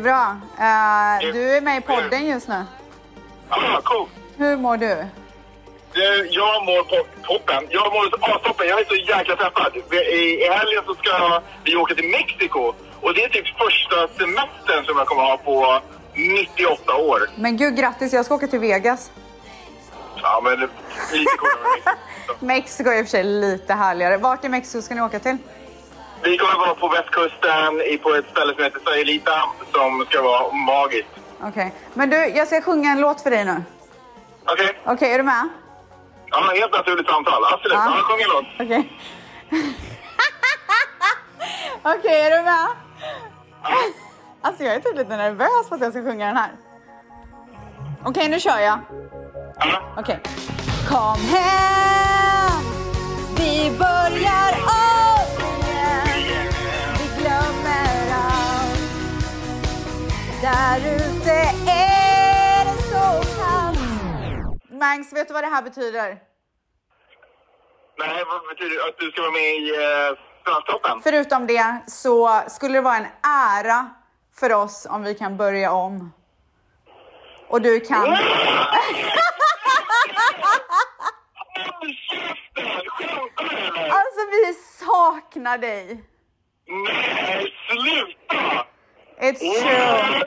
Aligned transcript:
Det 0.00 0.08
är 0.08 0.12
bra. 0.12 0.36
Eh, 0.58 1.32
du 1.32 1.56
är 1.56 1.60
med 1.60 1.78
i 1.78 1.80
podden 1.80 2.26
just 2.26 2.48
nu. 2.48 2.64
Ah, 3.48 3.80
cool. 3.80 4.08
Hur 4.36 4.56
mår 4.56 4.76
du? 4.76 5.06
Du, 5.92 6.28
jag 6.30 6.64
mår 6.64 6.82
på 6.82 7.06
toppen. 7.22 7.66
Jag 7.70 7.92
mår 7.92 8.38
toppen. 8.38 8.68
Jag 8.68 8.80
är 8.80 8.84
så 8.84 8.94
jäkla 8.94 9.36
peppad. 9.36 9.72
I, 9.76 9.96
I 9.96 10.48
helgen 10.48 10.82
så 10.86 10.94
ska 10.94 11.40
vi 11.64 11.76
åka 11.76 11.94
till 11.94 12.10
Mexiko. 12.10 12.74
Och 13.00 13.14
det 13.14 13.24
är 13.24 13.28
typ 13.28 13.46
första 13.58 14.08
semestern 14.18 14.84
som 14.84 14.98
jag 14.98 15.06
kommer 15.06 15.22
ha 15.22 15.36
på 15.36 15.80
98 16.14 16.96
år. 16.96 17.30
Men 17.36 17.56
gud, 17.56 17.76
grattis. 17.76 18.12
Jag 18.12 18.24
ska 18.24 18.34
åka 18.34 18.46
till 18.46 18.60
Vegas. 18.60 19.10
Ja, 20.22 20.40
men 20.44 20.60
lite 21.12 21.36
coolare. 21.38 21.96
Mexiko 22.40 22.90
är 22.90 22.98
i 22.98 23.02
och 23.02 23.06
för 23.06 23.10
sig 23.10 23.24
lite 23.24 23.74
härligare. 23.74 24.16
Vart 24.16 24.44
i 24.44 24.48
Mexiko 24.48 24.82
ska 24.82 24.94
ni 24.94 25.00
åka 25.00 25.18
till? 25.18 25.38
Vi 26.22 26.38
kommer 26.38 26.58
vara 26.58 26.74
på 26.74 26.88
västkusten 26.88 27.80
i- 27.80 27.98
på 27.98 28.14
ett 28.14 28.30
ställe 28.30 28.54
som 28.54 28.64
heter 28.64 28.80
Sayulita 28.84 29.42
som 29.72 30.06
ska 30.10 30.22
vara 30.22 30.52
magiskt. 30.52 31.08
Okej. 31.42 31.74
Men 31.94 32.10
du, 32.10 32.16
jag 32.16 32.46
ska 32.46 32.60
sjunga 32.62 32.90
en 32.90 33.00
låt 33.00 33.20
för 33.20 33.30
dig 33.30 33.44
nu. 33.44 33.62
Okej? 34.46 34.78
Okej, 34.86 35.12
är 35.12 35.18
du 35.18 35.24
med? 35.24 35.48
Ja, 36.30 36.52
helt 36.54 36.72
naturligt 36.72 37.08
samtal. 37.08 37.44
Absolut. 37.52 37.72
Ja. 37.78 37.92
Ja, 37.96 38.02
sjung 38.02 38.20
en 38.20 38.28
låt. 38.28 38.44
Okej. 38.60 38.92
Okej, 41.82 42.20
är 42.26 42.30
du 42.38 42.42
med? 42.44 42.66
Alltså 44.42 44.64
jag 44.64 44.74
är 44.74 44.80
typ 44.80 44.96
lite 44.96 45.16
nervös 45.16 45.68
för 45.68 45.74
att 45.76 45.80
jag 45.82 45.92
ska 45.92 46.02
sjunga 46.02 46.26
den 46.26 46.36
här. 46.36 46.50
Okej, 48.04 48.28
nu 48.28 48.40
kör 48.40 48.58
jag. 48.58 48.78
Ja. 49.58 49.80
Okej. 49.98 50.20
Kom 50.88 51.16
hem, 51.20 52.60
vi 53.36 53.70
börjar 53.78 54.52
om 54.66 54.89
Där 60.42 60.78
ute 60.96 61.32
är 61.70 62.64
det 62.64 62.82
så 62.82 63.22
kallt. 63.40 63.78
Mangs, 64.70 65.12
vet 65.12 65.28
du 65.28 65.34
vad 65.34 65.44
det 65.44 65.48
här 65.48 65.62
betyder? 65.62 66.18
Nej, 67.98 68.24
vad 68.26 68.48
betyder 68.48 68.76
det? 68.76 68.84
Att 68.88 68.98
du 68.98 69.10
ska 69.10 69.20
vara 69.20 69.32
med 69.32 69.54
i 69.54 69.70
uh, 69.70 70.18
Svensktoppen? 70.44 71.00
Förutom 71.02 71.46
det 71.46 71.82
så 71.86 72.42
skulle 72.48 72.74
det 72.74 72.80
vara 72.80 72.96
en 72.96 73.06
ära 73.22 73.90
för 74.34 74.52
oss 74.52 74.86
om 74.90 75.02
vi 75.02 75.14
kan 75.14 75.36
börja 75.36 75.72
om. 75.72 76.12
Och 77.48 77.62
du 77.62 77.80
kan... 77.80 78.00
Håll 78.00 78.16
käften! 82.08 82.74
Skämtar 82.86 83.44
du 83.48 83.56
eller? 83.56 83.90
Alltså 83.90 84.20
vi 84.30 84.54
saknar 84.54 85.58
dig. 85.58 86.04
Nej, 86.66 87.54
sluta! 87.68 88.66
It's 89.20 89.38
true. 89.38 90.24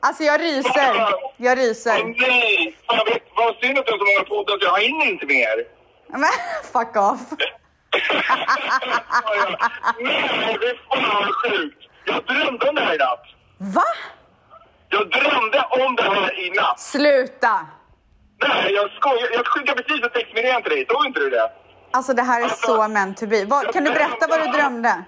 Alltså 0.00 0.22
jag 0.22 0.40
ryser. 0.40 1.14
Jag 1.36 1.58
ryser. 1.58 2.04
nej! 2.28 2.76
Fan, 2.86 2.98
vet, 3.06 3.22
vad 3.36 3.56
synd 3.56 3.78
att 3.78 3.86
du 3.86 3.92
har 3.92 3.98
så 3.98 4.04
många 4.04 4.24
poddar 4.24 4.58
jag 4.60 4.80
hinner 4.80 5.06
inte 5.06 5.26
mer. 5.26 5.56
Men 6.08 6.30
fuck 6.72 6.96
off. 6.96 7.20
nej, 10.00 10.56
det 10.60 10.66
är 10.66 10.78
fan 10.88 11.32
sjukt. 11.32 11.78
Jag 12.04 12.24
drömde 12.24 12.68
om 12.68 12.74
det 12.74 12.80
här 12.80 12.94
i 12.94 12.98
natt. 12.98 13.24
Va? 13.58 13.82
Jag 14.88 15.10
drömde 15.10 15.64
om 15.70 15.96
det 15.96 16.02
här 16.02 16.40
i 16.40 16.50
natt. 16.50 16.80
Sluta. 16.80 17.66
Nej, 18.48 18.72
jag 18.72 18.90
skojar. 18.90 19.28
Jag 19.32 19.46
skickade 19.46 19.82
precis 19.82 20.04
ett 20.06 20.14
textmeddelande 20.14 20.68
till 20.68 20.78
dig. 20.78 20.86
Såg 20.90 21.06
inte 21.06 21.20
du 21.20 21.30
det? 21.30 21.50
Alltså 21.90 22.12
det 22.14 22.22
här 22.22 22.42
är 22.44 22.48
så 22.48 22.88
meant 22.88 23.16
to 23.16 23.26
be. 23.26 23.44
Vad, 23.44 23.72
kan 23.72 23.84
du 23.84 23.90
berätta 23.90 24.26
vad 24.28 24.40
du 24.40 24.46
drömde? 24.46 25.04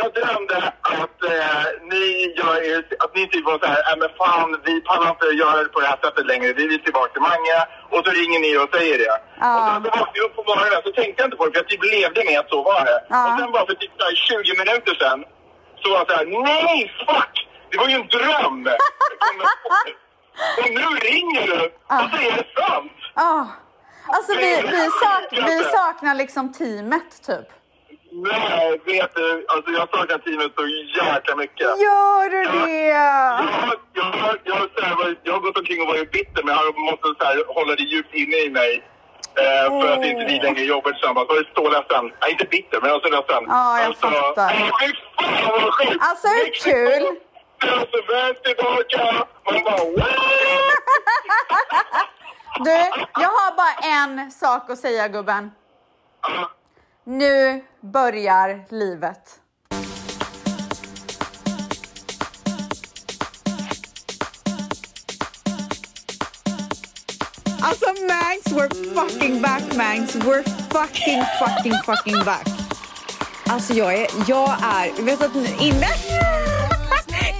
Jag 0.00 0.10
drömde 0.18 0.56
att 0.96 1.18
eh, 1.34 1.64
ni 1.92 2.04
gör 2.38 2.56
att 3.04 3.14
ni 3.14 3.28
typ 3.28 3.44
var 3.44 3.58
så 3.58 3.66
här, 3.66 3.82
äh, 3.92 3.98
men 4.00 4.08
fan 4.20 4.60
vi 4.64 4.80
pallar 4.80 5.10
inte 5.10 5.26
göra 5.26 5.62
det 5.62 5.68
på 5.74 5.80
det 5.80 5.86
här 5.86 5.98
sättet 6.04 6.26
längre, 6.26 6.52
vi 6.52 6.66
vill 6.66 6.82
tillbaka 6.82 7.12
till 7.12 7.22
Mange. 7.30 7.56
Och 7.92 8.00
så 8.04 8.10
ringer 8.20 8.40
ni 8.40 8.50
och 8.62 8.68
säger 8.76 8.98
det. 8.98 9.16
Ja. 9.40 9.50
Och 9.56 9.62
sen 9.68 9.82
så 9.84 9.90
vaknade 9.98 10.18
jag 10.18 10.24
upp 10.26 10.36
på 10.36 10.44
morgonen 10.50 10.80
så 10.84 10.90
tänkte 10.98 11.16
jag 11.20 11.26
inte 11.26 11.36
på 11.36 11.46
det 11.46 11.52
för 11.52 11.60
jag 11.62 11.68
typ 11.68 11.84
levde 11.94 12.20
med 12.28 12.38
att 12.40 12.50
så 12.54 12.62
var 12.62 12.84
det. 12.90 12.98
Ja. 13.08 13.20
Och 13.26 13.38
sen 13.38 13.52
bara 13.52 13.66
för 13.66 13.74
typ 13.82 13.92
så 13.98 14.04
här 14.08 14.14
20 14.14 14.58
minuter 14.62 14.94
sen 15.04 15.18
så 15.80 15.86
var 15.90 15.98
jag 15.98 16.06
så 16.10 16.16
här, 16.18 16.26
nej 16.50 16.76
fuck! 17.06 17.34
Det 17.70 17.76
var 17.80 17.88
ju 17.88 17.94
en 17.94 18.08
dröm! 18.16 18.60
Och 20.58 20.70
nu 20.70 20.86
ringer 21.10 21.46
du 21.46 21.52
och 21.86 22.20
är 22.28 22.36
det 22.36 22.46
sant! 22.56 22.92
Ah. 23.14 23.44
Alltså 24.10 24.32
vi, 24.32 24.62
vi, 24.74 24.82
sak, 25.02 25.24
vi 25.32 25.64
saknar 25.64 26.14
liksom 26.14 26.52
teamet 26.52 27.22
typ. 27.26 27.57
Nej, 28.22 28.80
vet 28.84 29.14
du, 29.14 29.46
alltså 29.48 29.70
jag 29.70 29.88
saknar 29.90 30.18
teamet 30.18 30.52
så 30.56 30.66
jäkla 31.04 31.36
mycket. 31.36 31.60
Gör 31.66 32.30
du 32.30 32.42
det? 32.44 32.86
Jag, 32.88 33.44
jag, 33.92 34.38
jag, 34.44 34.96
varit- 34.96 35.20
jag 35.22 35.32
har 35.32 35.40
gått 35.40 35.58
omkring 35.58 35.80
och 35.82 35.88
varit 35.88 36.10
bitter 36.12 36.42
men 36.44 36.54
jag 36.56 36.78
måste 36.78 37.06
så 37.18 37.24
här, 37.24 37.44
hålla 37.54 37.74
det 37.74 37.82
djupt 37.82 38.14
inne 38.14 38.36
i 38.36 38.50
mig. 38.50 38.84
Eh, 39.44 39.80
för 39.80 39.92
att 39.92 40.04
inte 40.04 40.24
vi 40.24 40.40
längre 40.40 40.60
jobbar 40.64 40.90
tillsammans. 40.92 41.26
Jag 41.28 41.38
är 41.38 41.50
så 41.54 41.68
ledsen. 41.70 42.04
Nej, 42.20 42.30
inte 42.32 42.44
bitter, 42.44 42.80
men 42.80 42.90
jag 42.90 42.96
är 43.04 43.08
så 43.08 43.14
ledsen. 43.16 43.44
Ja, 43.48 43.80
jag 43.82 43.96
fattar. 43.96 44.46
Nej, 44.46 44.70
Fy 44.80 45.24
fan 45.24 45.62
vad 45.62 45.74
sjukt! 45.74 45.96
Alltså, 46.00 46.28
hur 46.28 46.50
kul? 46.72 47.06
Alltså, 47.70 48.42
tillbaka. 48.44 49.26
Man 49.44 49.64
bara! 49.64 50.06
Du, 52.64 52.70
jag 53.22 53.28
har 53.28 53.56
bara 53.56 53.74
en 53.96 54.30
sak 54.30 54.70
att 54.70 54.78
säga 54.78 55.08
gubben. 55.08 55.50
Nu 57.10 57.64
börjar 57.80 58.64
livet. 58.68 59.40
Alltså 67.60 67.86
Mangs, 67.86 68.46
we're 68.46 68.94
fucking 68.94 69.42
back 69.42 69.76
Mangs. 69.76 70.16
We're 70.16 70.42
fucking, 70.70 71.22
fucking, 71.38 71.72
fucking 71.86 72.24
back. 72.24 72.46
Alltså 73.46 73.72
jag 73.72 73.94
är, 73.94 74.06
jag 74.28 74.50
är, 74.50 75.02
vet 75.02 75.22
att 75.22 75.36
innan... 75.36 75.50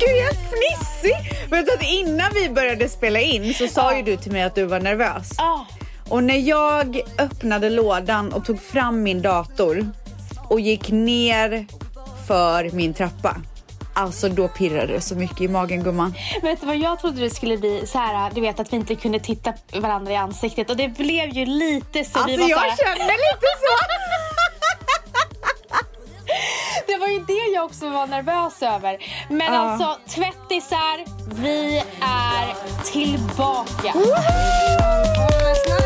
Gud 0.01 0.17
jag 0.17 0.29
är 0.29 0.35
fnissig! 0.35 1.51
Vet 1.51 1.75
att 1.75 1.83
innan 1.83 2.33
vi 2.35 2.51
började 2.51 2.89
spela 2.89 3.21
in 3.21 3.55
så 3.55 3.69
sa 3.69 3.97
ju 3.97 4.03
du 4.03 4.17
till 4.17 4.33
mig 4.33 4.43
att 4.43 4.55
du 4.55 4.65
var 4.65 4.81
nervös. 4.81 5.31
Och 6.09 6.25
när 6.25 6.37
jag 6.39 7.01
öppnade 7.19 7.71
lådan 7.71 8.33
och 8.33 8.45
tog 8.45 8.61
fram 8.63 9.03
min 9.03 9.23
dator 9.23 9.87
och 10.49 10.61
gick 10.61 10.91
ner 10.91 11.67
för 12.27 12.71
min 12.73 12.95
trappa. 12.95 13.37
Alltså 13.95 14.29
då 14.29 14.49
pirrade 14.49 14.93
det 14.93 15.01
så 15.01 15.15
mycket 15.15 15.41
i 15.41 15.49
magen 15.49 15.83
gumman. 15.83 16.15
vet 16.43 16.61
du 16.61 16.67
vad 16.67 16.77
jag 16.77 16.99
trodde 17.01 17.21
det 17.21 17.31
skulle 17.31 17.57
bli? 17.57 17.87
Så 17.87 17.99
här, 17.99 18.31
du 18.35 18.41
vet 18.41 18.61
att 18.61 18.73
vi 18.73 18.77
inte 18.77 18.95
kunde 18.95 19.21
titta 19.21 19.53
varandra 19.75 20.13
i 20.13 20.17
ansiktet 20.17 20.71
och 20.71 20.77
det 20.77 20.89
blev 20.89 21.29
ju 21.29 21.47
lite 21.47 22.05
så. 22.05 22.19
Alltså 22.19 22.37
vi 22.37 22.43
var 22.43 22.49
jag 22.49 22.59
så 22.59 22.65
här, 22.65 22.77
känner 22.77 23.05
lite 23.13 23.47
så. 23.61 23.75
Det 26.87 26.97
var 26.99 27.07
ju 27.09 27.19
det 27.19 27.53
jag 27.55 27.65
också 27.65 27.89
var 27.91 28.07
nervös 28.07 28.63
över. 28.63 28.99
Men 29.29 29.55
Ja. 29.55 29.59
alltså 29.59 29.99
tvättisar, 30.09 31.05
vi 31.43 31.83
är 32.01 32.55
tillbaka. 32.93 33.93
Last 33.99 35.78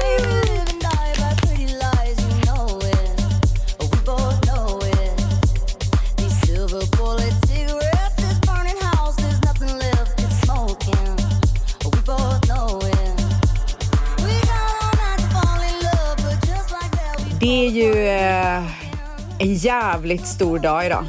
jävligt 19.64 20.26
stor 20.26 20.58
dag 20.58 20.86
idag. 20.86 21.04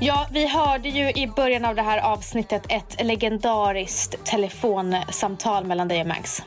Ja, 0.00 0.26
vi 0.30 0.46
hörde 0.46 0.88
ju 0.88 1.10
i 1.10 1.26
början 1.36 1.64
av 1.64 1.74
det 1.74 1.82
här 1.82 1.98
avsnittet 1.98 2.62
ett 2.68 3.04
legendariskt 3.04 4.24
telefonsamtal 4.24 5.64
mellan 5.64 5.88
dig 5.88 6.00
och 6.00 6.06
Max. 6.06 6.42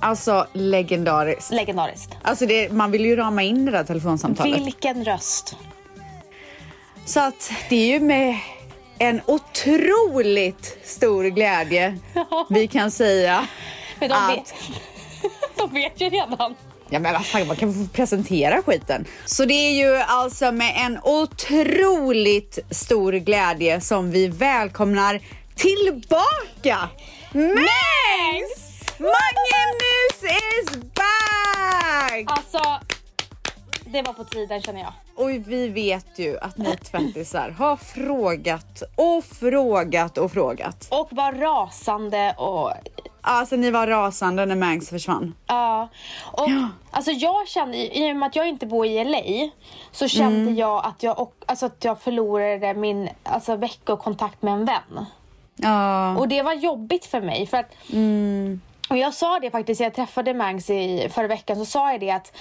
Alltså 0.00 0.46
legendariskt. 0.52 1.52
Legendariskt. 1.52 2.16
Alltså 2.22 2.46
det, 2.46 2.72
man 2.72 2.90
vill 2.90 3.04
ju 3.04 3.16
rama 3.16 3.42
in 3.42 3.64
det 3.64 3.72
där 3.72 3.84
telefonsamtalet. 3.84 4.66
Vilken 4.66 5.04
röst. 5.04 5.56
Så 7.04 7.20
att 7.20 7.52
det 7.68 7.76
är 7.76 7.86
ju 7.86 8.00
med 8.00 8.36
en 8.98 9.20
otroligt 9.26 10.78
stor 10.84 11.24
glädje 11.24 11.98
vi 12.48 12.68
kan 12.68 12.90
säga 12.90 13.46
de, 14.00 14.12
Att- 14.12 14.36
vet, 14.36 14.54
de 15.56 15.72
vet 15.72 16.00
ju 16.00 16.08
redan. 16.08 16.54
Ja 16.92 16.98
men 16.98 17.12
vad 17.12 17.26
fan, 17.26 17.46
man 17.46 17.56
kan 17.56 17.74
få 17.74 17.86
presentera 17.92 18.62
skiten. 18.62 19.04
Så 19.24 19.44
det 19.44 19.54
är 19.54 19.70
ju 19.70 19.96
alltså 19.96 20.52
med 20.52 20.74
en 20.76 20.98
otroligt 21.02 22.58
stor 22.70 23.12
glädje 23.12 23.80
som 23.80 24.10
vi 24.10 24.28
välkomnar 24.28 25.20
tillbaka 25.54 26.88
Max! 27.32 28.70
Magnus 28.98 30.22
is 30.22 30.76
back! 30.94 32.24
Alltså, 32.26 32.80
det 33.92 34.02
var 34.02 34.12
på 34.12 34.24
tiden 34.24 34.62
känner 34.62 34.80
jag. 34.80 34.92
Och 35.14 35.30
vi 35.30 35.68
vet 35.68 36.18
ju 36.18 36.38
att 36.38 36.56
ni 36.56 36.76
tvättisar 36.76 37.50
har 37.50 37.76
frågat 37.76 38.82
och 38.96 39.24
frågat 39.24 40.18
och 40.18 40.32
frågat. 40.32 40.88
Och 40.90 41.08
var 41.10 41.32
rasande 41.32 42.34
och 42.38 42.72
Alltså 43.22 43.56
ni 43.56 43.70
var 43.70 43.86
rasande 43.86 44.46
när 44.46 44.56
Mangs 44.56 44.90
försvann. 44.90 45.34
Ja, 45.46 45.88
och 46.32 46.48
alltså 46.90 47.10
jag 47.10 47.48
kände, 47.48 47.98
i 47.98 48.12
och 48.12 48.16
med 48.16 48.26
att 48.26 48.36
jag 48.36 48.48
inte 48.48 48.66
bor 48.66 48.86
i 48.86 49.04
LA, 49.04 49.50
så 49.92 50.08
kände 50.08 50.50
jag 50.50 50.86
att 50.86 51.02
jag, 51.02 51.18
och, 51.18 51.34
alltså 51.46 51.66
att 51.66 51.84
jag 51.84 52.00
förlorade 52.00 52.74
min 52.74 53.08
alltså, 53.22 53.56
veckokontakt 53.56 54.42
med 54.42 54.54
en 54.54 54.64
vän. 54.64 55.06
Ja. 55.56 56.16
Och 56.16 56.28
det 56.28 56.42
var 56.42 56.52
jobbigt 56.52 57.06
för 57.06 57.20
mig. 57.20 57.46
För 57.46 57.56
att, 57.56 57.72
Och 58.90 58.96
jag 58.96 59.14
sa 59.14 59.38
det 59.40 59.50
faktiskt, 59.50 59.80
jag 59.80 59.94
träffade 59.94 60.34
Mangs 60.34 60.70
i 60.70 61.08
förra 61.12 61.28
veckan, 61.28 61.56
så 61.56 61.64
sa 61.64 61.92
jag 61.92 62.00
det 62.00 62.10
att 62.10 62.36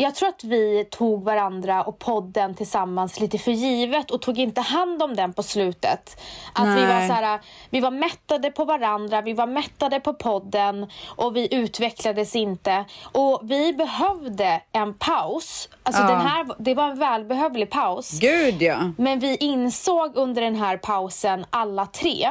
jag 0.00 0.14
tror 0.14 0.28
att 0.28 0.44
vi 0.44 0.84
tog 0.90 1.24
varandra 1.24 1.82
och 1.84 1.98
podden 1.98 2.54
tillsammans 2.54 3.20
lite 3.20 3.38
för 3.38 3.50
givet 3.50 4.10
och 4.10 4.22
tog 4.22 4.38
inte 4.38 4.60
hand 4.60 5.02
om 5.02 5.16
den 5.16 5.32
på 5.32 5.42
slutet. 5.42 6.20
Att 6.52 6.78
vi 6.78 6.86
var 6.86 7.06
så 7.06 7.12
här, 7.12 7.40
vi 7.70 7.80
var 7.80 7.90
mättade 7.90 8.50
på 8.50 8.64
varandra, 8.64 9.20
vi 9.22 9.32
var 9.32 9.46
mättade 9.46 10.00
på 10.00 10.14
podden 10.14 10.86
och 11.06 11.36
vi 11.36 11.54
utvecklades 11.54 12.36
inte. 12.36 12.84
Och 13.12 13.40
vi 13.42 13.72
behövde 13.72 14.60
en 14.72 14.94
paus. 14.94 15.68
Alltså 15.82 16.02
Ja. 16.02 16.08
den 16.08 16.20
här, 16.20 16.46
det 16.58 16.74
var 16.74 16.90
en 16.90 16.98
välbehövlig 16.98 17.70
paus. 17.70 18.18
Gud 18.20 18.62
ja. 18.62 18.92
Men 18.96 19.18
vi 19.18 19.36
insåg 19.36 20.16
under 20.16 20.42
den 20.42 20.54
här 20.54 20.76
pausen 20.76 21.46
alla 21.50 21.86
tre 21.86 22.28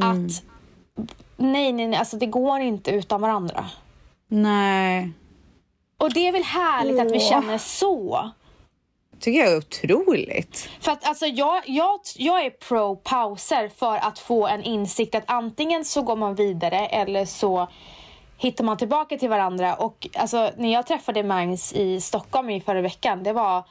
att 0.00 0.42
nej, 1.36 1.72
nej, 1.72 1.88
nej, 1.88 1.98
alltså 1.98 2.16
det 2.16 2.26
går 2.26 2.60
inte 2.60 2.90
utan 2.90 3.20
varandra. 3.20 3.64
Nej. 4.28 5.12
Och 6.00 6.12
det 6.12 6.28
är 6.28 6.32
väl 6.32 6.44
härligt 6.44 7.00
att 7.00 7.12
vi 7.12 7.18
Åh. 7.18 7.28
känner 7.28 7.58
så. 7.58 8.30
Tycker 9.20 9.38
jag 9.40 9.52
är 9.52 9.56
otroligt. 9.56 10.68
För 10.80 10.92
att 10.92 11.08
alltså 11.08 11.26
jag, 11.26 11.62
jag, 11.66 12.00
jag 12.16 12.44
är 12.44 12.50
pro 12.50 12.96
pauser 12.96 13.70
för 13.78 13.96
att 13.96 14.18
få 14.18 14.46
en 14.46 14.62
insikt 14.62 15.14
att 15.14 15.24
antingen 15.26 15.84
så 15.84 16.02
går 16.02 16.16
man 16.16 16.34
vidare 16.34 16.86
eller 16.86 17.24
så 17.24 17.68
hittar 18.38 18.64
man 18.64 18.76
tillbaka 18.76 19.16
till 19.16 19.28
varandra. 19.28 19.74
Och 19.74 20.08
alltså 20.14 20.50
när 20.56 20.72
jag 20.72 20.86
träffade 20.86 21.22
Mangs 21.22 21.72
i 21.72 22.00
Stockholm 22.00 22.50
i 22.50 22.60
förra 22.60 22.80
veckan, 22.80 23.22
det 23.22 23.32
var, 23.32 23.64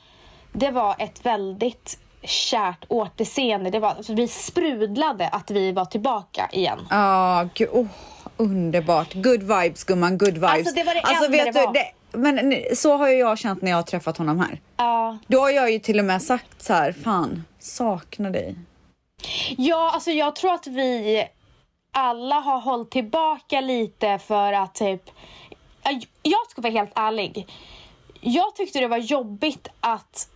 det 0.52 0.72
var 0.72 0.96
ett 1.00 1.26
väldigt 1.26 2.00
kärt 2.24 2.86
återseende. 2.88 3.70
Det 3.70 3.80
var, 3.80 3.90
alltså, 3.90 4.14
vi 4.14 4.28
sprudlade 4.28 5.28
att 5.28 5.52
vi 5.52 5.72
var 5.72 5.86
tillbaka 5.86 6.50
igen. 6.52 6.88
Ja, 6.90 7.48
gud. 7.54 7.70
Oh, 7.72 7.88
underbart. 8.40 9.14
Good 9.14 9.44
vibes 9.44 9.84
gumman, 9.84 10.18
good 10.18 10.34
vibes. 10.34 10.50
Alltså, 10.50 10.76
det 10.76 10.84
var 10.84 10.94
det 10.94 11.00
enda 11.00 11.28
vet 11.46 11.54
det 11.54 11.60
du, 11.60 11.66
var. 11.66 11.74
det, 11.74 11.92
men 12.12 12.54
så 12.76 12.98
har 12.98 13.10
ju 13.10 13.16
jag 13.18 13.38
känt 13.38 13.62
när 13.62 13.70
jag 13.72 13.78
har 13.78 13.84
träffat 13.84 14.18
honom 14.18 14.40
här. 14.40 14.60
Ja. 14.78 15.18
Då 15.28 15.40
har 15.40 15.50
jag 15.50 15.72
ju 15.72 15.80
till 15.80 16.00
och 16.00 16.06
med 16.06 16.22
sagt 16.22 16.62
så 16.64 16.74
här, 16.74 16.92
fan, 16.92 17.44
saknar 17.60 18.30
dig. 18.32 18.56
Ja, 19.58 19.92
alltså 19.94 20.12
jag 20.12 20.36
tror 20.36 20.54
att 20.54 20.68
vi 20.68 21.28
alla 21.92 22.36
har 22.40 22.60
hållit 22.60 22.92
tillbaka 22.92 23.62
lite 23.62 24.20
för 24.20 24.54
att 24.54 24.76
typ... 24.76 25.02
Jag- 25.84 26.06
Jag 26.22 26.50
ska 26.50 26.62
vara 26.62 26.74
helt 26.74 26.92
ärlig. 26.96 27.48
Jag 28.22 28.56
tyckte 28.56 28.80
det 28.80 28.88
var 28.88 28.98
jobbigt 28.98 29.68
att... 29.80 30.30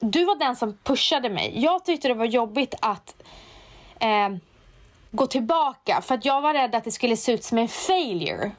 Du 0.00 0.24
var 0.24 0.38
den 0.38 0.56
som 0.56 0.78
pushade 0.84 1.28
mig. 1.30 1.52
Jag 1.62 1.84
tyckte 1.84 2.08
det 2.08 2.14
var 2.14 2.24
jobbigt 2.24 2.74
att 2.80 3.14
eh, 4.00 4.28
gå 5.10 5.26
tillbaka 5.26 6.00
för 6.02 6.14
att 6.14 6.24
jag 6.24 6.40
var 6.40 6.54
rädd 6.54 6.74
att 6.74 6.84
det 6.84 6.90
skulle 6.92 7.16
se 7.16 7.32
ut 7.32 7.44
som 7.44 7.58
en 7.58 7.68
failure. 7.68 8.50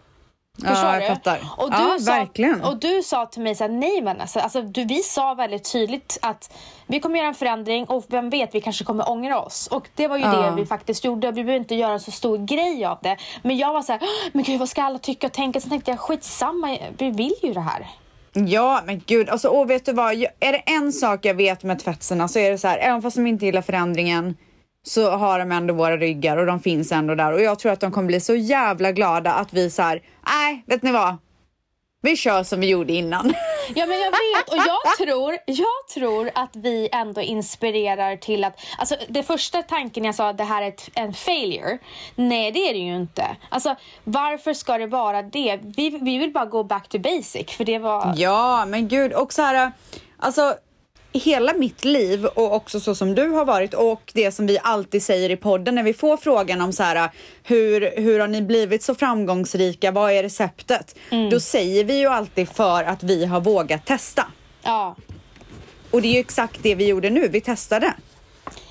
Förstår 0.55 0.75
ja, 0.89 0.93
jag 0.93 1.03
du? 1.03 1.07
fattar. 1.07 1.39
Och 1.57 1.71
du 1.71 1.77
ja, 1.77 1.97
sa, 1.99 2.11
verkligen. 2.11 2.61
Och 2.63 2.77
du 2.79 3.03
sa 3.03 3.25
till 3.25 3.41
mig 3.41 3.55
så 3.55 3.63
här, 3.63 3.71
nej 3.71 4.01
men 4.01 4.21
alltså, 4.21 4.39
alltså 4.39 4.61
du, 4.61 4.85
vi 4.85 5.03
sa 5.03 5.33
väldigt 5.33 5.71
tydligt 5.71 6.17
att 6.21 6.53
vi 6.87 6.99
kommer 6.99 7.17
göra 7.17 7.27
en 7.27 7.33
förändring 7.33 7.85
och 7.85 8.05
vem 8.09 8.29
vet, 8.29 8.55
vi 8.55 8.61
kanske 8.61 8.83
kommer 8.83 9.09
ångra 9.09 9.39
oss. 9.39 9.67
Och 9.67 9.87
det 9.95 10.07
var 10.07 10.17
ju 10.17 10.23
Ja. 10.23 10.31
det 10.49 10.55
vi 10.55 10.65
faktiskt 10.65 11.03
gjorde. 11.05 11.27
Vi 11.31 11.43
behöver 11.43 11.59
inte 11.59 11.75
göra 11.75 11.99
så 11.99 12.11
stor 12.11 12.37
grej 12.37 12.85
av 12.85 12.97
det. 13.01 13.17
Men 13.41 13.57
jag 13.57 13.73
var 13.73 13.81
så 13.81 13.91
här, 13.91 13.99
"Åh, 14.03 14.29
men 14.33 14.43
gud 14.43 14.59
vad 14.59 14.69
ska 14.69 14.83
alla 14.83 14.99
tycka 14.99 15.27
och 15.27 15.33
tänka? 15.33 15.61
Så 15.61 15.69
tänkte 15.69 15.91
jag, 15.91 15.99
skitsamma, 15.99 16.77
vi 16.97 17.09
vill 17.11 17.33
ju 17.43 17.53
det 17.53 17.59
här. 17.61 17.87
Ja, 18.33 18.81
men 18.85 19.01
gud. 19.05 19.29
Alltså, 19.29 19.47
och 19.47 19.69
vet 19.69 19.85
du 19.85 19.93
vad? 19.93 20.13
Är 20.39 20.51
det 20.51 20.57
en 20.65 20.91
sak 20.93 21.25
jag 21.25 21.33
vet 21.33 21.63
med 21.63 21.79
tvättsarna 21.79 22.27
så 22.27 22.39
är 22.39 22.51
det 22.51 22.57
så 22.57 22.67
här, 22.67 22.77
även 22.77 23.01
fast 23.01 23.15
de 23.15 23.27
inte 23.27 23.45
gillar 23.45 23.61
förändringen 23.61 24.37
så 24.83 25.11
har 25.11 25.39
de 25.39 25.51
ändå 25.51 25.73
våra 25.73 25.97
ryggar 25.97 26.37
och 26.37 26.45
de 26.45 26.59
finns 26.59 26.91
ändå 26.91 27.15
där. 27.15 27.33
Och 27.33 27.41
jag 27.41 27.59
tror 27.59 27.71
att 27.71 27.79
de 27.79 27.91
kommer 27.91 28.07
bli 28.07 28.19
så 28.19 28.35
jävla 28.35 28.91
glada 28.91 29.33
att 29.33 29.53
vi 29.53 29.69
så 29.69 29.81
här, 29.81 30.01
nej, 30.27 30.63
vet 30.67 30.83
ni 30.83 30.91
vad? 30.91 31.17
Vi 32.03 32.15
kör 32.15 32.43
som 32.43 32.59
vi 32.59 32.69
gjorde 32.69 32.93
innan. 32.93 33.33
Ja 33.75 33.85
men 33.85 33.99
jag 33.99 34.11
vet 34.11 34.49
och 34.49 34.57
jag 34.57 35.07
tror, 35.07 35.37
jag 35.45 35.87
tror 35.93 36.31
att 36.35 36.55
vi 36.55 36.89
ändå 36.91 37.21
inspirerar 37.21 38.17
till 38.17 38.43
att, 38.43 38.59
alltså 38.77 38.95
det 39.09 39.23
första 39.23 39.63
tanken 39.63 40.03
jag 40.03 40.15
sa 40.15 40.29
att 40.29 40.37
det 40.37 40.43
här 40.43 40.61
är 40.61 40.67
ett, 40.67 40.89
en 40.93 41.13
failure, 41.13 41.77
nej 42.15 42.51
det 42.51 42.59
är 42.69 42.73
det 42.73 42.79
ju 42.79 42.95
inte. 42.95 43.25
Alltså 43.49 43.75
varför 44.03 44.53
ska 44.53 44.77
det 44.77 44.87
vara 44.87 45.21
det? 45.21 45.59
Vi, 45.63 45.89
vi 46.01 46.17
vill 46.17 46.31
bara 46.31 46.45
gå 46.45 46.63
back 46.63 46.89
to 46.89 46.99
basic 46.99 47.51
för 47.51 47.63
det 47.65 47.79
var, 47.79 48.13
Ja, 48.17 48.65
men 48.65 48.87
gud. 48.87 49.13
Och 49.13 49.33
så 49.33 49.41
här, 49.41 49.71
alltså 50.19 50.55
hela 51.13 51.53
mitt 51.53 51.85
liv 51.85 52.25
och 52.25 52.55
också 52.55 52.79
så 52.79 52.95
som 52.95 53.15
du 53.15 53.27
har 53.29 53.45
varit 53.45 53.73
och 53.73 54.11
det 54.13 54.31
som 54.31 54.47
vi 54.47 54.59
alltid 54.63 55.03
säger 55.03 55.29
i 55.29 55.35
podden 55.37 55.75
när 55.75 55.83
vi 55.83 55.93
får 55.93 56.17
frågan 56.17 56.61
om 56.61 56.73
så 56.73 56.83
här 56.83 57.09
hur, 57.43 57.93
hur 58.01 58.19
har 58.19 58.27
ni 58.27 58.41
blivit 58.41 58.83
så 58.83 58.95
framgångsrika? 58.95 59.91
Vad 59.91 60.11
är 60.11 60.23
receptet? 60.23 60.95
Då 61.31 61.39
säger 61.39 61.83
vi 61.83 61.99
ju 61.99 62.07
alltid 62.07 62.49
för 62.49 62.83
att 62.83 63.03
vi 63.03 63.25
har 63.25 63.41
vågat 63.41 63.85
testa. 63.85 64.27
ja 64.63 64.95
Och 65.91 66.01
det 66.01 66.07
är 66.07 66.13
ju 66.13 66.19
exakt 66.19 66.63
det 66.63 66.75
vi 66.75 66.87
gjorde 66.87 67.09
nu. 67.09 67.27
Vi 67.27 67.41
testade. 67.41 67.93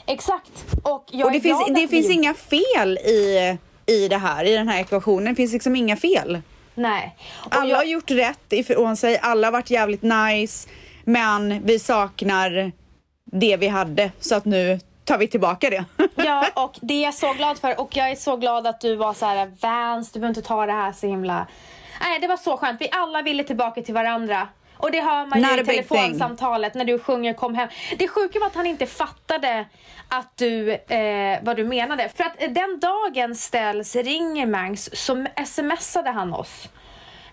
exakt. 0.06 0.66
Och 0.82 1.04
jag 1.10 1.26
och 1.26 1.32
det 1.32 1.40
finns, 1.40 1.66
det 1.66 1.74
vi 1.74 1.88
finns 1.88 2.10
inga 2.10 2.34
fel 2.34 2.98
i, 2.98 3.56
i 3.86 4.08
det 4.08 4.16
här, 4.16 4.44
i 4.44 4.54
den 4.54 4.68
här 4.68 4.80
ekvationen. 4.80 5.24
Det 5.24 5.36
finns 5.36 5.52
liksom 5.52 5.76
inga 5.76 5.96
fel. 5.96 6.40
Nej. 6.74 7.16
Och 7.30 7.56
Alla 7.56 7.70
jag, 7.70 7.76
har 7.76 7.84
gjort 7.84 8.10
rätt 8.10 8.52
ifrån 8.52 8.96
sig, 8.96 9.18
alla 9.22 9.46
har 9.46 9.52
varit 9.52 9.70
jävligt 9.70 10.02
nice, 10.02 10.68
men 11.12 11.66
vi 11.66 11.78
saknar 11.78 12.72
det 13.24 13.56
vi 13.56 13.68
hade, 13.68 14.10
så 14.20 14.34
att 14.34 14.44
nu 14.44 14.80
tar 15.04 15.18
vi 15.18 15.28
tillbaka 15.28 15.70
det. 15.70 15.84
Ja, 16.14 16.46
och 16.54 16.78
det 16.80 16.94
är 16.94 17.02
jag 17.02 17.14
så 17.14 17.32
glad 17.32 17.58
för. 17.58 17.80
Och 17.80 17.96
jag 17.96 18.10
är 18.10 18.16
så 18.16 18.36
glad 18.36 18.66
att 18.66 18.80
du 18.80 18.96
var 18.96 19.14
så 19.14 19.26
här, 19.26 19.52
Vans, 19.60 20.12
du 20.12 20.20
behöver 20.20 20.38
inte 20.38 20.48
ta 20.48 20.66
det 20.66 20.72
här 20.72 20.92
så 20.92 21.06
himla... 21.06 21.46
Nej, 22.00 22.18
det 22.20 22.26
var 22.26 22.36
så 22.36 22.56
skönt. 22.56 22.80
Vi 22.80 22.88
alla 22.92 23.22
ville 23.22 23.44
tillbaka 23.44 23.82
till 23.82 23.94
varandra. 23.94 24.48
Och 24.76 24.90
det 24.90 25.00
hör 25.00 25.26
man 25.26 25.40
Not 25.40 25.56
ju 25.56 25.60
i 25.60 25.64
telefonsamtalet 25.64 26.74
när 26.74 26.84
du 26.84 26.98
sjunger 26.98 27.34
Kom 27.34 27.54
hem. 27.54 27.68
Det 27.98 28.08
sjuka 28.08 28.38
var 28.38 28.46
att 28.46 28.54
han 28.54 28.66
inte 28.66 28.86
fattade 28.86 29.64
att 30.08 30.36
du, 30.36 30.72
eh, 30.72 31.38
vad 31.42 31.56
du 31.56 31.64
menade. 31.64 32.08
För 32.08 32.24
att 32.24 32.38
den 32.38 32.80
dagen 32.80 33.34
ställs 33.34 33.96
ringer 33.96 34.46
Mangs 34.46 34.90
så 34.92 35.26
smsade 35.46 36.10
han 36.10 36.34
oss. 36.34 36.68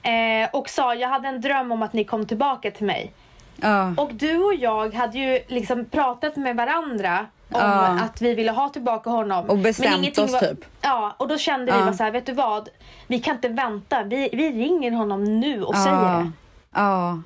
Eh, 0.04 0.50
och 0.54 0.70
sa 0.70 0.96
jag 0.96 1.10
hade 1.10 1.28
en 1.28 1.42
dröm 1.42 1.72
om 1.72 1.82
att 1.82 1.94
ni 1.94 2.04
kom 2.04 2.28
tillbaka 2.28 2.72
till 2.72 2.86
mig. 2.86 3.14
Ja. 3.62 3.94
Och 3.98 4.14
du 4.14 4.38
och 4.44 4.54
jag 4.54 4.94
hade 4.94 5.18
ju 5.18 5.40
liksom 5.48 5.86
pratat 5.86 6.36
med 6.36 6.56
varandra 6.56 7.28
om 7.52 7.62
Ja. 7.62 8.00
att 8.04 8.22
vi 8.22 8.34
ville 8.36 8.52
ha 8.52 8.70
tillbaka 8.70 9.10
honom. 9.10 9.50
Och 9.50 9.58
bestämt 9.58 10.18
oss, 10.18 10.32
var, 10.34 10.40
typ. 10.40 10.66
Ja, 10.82 11.16
och 11.18 11.28
då 11.28 11.38
kände 11.38 11.66
vi 11.72 11.78
Ja. 11.78 11.86
bara 11.86 11.94
så 11.94 12.04
här, 12.04 12.12
vet 12.12 12.26
du 12.26 12.34
vad? 12.34 12.70
Vi 13.08 13.20
kan 13.20 13.36
inte 13.36 13.50
vänta. 13.50 14.04
Vi, 14.04 14.30
vi 14.34 14.52
ringer 14.52 14.92
honom 14.92 15.40
nu 15.40 15.64
och 15.64 15.76
säger 15.76 15.96
Ja. 15.96 16.02
det. 16.04 16.32
Ja. 16.76 17.22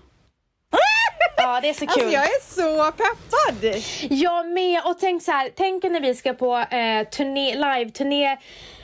Ja, 1.38 1.60
det 1.62 1.70
är 1.70 1.74
så 1.74 1.88
kul. 1.88 2.04
Alltså 2.04 2.14
jag 2.14 2.24
är 2.24 2.42
så 2.44 2.92
peppad! 2.92 3.82
Jag 4.10 4.48
med. 4.48 4.82
Och 4.86 5.00
tänk 5.00 5.24
så 5.24 5.32
här, 5.32 5.50
tänk 5.56 5.84
när 5.84 6.02
vi 6.02 6.16
ska 6.16 6.34
på 6.34 6.58
eh, 6.58 7.08
turné, 7.08 7.56
live-turné 7.56 8.38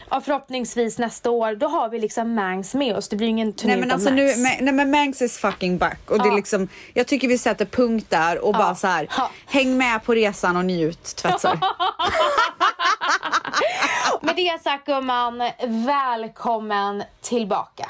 ja, 0.09 0.21
förhoppningsvis 0.21 0.97
nästa 0.97 1.29
år. 1.29 1.55
Då 1.55 1.67
har 1.67 1.89
vi 1.89 1.99
liksom 1.99 2.33
Mangs 2.35 2.73
med 2.73 2.95
oss. 2.95 3.09
Det 3.09 3.15
blir 3.15 3.27
ingen 3.27 3.53
turné 3.53 3.71
Nej 3.73 3.79
men 3.79 3.91
alltså 3.91 4.09
nu, 4.09 4.25
Mangs. 4.25 4.37
men- 4.37 4.65
nej 4.65 4.73
men 4.73 4.91
Mangs 4.91 5.21
is 5.21 5.37
fucking 5.37 5.77
back 5.77 6.11
och 6.11 6.17
det 6.17 6.23
är 6.23 6.29
Ja. 6.29 6.35
liksom, 6.35 6.67
jag 6.93 7.07
tycker 7.07 7.27
vi 7.27 7.37
sätter 7.37 7.65
punkt 7.65 8.05
där 8.09 8.45
och 8.45 8.53
bara 8.53 8.75
så 8.75 8.87
här, 8.87 9.07
Ja. 9.17 9.29
häng 9.45 9.77
med 9.77 10.03
på 10.03 10.13
resan 10.13 10.57
och 10.57 10.65
njut 10.65 11.03
tvättsar. 11.03 11.59
Med 14.21 14.35
det 14.35 14.61
sagt 14.63 14.85
gumman, 14.85 15.43
välkommen 15.85 17.03
tillbaka. 17.21 17.89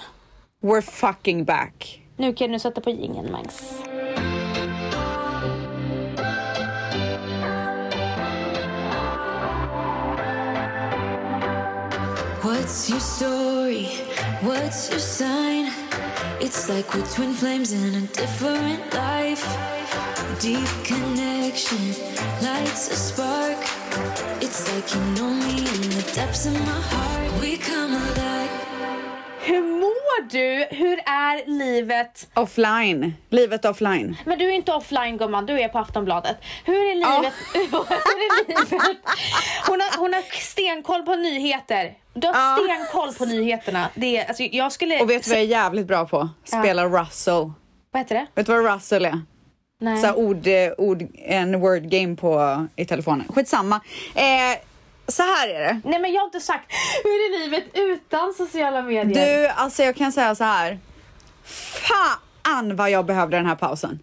We're 0.61 0.81
fucking 0.81 1.45
back. 1.45 2.01
Nu 2.17 2.33
kan 2.33 2.51
du 2.51 2.59
sätta 2.59 2.81
på 2.81 2.89
jingeln 2.89 3.31
Mangs. 3.31 3.61
What's 12.47 12.89
your 12.89 13.01
story? 13.01 13.87
What's 14.39 14.89
your 14.89 14.99
sign? 14.99 15.65
It's 16.39 16.69
like 16.69 16.93
we're 16.93 17.05
twin 17.07 17.33
flames 17.33 17.73
in 17.73 17.93
a 17.93 18.07
different 18.07 18.93
life. 18.93 19.43
Deep 20.39 20.69
connection 20.85 21.91
lights 22.41 22.89
a 22.89 22.95
spark. 22.95 23.57
It's 24.41 24.63
like 24.71 24.95
you 24.95 25.01
know 25.17 25.33
me 25.33 25.57
in 25.57 25.89
the 25.89 26.09
depths 26.15 26.45
of 26.45 26.53
my 26.53 26.81
heart. 26.91 27.41
We 27.41 27.57
come 27.57 27.91
alive. 27.91 28.17
Mår 30.21 30.29
du? 30.29 30.65
Hur 30.75 30.99
är 31.05 31.47
livet? 31.49 32.27
Offline. 32.33 33.13
Livet 33.29 33.65
offline. 33.65 34.17
Men 34.25 34.39
du 34.39 34.45
är 34.49 34.53
inte 34.53 34.73
offline 34.73 35.17
gumman, 35.17 35.45
du 35.45 35.59
är 35.61 35.67
på 35.67 35.79
Aftonbladet. 35.79 36.37
Hur 36.65 36.75
är 36.75 36.95
livet? 36.95 37.33
Hur 37.53 37.61
är 37.61 38.47
livet? 38.47 38.97
Hon, 39.67 39.81
har, 39.81 39.97
hon 39.99 40.13
har 40.13 40.21
stenkoll 40.41 41.03
på 41.03 41.15
nyheter. 41.15 41.93
Du 42.13 42.27
har 42.27 42.33
Ja. 42.33 42.57
stenkoll 42.63 43.13
på 43.13 43.25
nyheterna. 43.25 43.89
Det 43.95 44.17
är, 44.17 44.27
alltså, 44.27 44.43
jag 44.43 44.71
skulle... 44.71 44.99
Och 45.01 45.09
vet 45.09 45.23
du 45.23 45.29
vad 45.29 45.37
jag 45.39 45.43
är 45.45 45.49
jävligt 45.49 45.87
bra 45.87 46.05
på? 46.05 46.29
Spela 46.43 46.85
Russell. 46.85 47.51
Vad 47.91 48.01
heter 48.01 48.15
det? 48.15 48.27
Vet 48.35 48.45
du 48.45 48.61
vad 48.61 48.75
Russell 48.75 49.05
är? 49.05 49.21
Nej. 49.79 50.01
Så 50.01 50.13
ord, 50.13 50.47
eh, 50.47 50.71
ord, 50.77 51.03
en 51.15 51.59
word 51.59 51.89
game 51.89 52.15
på, 52.15 52.65
i 52.75 52.85
telefonen. 52.85 53.27
Skitsamma. 53.35 53.81
Eh, 54.15 54.23
så 55.07 55.23
här 55.23 55.47
är 55.47 55.59
det. 55.59 55.81
Nej 55.83 55.99
men 55.99 56.13
jag 56.13 56.21
har 56.21 56.25
inte 56.25 56.39
sagt 56.39 56.71
hur 57.03 57.09
är 57.11 57.39
livet 57.39 57.65
utan 57.73 58.33
sociala 58.33 58.81
medier. 58.81 59.41
Du, 59.41 59.47
alltså 59.47 59.83
jag 59.83 59.95
kan 59.95 60.11
säga 60.11 60.35
så 60.35 60.43
här. 60.43 60.79
Fan 61.43 62.75
vad 62.75 62.91
jag 62.91 63.05
behövde 63.05 63.37
den 63.37 63.45
här 63.45 63.55
pausen. 63.55 63.99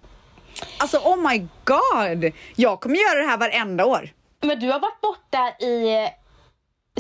Alltså 0.79 0.99
oh 0.99 1.31
my 1.31 1.49
god. 1.65 2.33
Jag 2.57 2.81
kommer 2.81 2.97
göra 2.97 3.23
det 3.23 3.27
här 3.27 3.39
varenda 3.39 3.87
år. 3.87 4.09
Men 4.41 4.61
du 4.61 4.73
har 4.73 4.81
varit 4.81 5.01
borta 5.01 5.49
i 5.49 6.09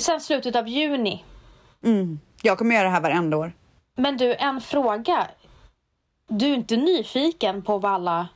sen 0.01 0.21
slutet 0.21 0.57
av 0.57 0.69
juni. 0.69 1.25
Mm. 1.85 2.21
Jag 2.43 2.59
kommer 2.59 2.75
göra 2.75 2.85
det 2.85 2.91
här 2.91 3.01
varenda 3.01 3.37
år. 3.37 3.53
Men 3.97 4.17
du, 4.17 4.35
en 4.35 4.61
fråga. 4.61 5.27
Du 6.29 6.47
är 6.47 6.55
inte 6.55 6.77
nyfiken 6.77 7.63
på 7.63 7.79
vad 7.79 7.93
alla... 7.93 8.29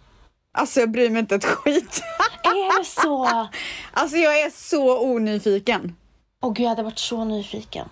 Alltså 0.52 0.81
jag 0.81 0.90
bryr 0.90 1.11
mig 1.11 1.21
inte 1.21 1.35
ett 1.35 1.45
skit. 1.45 2.02
Är 2.45 2.78
det 2.78 2.85
så? 2.85 3.49
alltså 3.93 4.17
jag 4.17 4.40
är 4.40 4.50
så 4.50 5.00
onyfiken. 5.00 5.97
Åh 6.43 6.52
gud, 6.52 6.64
jag 6.64 6.69
hade 6.69 6.83
varit 6.83 6.99
så 6.99 7.25
nyfiken. 7.25 7.88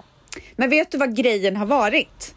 Men 0.56 0.70
vet 0.70 0.90
du 0.90 0.98
vad 0.98 1.16
grejen 1.16 1.56
har 1.56 1.66
varit? 1.66 2.34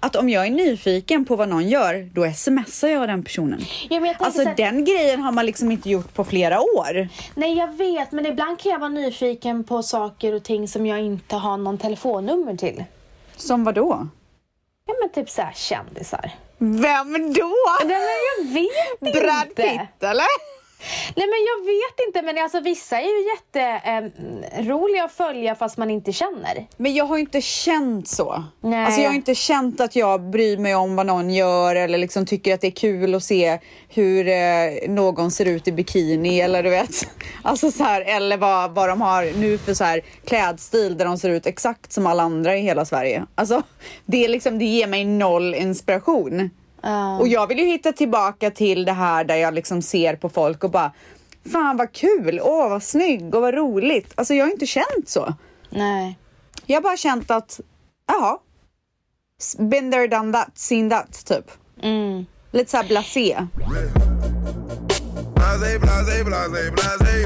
Att 0.00 0.16
om 0.16 0.28
jag 0.28 0.46
är 0.46 0.50
nyfiken 0.50 1.24
på 1.24 1.36
vad 1.36 1.48
någon 1.48 1.68
gör, 1.68 2.10
då 2.14 2.32
smsar 2.32 2.88
jag 2.88 3.08
den 3.08 3.22
personen. 3.24 3.60
Ja, 3.90 3.96
jag 4.06 4.16
Alltså 4.18 4.42
så 4.42 4.48
här- 4.48 4.56
den 4.56 4.84
grejen 4.84 5.20
har 5.20 5.32
man 5.32 5.46
liksom 5.46 5.72
inte 5.72 5.90
gjort 5.90 6.14
på 6.14 6.24
flera 6.24 6.60
år. 6.60 7.08
Nej, 7.34 7.54
jag 7.58 7.76
vet, 7.76 8.12
men 8.12 8.26
ibland 8.26 8.58
kan 8.58 8.72
jag 8.72 8.78
vara 8.78 8.88
nyfiken 8.90 9.64
på 9.64 9.82
saker 9.82 10.32
och 10.32 10.44
ting 10.44 10.68
som 10.68 10.86
jag 10.86 11.00
inte 11.00 11.36
har 11.36 11.56
någon 11.56 11.78
telefonnummer 11.78 12.56
till. 12.56 12.84
Som 13.36 13.64
vad 13.64 13.74
då? 13.74 14.08
Ja, 14.86 14.94
men 15.00 15.10
typ 15.12 15.30
så 15.30 15.42
här 15.42 15.52
kändisar. 15.52 16.30
Vem 16.58 17.32
då? 17.32 17.54
Nej, 17.84 17.88
men 17.88 17.98
jag 18.36 18.54
vet 18.54 19.02
inte. 19.02 19.20
Brad 19.20 19.54
Pitt 19.54 20.02
eller? 20.02 20.55
Nej, 21.16 21.26
men 21.26 21.38
jag 21.46 21.66
vet 21.66 22.06
inte, 22.06 22.22
men 22.22 22.44
alltså 22.44 22.60
vissa 22.60 22.96
är 23.00 23.02
ju 23.02 23.30
jätteroliga 23.34 25.04
att 25.04 25.12
följa 25.12 25.54
fast 25.54 25.76
man 25.76 25.90
inte 25.90 26.12
känner. 26.12 26.66
Men 26.76 26.94
jag 26.94 27.04
har 27.04 27.18
inte 27.18 27.40
känt 27.40 28.08
så. 28.08 28.44
Nej. 28.60 28.84
Alltså 28.84 29.00
jag 29.00 29.10
har 29.10 29.14
inte 29.14 29.34
känt 29.34 29.80
att 29.80 29.96
jag 29.96 30.22
bryr 30.22 30.56
mig 30.58 30.74
om 30.74 30.96
vad 30.96 31.06
någon 31.06 31.30
gör 31.30 31.76
eller 31.76 31.98
liksom 31.98 32.26
tycker 32.26 32.54
att 32.54 32.60
det 32.60 32.66
är 32.66 32.70
kul 32.70 33.14
att 33.14 33.22
se 33.22 33.58
hur 33.88 34.28
eh, 34.28 34.88
någon 34.88 35.30
ser 35.30 35.44
ut 35.44 35.68
i 35.68 35.72
bikini 35.72 36.40
eller 36.40 36.62
du 36.62 36.70
vet. 36.70 37.08
Alltså 37.42 37.70
så 37.70 37.84
här, 37.84 38.00
eller 38.00 38.36
vad, 38.36 38.74
vad 38.74 38.88
de 38.88 39.00
har 39.00 39.38
nu 39.40 39.58
för 39.58 39.74
så 39.74 39.84
här 39.84 40.00
klädstil 40.24 40.96
där 40.96 41.04
de 41.04 41.18
ser 41.18 41.30
ut 41.30 41.46
exakt 41.46 41.92
som 41.92 42.06
alla 42.06 42.22
andra 42.22 42.56
i 42.56 42.60
hela 42.60 42.84
Sverige. 42.84 43.26
Alltså 43.34 43.62
det 44.04 44.24
är 44.24 44.28
liksom, 44.28 44.58
det 44.58 44.64
ger 44.64 44.86
mig 44.86 45.04
noll 45.04 45.54
inspiration. 45.54 46.50
Ja. 46.86 47.18
Och 47.18 47.28
jag 47.28 47.46
vill 47.46 47.58
ju 47.58 47.64
hitta 47.64 47.92
tillbaka 47.92 48.50
till 48.50 48.84
det 48.84 48.92
här 48.92 49.24
där 49.24 49.36
jag 49.36 49.54
liksom 49.54 49.82
ser 49.82 50.16
på 50.16 50.28
folk 50.28 50.64
och 50.64 50.70
bara 50.70 50.92
Fan 51.52 51.76
vad 51.76 51.92
kul, 51.92 52.40
åh 52.42 52.68
vad 52.68 52.82
snygg 52.82 53.34
och 53.34 53.42
vad 53.42 53.54
roligt. 53.54 54.12
Alltså 54.14 54.34
jag 54.34 54.44
har 54.44 54.52
inte 54.52 54.66
känt 54.66 55.08
så. 55.08 55.34
Nej. 55.70 56.18
Jag 56.66 56.76
har 56.76 56.82
bara 56.82 56.96
känt 56.96 57.30
att, 57.30 57.60
jaha. 58.06 58.38
Been 59.58 59.92
there, 59.92 60.06
done 60.06 60.32
that, 60.32 60.50
seen 60.54 60.90
that, 60.90 61.26
typ. 61.26 61.50
Mm. 61.82 62.26
Lite 62.50 62.70
såhär 62.70 62.88
blasé. 62.88 63.46
Blase, 65.56 65.78
blase, 65.78 66.24
blase, 66.24 66.70
blase. 66.70 67.16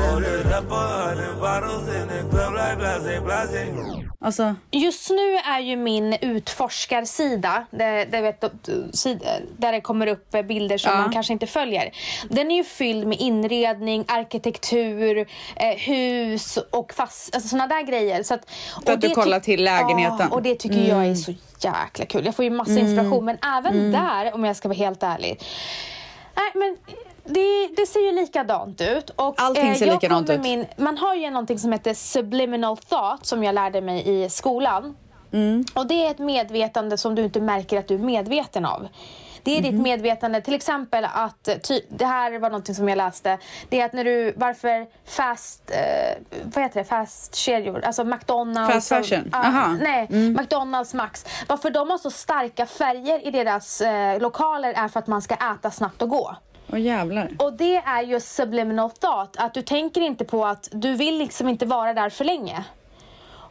Alltså, 4.23 4.55
Just 4.71 5.11
nu 5.11 5.37
är 5.37 5.61
ju 5.61 5.77
min 5.77 6.13
utforskarsida, 6.21 7.67
där, 7.71 8.07
där, 8.07 8.23
vet, 8.23 8.41
där 9.59 9.73
det 9.73 9.81
kommer 9.81 10.07
upp 10.07 10.31
bilder 10.49 10.79
som 10.79 10.93
Ja. 10.93 10.99
man 11.01 11.13
kanske 11.13 11.33
inte 11.33 11.47
följer. 11.47 11.91
Den 12.29 12.51
är 12.51 12.57
ju 12.57 12.65
fylld 12.65 13.07
med 13.07 13.21
inredning, 13.21 14.05
arkitektur, 14.09 15.19
eh, 15.57 15.77
hus 15.79 16.59
och 16.71 16.93
fast, 16.93 17.35
alltså 17.35 17.49
såna 17.49 17.67
där 17.67 17.83
grejer. 17.83 18.23
Så 18.23 18.35
att, 18.35 18.51
För 18.87 18.93
att 18.93 19.01
du 19.01 19.11
kollar 19.11 19.41
till 19.41 19.65
lägenheten. 19.65 20.27
Ja, 20.31 20.35
och 20.37 20.43
det 20.43 20.55
tycker 20.55 20.89
jag 20.89 21.07
är 21.07 21.15
så 21.15 21.35
jäkla 21.61 22.07
kul. 22.07 22.25
Jag 22.25 22.35
får 22.35 22.45
ju 22.45 22.51
massa 22.51 22.79
inspiration, 22.79 23.25
men 23.25 23.39
även 23.59 23.73
Mm. 23.75 23.93
där, 23.93 24.35
om 24.35 24.45
jag 24.45 24.57
ska 24.57 24.69
vara 24.69 24.79
helt 24.79 25.03
ärlig. 25.03 25.41
Nej, 26.37 26.51
men 26.55 26.77
det, 27.25 27.69
det 27.77 27.87
ser 27.87 28.01
ju 28.01 28.13
likadant 28.13 28.81
ut. 28.81 29.11
Och, 29.11 29.35
Allting 29.43 29.75
ser 29.75 29.87
jag 29.87 29.95
likadant 29.95 30.31
ut. 30.31 30.41
Min, 30.41 30.67
man 30.77 30.99
har 30.99 31.15
ju 31.15 31.31
någonting 31.31 31.59
som 31.59 31.73
heter 31.73 31.95
subliminal 31.95 32.77
thought 32.77 33.27
som 33.27 33.45
jag 33.45 33.55
lärde 33.55 33.81
mig 33.81 34.25
i 34.25 34.29
skolan. 34.31 34.97
Mm. 35.33 35.65
Och 35.75 35.87
det 35.87 36.07
är 36.07 36.11
ett 36.11 36.19
medvetande 36.19 36.99
som 36.99 37.15
du 37.15 37.23
inte 37.25 37.41
märker 37.41 37.79
att 37.79 37.89
du 37.89 37.95
är 37.95 37.99
medveten 37.99 38.65
av. 38.65 38.89
Det 39.43 39.57
är 39.57 39.63
Mhm. 39.63 39.71
ditt 39.73 39.81
medvetande, 39.83 40.41
till 40.41 40.55
exempel 40.55 41.05
att, 41.15 41.49
ty, 41.63 41.81
det 41.89 42.05
här 42.05 42.39
var 42.39 42.51
någonting 42.51 42.75
som 42.75 42.89
jag 42.89 42.97
läste, 42.97 43.39
det 43.69 43.81
är 43.81 43.85
att 43.85 43.93
när 43.93 44.05
du, 44.05 44.33
varför 44.37 44.87
fast, 45.05 45.71
eh, 45.71 46.19
vad 46.55 46.65
heter 46.65 46.81
det, 46.81 46.85
fast 46.85 47.35
kedjor, 47.35 47.81
alltså 47.85 48.05
McDonalds. 48.05 48.73
Fast 48.75 48.89
fashion? 48.89 49.29
Och, 49.33 49.35
Aha. 49.39 49.65
Mm. 49.65 49.79
nej, 49.79 50.31
McDonalds, 50.31 50.95
Max. 50.95 51.27
Varför 51.49 51.71
de 51.71 51.91
har 51.91 51.99
så 51.99 52.11
starka 52.11 52.67
färger 52.67 53.27
i 53.27 53.31
deras 53.31 53.81
eh, 53.81 54.21
lokaler 54.21 54.73
är 54.77 54.89
för 54.89 54.99
att 55.01 55.07
man 55.07 55.23
ska 55.23 55.35
äta 55.35 55.71
snabbt 55.71 56.03
och 56.03 56.09
gå. 56.09 56.37
Åh 56.73 56.81
jävlar. 56.81 57.31
Och 57.39 57.53
det 57.53 57.77
är 57.77 58.03
ju 58.03 58.21
subliminal 58.21 58.91
thought, 58.91 59.37
att 59.39 59.55
du 59.55 59.63
tänker 59.63 60.01
inte 60.01 60.25
på 60.25 60.47
att 60.47 60.69
du 60.73 60.93
vill 60.95 61.19
liksom 61.19 61.49
inte 61.49 61.67
vara 61.67 61.95
där 61.95 62.11
för 62.11 62.25
länge. 62.25 62.65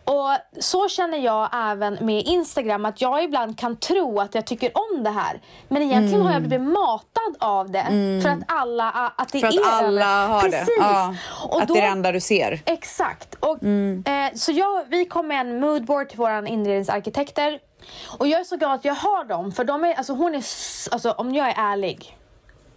Och 0.03 0.29
så 0.59 0.89
känner 0.89 1.17
jag 1.17 1.49
även 1.53 1.97
med 2.01 2.23
Instagram, 2.25 2.85
att 2.85 3.01
jag 3.01 3.23
ibland 3.23 3.59
kan 3.59 3.75
tro 3.75 4.19
att 4.19 4.35
jag 4.35 4.45
tycker 4.45 4.71
om 4.73 5.03
det 5.03 5.09
här. 5.09 5.41
Men 5.67 5.81
egentligen 5.81 6.21
har 6.25 6.33
jag 6.33 6.41
blivit 6.41 6.67
matad 6.67 7.35
av 7.39 7.71
det. 7.71 7.83
För 8.23 8.29
att 8.29 8.39
alla, 8.47 8.89
att 9.17 9.31
det 9.31 9.39
För 9.39 9.47
att 9.47 9.53
är 9.55 9.59
alla 9.71 9.87
över- 10.23 10.27
har 10.27 10.41
Precis. 10.41 10.65
det. 10.65 10.73
Ja, 10.79 11.15
Och 11.49 11.61
att 11.61 11.67
då, 11.67 11.73
det 11.73 11.79
är 11.79 11.83
det 11.83 11.87
enda 11.91 12.11
du 12.11 12.19
ser. 12.19 12.59
Exakt. 12.65 13.35
Och, 13.35 13.63
eh, 13.63 14.33
så 14.35 14.51
jag, 14.51 14.83
vi 14.87 15.05
kom 15.05 15.27
med 15.27 15.41
en 15.41 15.59
moodboard 15.59 16.09
till 16.09 16.17
våra 16.17 16.47
inredningsarkitekter. 16.47 17.59
Och 18.17 18.27
jag 18.27 18.39
är 18.39 18.43
så 18.43 18.57
glad 18.57 18.71
att 18.73 18.85
jag 18.85 18.95
har 18.95 19.23
dem. 19.23 19.51
För 19.51 19.63
de 19.63 19.83
är, 19.83 19.93
alltså 19.93 20.13
hon 20.13 20.35
är, 20.35 20.43
alltså 20.91 21.11
om 21.11 21.33
jag 21.35 21.47
är 21.49 21.53
ärlig 21.57 22.15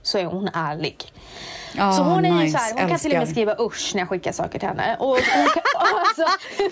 så 0.03 0.19
är 0.19 0.25
hon 0.25 0.49
ärlig. 0.55 1.05
Ja, 1.77 1.93
så 1.93 2.03
hon 2.03 2.25
är 2.25 2.29
ju 2.29 2.35
nice. 2.35 2.59
så 2.59 2.65
här, 2.65 2.73
hon 2.81 2.89
kan 2.91 2.99
till 2.99 3.11
och 3.11 3.13
med 3.15 3.21
Älskar. 3.23 3.33
skriva 3.33 3.57
usch 3.61 3.91
när 3.95 4.01
jag 4.01 4.09
skickar 4.09 4.33
saker 4.33 4.59
till 4.59 4.69
henne. 4.69 4.97
Och 4.99 5.07
hon 5.09 5.17
kan, 5.55 5.63
alltså, 6.07 6.25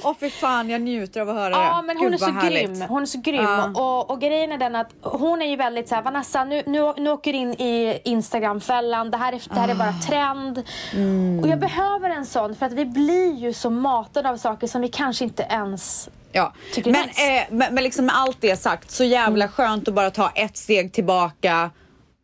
Åh 0.03 0.15
fy 0.21 0.31
fan, 0.31 0.71
jag 0.71 0.81
njuter 0.81 1.21
av 1.21 1.29
att 1.29 1.35
höra 1.35 1.51
Ja 1.55 1.77
det. 1.81 1.87
men 1.87 1.97
hon 1.97 2.05
Gud, 2.07 2.15
är 2.15 2.19
så 2.19 2.31
härligt. 2.31 2.67
grym. 2.79 2.83
Hon 2.89 3.03
är 3.03 3.07
så 3.07 3.19
grym. 3.21 3.43
Ja. 3.43 3.71
Och, 3.75 4.11
och 4.11 4.21
grejen 4.21 4.53
är 4.53 4.59
den 4.59 4.77
att 4.77 4.91
hon 5.03 5.43
är 5.43 5.47
ju 5.47 5.57
väldigt 5.57 5.89
så 5.89 5.95
här, 5.95 6.03
Vanessa 6.03 6.45
nu, 6.45 6.63
nu, 6.67 6.93
nu 6.97 7.11
åker 7.11 7.33
du 7.33 7.39
in 7.39 7.53
i 7.53 8.01
Instagram-fällan. 8.05 9.11
Det 9.11 9.17
här 9.17 9.33
är, 9.33 9.43
det 9.55 9.61
här 9.61 9.69
är 9.69 9.75
bara 9.75 9.89
Ah. 9.89 10.07
trend. 10.09 10.63
Mm. 10.93 11.41
Och 11.43 11.49
jag 11.49 11.59
behöver 11.59 12.11
en 12.11 12.27
sån 12.27 12.55
för 12.57 12.67
att 12.67 12.73
vi 12.73 12.85
blir 12.85 13.35
ju 13.37 13.53
så 13.53 13.71
matade 13.71 14.31
av 14.31 14.37
saker 14.37 14.67
som 14.67 14.81
vi 14.81 14.89
kanske 14.89 15.25
inte 15.25 15.43
ens 15.51 16.09
Ja, 16.33 16.53
men, 16.85 16.93
nice. 16.93 17.37
eh, 17.37 17.43
men, 17.51 17.75
men 17.75 17.85
liksom 17.85 18.07
med 18.07 18.17
allt 18.19 18.37
det 18.41 18.57
sagt, 18.57 18.91
så 18.91 19.05
jävla 19.05 19.45
Mm. 19.45 19.53
skönt 19.53 19.89
att 19.89 19.95
bara 19.95 20.11
ta 20.11 20.31
ett 20.35 20.57
steg 20.57 20.93
tillbaka 20.93 21.71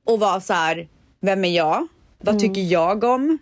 och 0.07 0.21
vara 0.21 0.41
så 0.41 0.53
här, 0.55 0.89
vem 1.27 1.45
är 1.45 1.49
jag? 1.57 1.87
Vad 2.19 2.29
Mm. 2.35 2.41
tycker 2.41 2.61
jag 2.61 3.05
om? 3.05 3.39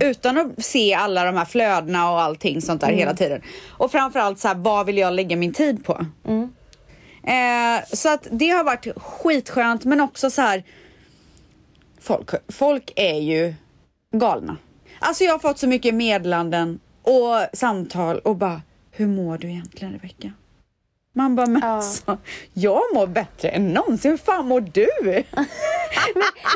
Utan 0.00 0.38
att 0.38 0.64
se 0.64 0.94
alla 0.94 1.24
de 1.24 1.36
här 1.36 1.44
flödena 1.44 2.10
och 2.10 2.20
allting 2.22 2.60
sånt 2.62 2.82
Mm. 2.82 2.92
där 2.94 2.98
hela 3.00 3.14
tiden. 3.16 3.42
Och 3.68 3.90
framförallt 3.92 4.38
så 4.38 4.48
här, 4.48 4.54
vad 4.54 4.86
vill 4.86 4.98
jag 4.98 5.14
lägga 5.14 5.36
min 5.36 5.52
tid 5.52 5.84
på? 5.84 6.06
Mm. 6.26 6.52
Eh, 7.22 7.84
så 7.92 8.12
att 8.14 8.26
det 8.30 8.48
har 8.48 8.64
varit 8.64 8.86
skitskönt 8.96 9.84
men 9.84 10.00
också 10.00 10.30
så 10.30 10.42
här. 10.42 10.64
Folk, 12.00 12.30
folk 12.48 12.92
är 12.96 13.14
ju 13.20 13.54
galna. 14.12 14.56
Alltså 14.98 15.24
jag 15.24 15.32
har 15.32 15.38
fått 15.38 15.58
så 15.58 15.66
mycket 15.68 15.94
meddelanden 15.94 16.80
och 17.02 17.46
samtal 17.56 18.18
och 18.18 18.36
bara 18.36 18.62
hur 18.90 19.06
mår 19.06 19.38
du 19.38 19.50
egentligen 19.50 19.92
Rebecka? 19.92 20.32
Man 21.16 21.36
bara 21.36 21.46
men 21.46 21.62
Ja. 21.62 21.68
alltså, 21.68 22.18
jag 22.52 22.80
mår 22.94 23.06
bättre 23.06 23.48
än 23.48 23.68
någonsin. 23.68 24.10
Hur 24.10 24.18
fan 24.18 24.46
mår 24.48 24.60
du? 24.60 24.86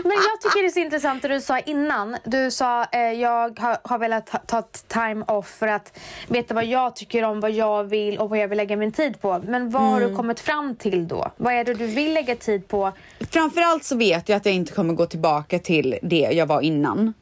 Men 0.04 0.12
jag 0.12 0.40
tycker 0.40 0.62
det 0.62 0.68
är 0.68 0.70
så 0.70 0.78
intressant 0.80 1.22
det 1.22 1.28
du 1.28 1.40
sa 1.40 1.58
innan. 1.58 2.16
Du 2.24 2.50
sa 2.50 2.84
eh, 2.84 3.00
jag 3.00 3.58
har, 3.58 3.78
har 3.84 3.98
velat 3.98 4.26
ta, 4.26 4.38
ta 4.38 4.62
time 4.86 5.24
off 5.28 5.48
för 5.48 5.66
att 5.68 5.98
veta 6.28 6.54
vad 6.54 6.64
jag 6.64 6.96
tycker 6.96 7.24
om, 7.24 7.40
vad 7.40 7.50
jag 7.50 7.84
vill 7.84 8.18
och 8.18 8.30
vad 8.30 8.38
jag 8.38 8.48
vill 8.48 8.58
lägga 8.58 8.76
min 8.76 8.92
tid 8.92 9.20
på. 9.20 9.42
Men 9.46 9.70
vad 9.70 9.82
har 9.82 9.96
Mm. 9.98 10.10
du 10.10 10.16
kommit 10.16 10.40
fram 10.40 10.76
till 10.76 11.08
då? 11.08 11.30
Vad 11.36 11.52
är 11.54 11.64
det 11.64 11.74
du 11.74 11.86
vill 11.86 12.14
lägga 12.14 12.36
tid 12.36 12.68
på? 12.68 12.92
Framförallt 13.30 13.84
så 13.84 13.96
vet 13.96 14.28
jag 14.28 14.36
att 14.36 14.46
jag 14.46 14.54
inte 14.54 14.72
kommer 14.72 14.94
gå 14.94 15.06
tillbaka 15.06 15.58
till 15.58 15.98
det 16.02 16.28
jag 16.32 16.46
var 16.46 16.60
innan. 16.60 17.14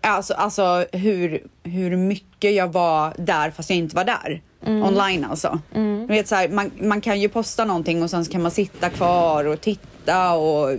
Alltså, 0.00 0.34
alltså 0.34 0.86
hur, 0.92 1.42
hur 1.62 1.96
mycket 1.96 2.54
jag 2.54 2.72
var 2.72 3.14
där 3.18 3.50
fast 3.50 3.70
jag 3.70 3.76
inte 3.76 3.96
var 3.96 4.04
där. 4.04 4.42
online 4.84 5.24
alltså. 5.24 5.60
Du 6.06 6.06
vet, 6.14 6.28
så 6.28 6.34
här, 6.34 6.48
man, 6.48 6.70
man 6.80 7.00
kan 7.00 7.20
ju 7.20 7.28
posta 7.28 7.64
någonting 7.64 8.02
och 8.02 8.10
sen 8.10 8.24
kan 8.24 8.42
man 8.42 8.50
sitta 8.50 8.90
kvar 8.90 9.44
och 9.44 9.60
titta 9.60 10.32
och 10.32 10.70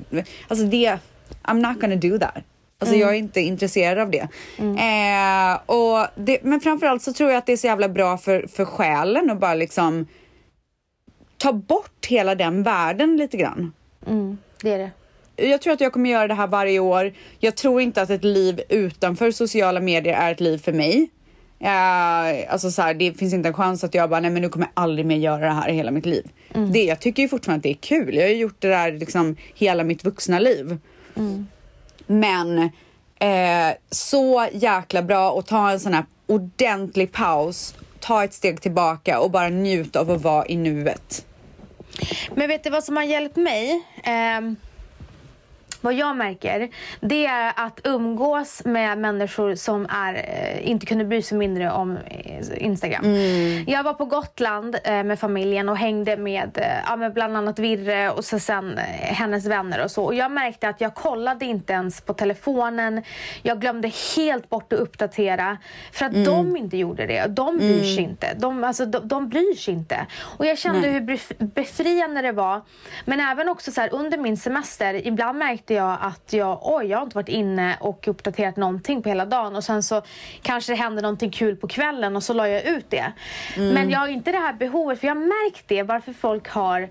alltså 0.47 0.65
det, 0.65 0.97
I'm 1.43 1.67
not 1.69 1.81
gonna 1.81 1.95
do 1.95 2.19
that. 2.19 2.43
Alltså 2.79 2.95
jag 2.95 3.09
är 3.09 3.13
inte 3.13 3.41
intresserad 3.41 3.99
av 3.99 4.11
det. 4.11 4.27
Eh, 4.57 5.59
och 5.65 6.07
det. 6.15 6.43
Men 6.43 6.59
framförallt 6.59 7.03
så 7.03 7.13
tror 7.13 7.29
jag 7.29 7.37
att 7.37 7.45
det 7.45 7.51
är 7.53 7.57
så 7.57 7.67
jävla 7.67 7.89
bra 7.89 8.17
för, 8.17 8.47
för 8.47 8.65
själen 8.65 9.29
och 9.29 9.37
bara 9.37 9.53
liksom 9.53 10.07
ta 11.37 11.53
bort 11.53 12.05
hela 12.07 12.35
den 12.35 12.63
världen 12.63 13.17
lite 13.17 13.37
grann. 13.37 13.73
Det 14.61 14.71
är 14.73 14.77
det. 14.77 14.91
Jag 15.37 15.61
tror 15.61 15.73
att 15.73 15.81
jag 15.81 15.93
kommer 15.93 16.09
göra 16.09 16.27
det 16.27 16.33
här 16.33 16.47
varje 16.47 16.79
år. 16.79 17.13
Jag 17.39 17.55
tror 17.55 17.81
inte 17.81 18.01
att 18.01 18.09
ett 18.09 18.23
liv 18.23 18.61
utanför 18.69 19.31
sociala 19.31 19.79
medier 19.79 20.13
är 20.13 20.31
ett 20.31 20.39
liv 20.39 20.57
för 20.57 20.73
mig. 20.73 21.09
Eh, 21.59 22.53
alltså 22.53 22.71
så 22.71 22.81
här, 22.81 22.93
det 22.93 23.13
finns 23.13 23.33
inte 23.33 23.49
en 23.49 23.53
chans 23.53 23.83
att 23.83 23.93
jag 23.93 24.09
bara, 24.09 24.19
nej 24.19 24.31
men 24.31 24.41
nu 24.41 24.49
kommer 24.49 24.65
jag 24.65 24.83
aldrig 24.83 25.05
mer 25.05 25.17
göra 25.17 25.45
det 25.45 25.51
här 25.51 25.69
i 25.69 25.73
hela 25.73 25.91
mitt 25.91 26.05
liv. 26.05 26.29
Det, 26.73 26.83
jag 26.83 26.99
tycker 26.99 27.23
ju 27.23 27.29
fortfarande 27.29 27.57
att 27.57 27.63
det 27.63 27.69
är 27.69 28.03
kul. 28.03 28.15
Jag 28.15 28.23
har 28.23 28.29
ju 28.29 28.35
gjort 28.35 28.55
det 28.59 28.67
där 28.67 28.91
liksom 28.91 29.35
hela 29.55 29.83
mitt 29.83 30.03
vuxna 30.03 30.39
liv. 30.39 30.77
Men 32.07 32.59
eh, 33.19 33.75
så 33.89 34.47
jäkla 34.51 35.01
bra 35.01 35.39
att 35.39 35.47
ta 35.47 35.71
en 35.71 35.79
sån 35.79 35.93
här 35.93 36.05
ordentlig 36.27 37.11
paus, 37.11 37.75
ta 37.99 38.23
ett 38.23 38.33
steg 38.33 38.61
tillbaka 38.61 39.19
och 39.19 39.31
bara 39.31 39.49
njuta 39.49 39.99
av 39.99 40.11
att 40.11 40.21
vara 40.21 40.47
i 40.47 40.55
nuet. 40.55 41.25
Men 42.35 42.47
vet 42.47 42.63
du 42.63 42.69
vad 42.69 42.83
som 42.83 42.95
har 42.95 43.03
hjälpt 43.03 43.35
mig? 43.35 43.83
Ehm, 44.03 44.55
vad 45.81 45.93
jag 45.93 46.15
märker, 46.15 46.69
det 46.99 47.25
är 47.25 47.53
att 47.55 47.79
umgås 47.83 48.61
med 48.65 48.97
människor 48.97 49.55
som 49.55 49.87
är, 49.89 50.13
eh, 50.13 50.69
inte 50.69 50.85
kunde 50.85 51.05
bry 51.05 51.21
sig 51.21 51.37
mindre 51.37 51.71
om 51.71 51.97
eh, 51.97 52.63
Instagram. 52.65 53.05
Jag 53.67 53.83
var 53.83 53.93
på 53.93 54.05
Gotland 54.05 54.77
eh, 54.83 55.03
med 55.03 55.19
familjen 55.19 55.69
och 55.69 55.77
hängde 55.77 56.17
med, 56.17 56.65
ja, 56.87 56.95
med 56.95 57.13
bland 57.13 57.37
annat 57.37 57.59
Virre 57.59 58.09
och 58.09 58.25
så 58.25 58.39
sen 58.39 58.79
hennes 58.99 59.45
vänner 59.45 59.83
och 59.83 59.91
så. 59.91 60.03
Och 60.03 60.15
jag 60.15 60.31
märkte 60.31 60.69
att 60.69 60.81
jag 60.81 60.95
kollade 60.95 61.45
inte 61.45 61.73
ens 61.73 62.01
på 62.01 62.13
telefonen. 62.13 63.03
Jag 63.41 63.61
glömde 63.61 63.91
helt 64.15 64.49
bort 64.49 64.73
att 64.73 64.79
uppdatera 64.79 65.57
för 65.91 66.05
att 66.05 66.25
de 66.25 66.57
inte 66.57 66.77
gjorde 66.77 67.05
det. 67.05 67.25
De 67.27 67.57
bryr 67.57 67.83
sig 67.95 68.03
inte. 68.03 68.33
De, 68.33 68.63
alltså, 68.63 68.85
de, 68.85 69.07
de 69.07 69.29
bryr 69.29 69.55
sig 69.55 69.73
inte. 69.73 70.05
Och 70.37 70.45
jag 70.45 70.57
kände 70.57 70.79
Nej. 70.81 70.91
hur 70.91 71.01
bef- 71.01 71.45
befriande 71.53 72.21
det 72.21 72.31
var. 72.31 72.61
Men 73.05 73.19
även 73.19 73.49
också 73.49 73.71
så 73.71 73.81
här, 73.81 73.93
under 73.93 74.17
min 74.17 74.37
semester, 74.37 75.07
ibland 75.07 75.37
märkte 75.37 75.66
jag 75.73 75.97
att 76.01 76.33
jag, 76.33 76.59
oj, 76.61 76.85
jag 76.85 76.97
har 76.97 77.03
inte 77.03 77.15
varit 77.15 77.29
inne 77.29 77.77
och 77.79 78.07
uppdaterat 78.07 78.57
någonting 78.57 79.01
på 79.01 79.09
hela 79.09 79.25
dagen 79.25 79.55
och 79.55 79.63
sen 79.63 79.83
så 79.83 80.01
kanske 80.41 80.71
det 80.71 80.75
hände 80.75 81.01
någonting 81.01 81.31
kul 81.31 81.55
på 81.55 81.67
kvällen 81.67 82.15
och 82.15 82.23
så 82.23 82.33
la 82.33 82.47
jag 82.47 82.65
ut 82.65 82.85
det. 82.89 83.11
Men 83.57 83.89
jag 83.89 83.99
har 83.99 84.07
inte 84.07 84.31
det 84.31 84.37
här 84.37 84.53
behovet, 84.53 84.99
för 84.99 85.07
jag 85.07 85.15
har 85.15 85.21
märkt 85.21 85.63
det, 85.67 85.83
varför 85.83 86.13
folk 86.13 86.49
har 86.49 86.89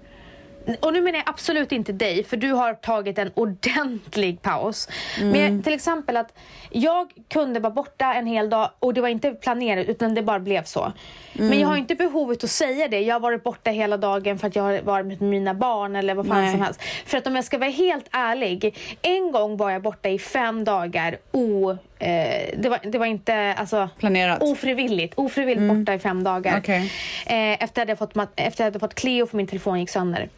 och 0.80 0.92
nu 0.92 1.00
menar 1.02 1.18
jag 1.18 1.28
absolut 1.28 1.72
inte 1.72 1.92
dig, 1.92 2.24
för 2.24 2.36
du 2.36 2.52
har 2.52 2.74
tagit 2.74 3.18
en 3.18 3.30
ordentlig 3.34 4.42
paus. 4.42 4.88
Men 5.20 5.40
jag, 5.40 5.64
till 5.64 5.72
exempel 5.72 6.16
att 6.16 6.34
jag 6.70 7.10
kunde 7.28 7.60
vara 7.60 7.70
borta 7.72 8.14
en 8.14 8.26
hel 8.26 8.50
dag 8.50 8.70
och 8.78 8.94
det 8.94 9.00
var 9.00 9.08
inte 9.08 9.30
planerat 9.30 9.86
utan 9.86 10.14
det 10.14 10.22
bara 10.22 10.38
blev 10.38 10.64
så. 10.64 10.92
Men 11.32 11.60
jag 11.60 11.68
har 11.68 11.76
inte 11.76 11.94
behovet 11.94 12.44
att 12.44 12.50
säga 12.50 12.88
det. 12.88 13.00
Jag 13.00 13.14
har 13.14 13.20
varit 13.20 13.42
borta 13.42 13.70
hela 13.70 13.96
dagen 13.96 14.38
för 14.38 14.46
att 14.46 14.56
jag 14.56 14.62
har 14.62 14.80
varit 14.82 15.06
med 15.06 15.20
mina 15.22 15.54
barn 15.54 15.96
eller 15.96 16.14
vad 16.14 16.26
fan 16.26 16.42
Nej. 16.42 16.52
som 16.52 16.62
helst. 16.62 16.82
För 17.06 17.18
att 17.18 17.26
om 17.26 17.36
jag 17.36 17.44
ska 17.44 17.58
vara 17.58 17.70
helt 17.70 18.06
ärlig, 18.10 18.76
en 19.02 19.32
gång 19.32 19.56
var 19.56 19.70
jag 19.70 19.82
borta 19.82 20.08
i 20.08 20.18
fem 20.18 20.64
dagar 20.64 21.16
o... 21.32 21.76
Eh, 21.98 22.58
det, 22.58 22.68
var, 22.68 22.78
det 22.90 22.98
var 22.98 23.06
inte 23.06 23.54
alltså, 23.58 23.88
Planerat. 23.98 24.42
ofrivilligt. 24.42 25.14
Ofrivilligt 25.16 25.74
borta 25.74 25.94
i 25.94 25.98
fem 25.98 26.24
dagar. 26.24 26.58
Okej. 26.58 26.92
Eh, 27.26 27.62
efter, 27.64 27.82
att 27.82 27.88
jag 27.88 27.98
fått, 27.98 28.14
mat- 28.14 28.32
efter 28.36 28.46
att 28.46 28.58
jag 28.58 28.64
hade 28.66 28.78
fått 28.78 28.94
Cleo 28.94 29.26
för 29.26 29.36
min 29.36 29.46
telefon 29.46 29.80
gick 29.80 29.90
sönder. 29.90 30.28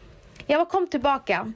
Jag 0.47 0.69
kom 0.69 0.87
tillbaka. 0.87 1.53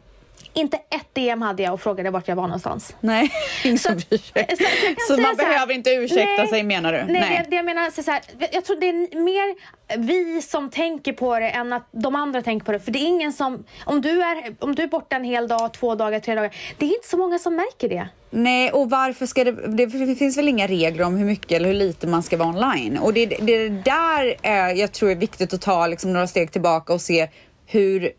Inte 0.55 0.77
ett 0.77 1.07
DM 1.13 1.41
hade 1.41 1.63
jag 1.63 1.73
och 1.73 1.81
frågade 1.81 2.09
vart 2.09 2.27
jag 2.27 2.35
var 2.35 2.43
någonstans. 2.43 2.95
Nej, 2.99 3.31
ingen 3.63 3.77
så 3.77 3.89
kan 3.89 3.99
Så 3.99 4.07
säga 4.17 5.21
man 5.21 5.35
så 5.35 5.41
här- 5.41 5.49
behöver 5.49 5.73
inte 5.73 5.89
ursäkta 5.89 6.35
Nej. 6.37 6.47
sig 6.47 6.63
menar 6.63 6.93
du? 6.93 7.03
Nej, 7.13 7.41
Det, 7.43 7.49
det 7.49 7.55
jag 7.55 7.65
menar 7.65 7.89
så 7.89 8.03
så 8.03 8.11
här, 8.11 8.21
jag 8.51 8.65
tror 8.65 8.75
det 8.79 8.89
är 8.89 9.19
mer 9.23 9.55
vi 9.97 10.41
som 10.41 10.69
tänker 10.69 11.13
på 11.13 11.39
det 11.39 11.49
än 11.49 11.73
att 11.73 11.87
de 11.91 12.15
andra 12.15 12.41
tänker 12.41 12.65
på 12.65 12.71
det. 12.71 12.79
För 12.79 12.91
det 12.91 12.99
är 12.99 13.07
ingen 13.07 13.33
som, 13.33 13.63
om 13.85 14.01
du 14.01 14.21
är, 14.21 14.55
om 14.59 14.75
du 14.75 14.83
är 14.83 14.87
borta 14.87 15.15
en 15.15 15.23
hel 15.23 15.47
dag, 15.47 15.73
två 15.73 15.95
dagar, 15.95 16.19
tre 16.19 16.35
dagar. 16.35 16.55
Det 16.77 16.85
är 16.85 16.89
inte 16.95 17.07
så 17.07 17.17
många 17.17 17.39
som 17.39 17.55
märker 17.55 17.89
det. 17.89 18.07
Nej, 18.29 18.71
och 18.71 18.89
varför 18.89 19.25
ska 19.25 19.43
det, 19.43 19.51
det 19.77 20.15
finns 20.15 20.37
väl 20.37 20.47
inga 20.47 20.67
regler 20.67 21.03
om 21.05 21.17
hur 21.17 21.25
mycket 21.25 21.51
eller 21.51 21.67
hur 21.67 21.75
lite 21.75 22.07
man 22.07 22.23
ska 22.23 22.37
vara 22.37 22.49
online. 22.49 22.97
Och 22.97 23.13
det, 23.13 23.25
det 23.25 23.53
är 23.55 23.69
det 23.69 23.81
där 23.83 24.35
eh, 24.41 24.79
jag 24.79 24.91
tror 24.91 25.11
är 25.11 25.15
viktigt 25.15 25.53
att 25.53 25.61
ta 25.61 25.87
liksom, 25.87 26.13
några 26.13 26.27
steg 26.27 26.51
tillbaka 26.51 26.93
och 26.93 27.01
se 27.01 27.27
hur 27.65 28.11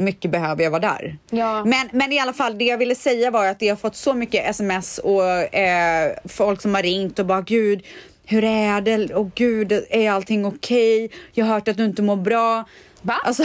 mycket 0.00 0.30
behöver 0.30 0.64
jag 0.64 0.70
vara 0.70 0.80
där. 0.80 1.18
Ja. 1.30 1.64
Men, 1.64 1.88
men 1.92 2.12
i 2.12 2.20
alla 2.20 2.32
fall, 2.32 2.58
det 2.58 2.64
jag 2.64 2.78
ville 2.78 2.94
säga 2.94 3.30
var 3.30 3.46
att 3.46 3.62
jag 3.62 3.72
har 3.72 3.76
fått 3.76 3.96
så 3.96 4.14
mycket 4.14 4.50
sms 4.50 4.98
och 4.98 5.54
eh, 5.54 6.12
folk 6.24 6.62
som 6.62 6.74
har 6.74 6.82
ringt 6.82 7.18
och 7.18 7.26
bara 7.26 7.40
gud, 7.40 7.82
hur 8.24 8.44
är 8.44 8.80
det? 8.80 9.14
Och 9.14 9.34
gud, 9.34 9.72
är 9.90 10.10
allting 10.10 10.44
okej? 10.44 11.10
Jag 11.32 11.46
har 11.46 11.54
hört 11.54 11.68
att 11.68 11.76
du 11.76 11.84
inte 11.84 12.02
mår 12.02 12.16
bra. 12.16 12.64
Va? 13.02 13.20
Alltså, 13.24 13.44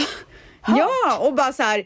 ja, 0.66 1.18
och 1.20 1.34
bara 1.34 1.52
så 1.52 1.62
här. 1.62 1.84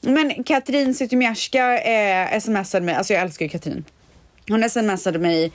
Men 0.00 0.44
Katrin 0.44 0.94
Zytomierska 0.94 1.78
eh, 1.78 2.40
smsade 2.40 2.86
mig, 2.86 2.94
alltså 2.94 3.12
jag 3.12 3.22
älskar 3.22 3.44
ju 3.44 3.48
Katrin. 3.48 3.84
Hon 4.48 4.70
smsade 4.70 5.18
mig 5.18 5.52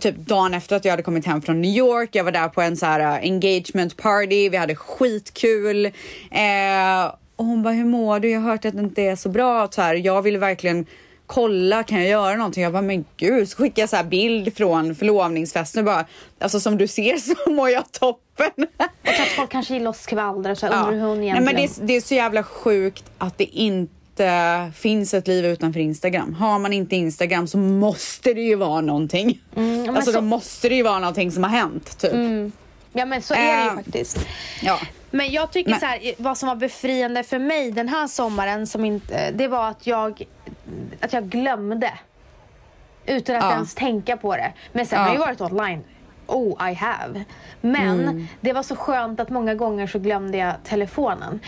typ 0.00 0.16
dagen 0.16 0.54
efter 0.54 0.76
att 0.76 0.84
jag 0.84 0.92
hade 0.92 1.02
kommit 1.02 1.26
hem 1.26 1.42
från 1.42 1.60
New 1.60 1.76
York. 1.76 2.08
Jag 2.12 2.24
var 2.24 2.32
där 2.32 2.48
på 2.48 2.62
en 2.62 2.76
så 2.76 2.86
här 2.86 3.00
uh, 3.00 3.30
engagement 3.32 3.96
party, 3.96 4.48
vi 4.48 4.56
hade 4.56 4.76
skitkul. 4.76 5.86
Eh, 5.86 7.12
och 7.36 7.44
hon 7.44 7.62
bara, 7.62 7.74
hur 7.74 7.84
mår 7.84 8.20
du? 8.20 8.30
Jag 8.30 8.40
har 8.40 8.50
hört 8.50 8.64
att 8.64 8.74
det 8.74 8.80
inte 8.80 9.02
är 9.02 9.16
så 9.16 9.28
bra. 9.28 9.68
Så 9.70 9.82
här, 9.82 9.94
jag 9.94 10.22
ville 10.22 10.38
verkligen 10.38 10.86
kolla, 11.26 11.82
kan 11.82 11.98
jag 12.00 12.08
göra 12.08 12.36
någonting? 12.36 12.62
Jag 12.62 12.72
bara, 12.72 12.82
men 12.82 13.04
gud, 13.16 13.48
så 13.48 13.56
skickade 13.56 13.80
jag 13.80 13.88
så 13.88 13.96
här 13.96 14.04
bild 14.04 14.56
från 14.56 14.94
förlovningsfesten 14.94 15.78
och 15.80 15.84
bara, 15.84 16.04
alltså 16.38 16.60
som 16.60 16.78
du 16.78 16.86
ser 16.88 17.16
så 17.16 17.34
mår 17.50 17.70
jag 17.70 17.92
toppen. 17.92 18.50
Tror 18.56 19.22
att 19.22 19.28
folk 19.36 19.50
kanske 19.50 19.74
gillar 19.74 19.90
att 19.90 19.96
skvallra 19.96 20.56
så 20.56 20.66
jag 20.66 20.72
undrar 20.74 20.92
hur 20.92 21.00
hon 21.00 21.16
Nej, 21.18 21.26
egentligen... 21.28 21.44
men 21.44 21.54
det, 21.56 21.82
är, 21.82 21.86
det 21.86 21.96
är 21.96 22.00
så 22.00 22.14
jävla 22.14 22.42
sjukt 22.42 23.04
att 23.18 23.38
det 23.38 23.44
inte 23.44 24.72
finns 24.76 25.14
ett 25.14 25.28
liv 25.28 25.46
utanför 25.46 25.80
Instagram. 25.80 26.34
Har 26.34 26.58
man 26.58 26.72
inte 26.72 26.96
Instagram 26.96 27.46
så 27.46 27.58
måste 27.58 28.34
det 28.34 28.40
ju 28.40 28.54
vara 28.54 28.80
någonting. 28.80 29.40
men 29.54 29.96
alltså 29.96 30.12
så- 30.12 30.18
då 30.18 30.24
måste 30.24 30.68
det 30.68 30.74
ju 30.74 30.82
vara 30.82 30.98
någonting 30.98 31.32
som 31.32 31.42
har 31.44 31.50
hänt 31.50 31.98
typ. 31.98 32.12
Ja 32.92 33.04
men 33.06 33.22
så 33.22 33.34
är 33.34 33.56
det 33.56 33.62
ju 33.62 33.68
Eh, 33.68 33.74
faktiskt. 33.74 34.18
Ja. 34.62 34.78
Men 35.14 35.30
jag 35.30 35.50
tycker 35.52 35.70
Men- 35.70 35.80
så 35.80 35.86
här, 35.86 36.14
vad 36.22 36.38
som 36.38 36.48
var 36.48 36.56
befriande 36.56 37.22
för 37.22 37.38
mig 37.38 37.70
den 37.70 37.88
här 37.88 38.06
sommaren 38.06 38.66
som 38.66 38.84
inte, 38.84 39.30
det 39.30 39.48
var 39.48 39.68
att 39.68 39.86
jag, 39.86 40.22
att 41.00 41.12
jag 41.12 41.24
glömde. 41.28 41.92
Utan 43.06 43.36
att 43.36 43.42
Ja. 43.42 43.52
ens 43.52 43.74
tänka 43.74 44.16
på 44.16 44.36
det. 44.36 44.52
Men 44.72 44.86
sen 44.86 44.96
Ja. 44.98 45.02
har 45.02 45.08
jag 45.08 45.14
ju 45.14 45.20
varit 45.20 45.40
online. 45.40 45.84
Oh, 46.32 46.70
I 46.70 46.74
have. 46.74 47.24
Men 47.60 48.00
Mm. 48.00 48.26
det 48.40 48.52
var 48.52 48.62
så 48.62 48.76
skönt 48.76 49.20
att 49.20 49.30
många 49.30 49.54
gånger 49.54 49.86
så 49.86 49.98
glömde 49.98 50.38
jag 50.38 50.54
telefonen. 50.64 51.40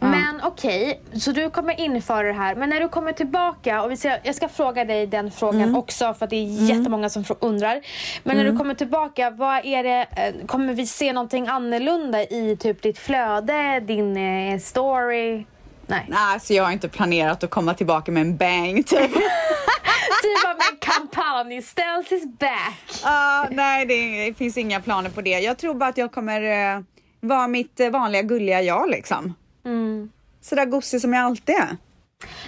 Men 0.00 0.40
okej, 0.44 1.00
så 1.12 1.32
du 1.32 1.50
kommer 1.50 1.80
införa 1.80 2.26
det 2.26 2.32
här. 2.32 2.54
Men 2.54 2.68
när 2.68 2.80
du 2.80 2.88
kommer 2.88 3.12
tillbaka, 3.12 3.82
och 3.82 3.90
vi 3.90 3.96
ser, 3.96 4.20
jag 4.22 4.34
ska 4.34 4.48
fråga 4.48 4.84
dig 4.84 5.06
den 5.06 5.30
frågan 5.30 5.62
Mm. 5.62 5.76
också 5.76 6.14
för 6.14 6.24
att 6.24 6.30
det 6.30 6.36
är 6.36 6.64
jättemånga 6.76 7.08
som 7.08 7.24
undrar. 7.40 7.80
Men 8.22 8.36
när 8.36 8.44
du 8.44 8.56
kommer 8.58 8.74
tillbaka, 8.74 9.30
vad 9.30 9.64
är 9.66 9.82
det, 9.82 10.06
eh, 10.16 10.46
kommer 10.46 10.74
vi 10.74 10.86
se 10.86 11.12
någonting 11.12 11.46
annorlunda 11.48 12.22
i 12.22 12.56
typ 12.60 12.82
ditt 12.82 12.98
flöde, 12.98 13.80
din 13.80 14.16
eh, 14.16 14.58
story? 14.58 15.44
Nej. 15.92 16.06
Nej, 16.08 16.40
så 16.40 16.54
jag 16.54 16.64
har 16.64 16.72
inte 16.72 16.88
planerat 16.88 17.44
att 17.44 17.50
komma 17.50 17.74
tillbaka 17.74 18.12
med 18.12 18.20
en 18.20 18.36
bang 18.36 18.86
typ. 18.86 19.12
Typ 20.22 20.48
av 20.48 20.56
en 20.70 20.78
kampanj, 20.78 21.62
Ställs 21.62 22.12
is 22.12 22.38
back. 22.38 23.00
Ah, 23.04 23.46
nej, 23.50 23.86
det 23.86 24.34
finns 24.38 24.56
inga 24.56 24.80
planer 24.80 25.10
på 25.10 25.20
det. 25.20 25.38
Jag 25.40 25.58
tror 25.58 25.74
bara 25.74 25.90
att 25.90 25.98
jag 25.98 26.12
kommer 26.12 26.42
eh, 26.42 26.82
vara 27.20 27.48
mitt 27.48 27.80
eh, 27.80 27.90
vanliga 27.90 28.22
gulliga 28.22 28.62
jag 28.62 28.90
liksom. 28.90 29.34
Mm. 29.64 30.10
Sådär 30.40 30.64
gosig 30.64 31.00
som 31.00 31.12
jag 31.12 31.24
alltid 31.24 31.54
är. 31.54 31.76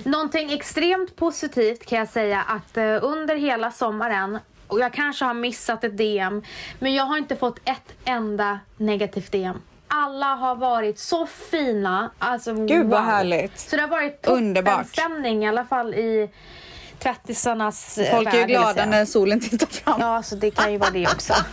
Någonting 0.05 0.53
extremt 0.53 1.17
positivt 1.17 1.87
kan 1.87 1.99
jag 1.99 2.09
säga 2.09 2.43
att 2.43 2.77
eh, 2.77 2.99
under 3.03 3.37
hela 3.37 3.71
sommaren 3.71 4.39
och 4.67 4.81
jag 4.81 4.93
kanske 4.93 5.25
har 5.25 5.35
missat 5.35 5.85
ett 5.85 5.97
DM 5.97 6.43
men 6.79 6.95
jag 6.95 7.05
har 7.05 7.19
inte 7.19 7.37
fått 7.37 7.59
ett 7.65 7.95
enda 8.05 8.61
negativt 8.77 9.33
DM. 9.33 9.61
Alla 9.97 10.35
har 10.35 10.55
varit 10.57 10.99
så 10.99 11.27
fina. 11.27 12.11
Alltså, 12.19 12.55
Gud, 12.55 12.87
vad 12.87 13.01
wow. 13.01 13.11
härligt. 13.11 13.59
Så 13.59 13.77
det 13.77 13.83
har 13.83 13.89
varit 13.89 14.27
Underbart. 14.27 14.87
stämning 14.89 15.45
i 15.45 15.49
alla 15.49 15.65
fall 15.65 15.95
i 15.95 16.31
tvättisarnas 16.99 17.99
eh, 17.99 18.17
Folk 18.17 18.35
är 18.35 18.39
ju 18.39 18.45
glada 18.45 18.87
när 18.87 19.05
solen 19.05 19.41
tittar 19.41 19.67
fram. 19.67 20.01
Ja, 20.01 20.23
så 20.23 20.37
det 20.37 20.51
kan 20.51 20.73
ju 20.73 20.79
vara 20.79 20.91
det 20.91 21.07
också. 21.07 21.35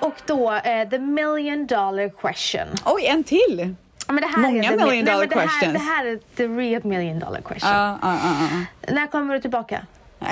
Och 0.00 0.14
då, 0.26 0.52
eh, 0.52 0.88
the 0.88 0.98
million 0.98 1.66
dollar 1.66 2.08
question. 2.08 2.66
Oj, 2.84 3.06
en 3.06 3.24
till! 3.24 3.74
Ja, 4.06 4.12
Men 4.12 4.22
det 4.22 4.26
här 4.26 4.42
Många 4.42 4.52
million 4.52 5.04
dollar 5.04 5.18
men 5.18 5.28
det 5.28 5.34
här, 5.34 5.46
questions. 5.46 5.72
Det 5.72 5.78
här 5.78 6.06
är 6.06 6.18
the 6.36 6.46
real 6.46 6.84
million 6.84 7.18
dollar 7.18 7.40
question. 7.40 7.72
Ja, 7.72 7.98
ja, 8.02 8.18
ja, 8.22 8.92
När 8.94 9.06
kommer 9.06 9.34
du 9.34 9.40
tillbaka? 9.40 9.86
Ja. 10.18 10.28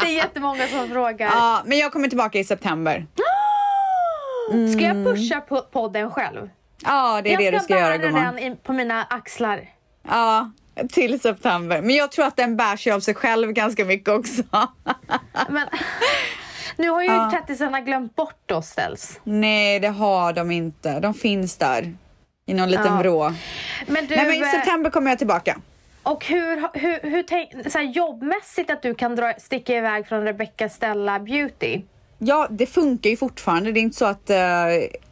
Det 0.00 0.06
är 0.06 0.16
jättemånga 0.16 0.66
som 0.68 0.88
frågar. 0.88 1.26
Ja, 1.26 1.62
men 1.64 1.78
jag 1.78 1.92
kommer 1.92 2.08
tillbaka 2.08 2.38
i 2.38 2.44
september. 2.44 3.06
Ska 4.76 4.80
jag 4.84 5.04
pusha 5.06 5.40
på 5.40 5.62
podden 5.62 6.10
själv? 6.10 6.48
Ja, 6.84 7.20
det 7.24 7.32
är 7.32 7.38
det 7.38 7.50
du 7.50 7.60
ska 7.60 7.78
göra 7.78 7.90
Jag 7.90 8.00
ska 8.00 8.06
gumman. 8.08 8.34
bära 8.34 8.44
den 8.44 8.56
på 8.56 8.72
mina 8.72 9.04
axlar. 9.04 9.60
Ja, 10.08 10.50
till 10.92 11.20
september. 11.20 11.82
Men 11.82 11.94
jag 11.96 12.12
tror 12.12 12.24
att 12.26 12.36
den 12.36 12.56
bär 12.56 12.76
sig 12.76 12.92
av 12.92 13.00
sig 13.00 13.14
själv 13.14 13.52
ganska 13.52 13.84
mycket 13.84 14.08
också. 14.08 14.42
Men 15.48 15.68
nu 16.76 16.88
har 16.88 17.02
ju 17.02 17.30
tvättisarna 17.30 17.80
glömt 17.80 18.16
bort 18.16 18.50
oss 18.50 18.66
ställs. 18.68 19.20
Nej, 19.24 19.80
det 19.80 19.88
har 19.88 20.32
de 20.32 20.50
inte. 20.50 21.00
De 21.00 21.14
finns 21.14 21.56
där. 21.56 21.94
I 22.46 22.54
någon 22.54 22.70
liten 22.70 22.86
Ja. 22.86 22.98
vrå. 23.02 23.34
Men 23.86 24.06
du, 24.06 24.16
Nej, 24.16 24.24
men 24.26 24.34
i 24.34 24.44
september 24.44 24.90
kommer 24.90 25.10
jag 25.10 25.18
tillbaka. 25.18 25.58
Och 26.02 26.24
hur, 26.24 26.78
hur, 26.78 27.10
hur 27.10 27.22
tänk, 27.22 27.72
så 27.72 27.78
här, 27.78 27.84
jobbmässigt 27.84 28.70
att 28.70 28.82
du 28.82 28.94
kan 28.94 29.16
dra, 29.16 29.34
sticka 29.38 29.76
iväg 29.76 30.06
från 30.08 30.24
Rebecca 30.24 30.68
Stella 30.68 31.18
Beauty? 31.18 31.82
Ja, 32.18 32.46
det 32.50 32.66
funkar 32.66 33.10
ju 33.10 33.16
fortfarande. 33.16 33.72
Det 33.72 33.80
är 33.80 33.82
inte 33.82 33.96
så 33.96 34.04
att 34.04 34.30
uh, 34.30 34.36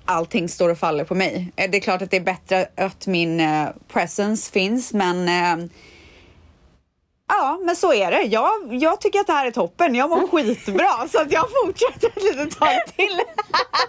allting 0.04 0.48
står 0.48 0.68
och 0.68 0.78
faller 0.78 1.04
på 1.04 1.14
mig. 1.14 1.52
Eh, 1.56 1.70
Det 1.70 1.78
är 1.78 1.80
klart 1.80 2.02
att 2.02 2.10
det 2.10 2.16
är 2.16 2.20
bättre 2.20 2.66
att 2.76 3.06
min 3.06 3.40
eh, 3.40 3.68
presence 3.88 4.52
finns, 4.52 4.92
men 4.92 5.28
eh, 5.28 5.66
Ja, 7.28 7.60
men 7.62 7.76
så 7.76 7.92
är 7.92 8.10
det. 8.10 8.22
Jag, 8.22 8.50
jag 8.70 9.00
tycker 9.00 9.20
att 9.20 9.26
det 9.26 9.32
här 9.32 9.46
är 9.46 9.50
toppen. 9.50 9.94
Jag 9.94 10.10
mår 10.10 10.28
skitbra 10.28 11.08
så 11.12 11.20
att 11.20 11.32
jag 11.32 11.44
fortsätter 11.64 12.08
ett 12.08 12.22
litet 12.22 12.58
tag 12.58 12.86
till. 12.96 13.20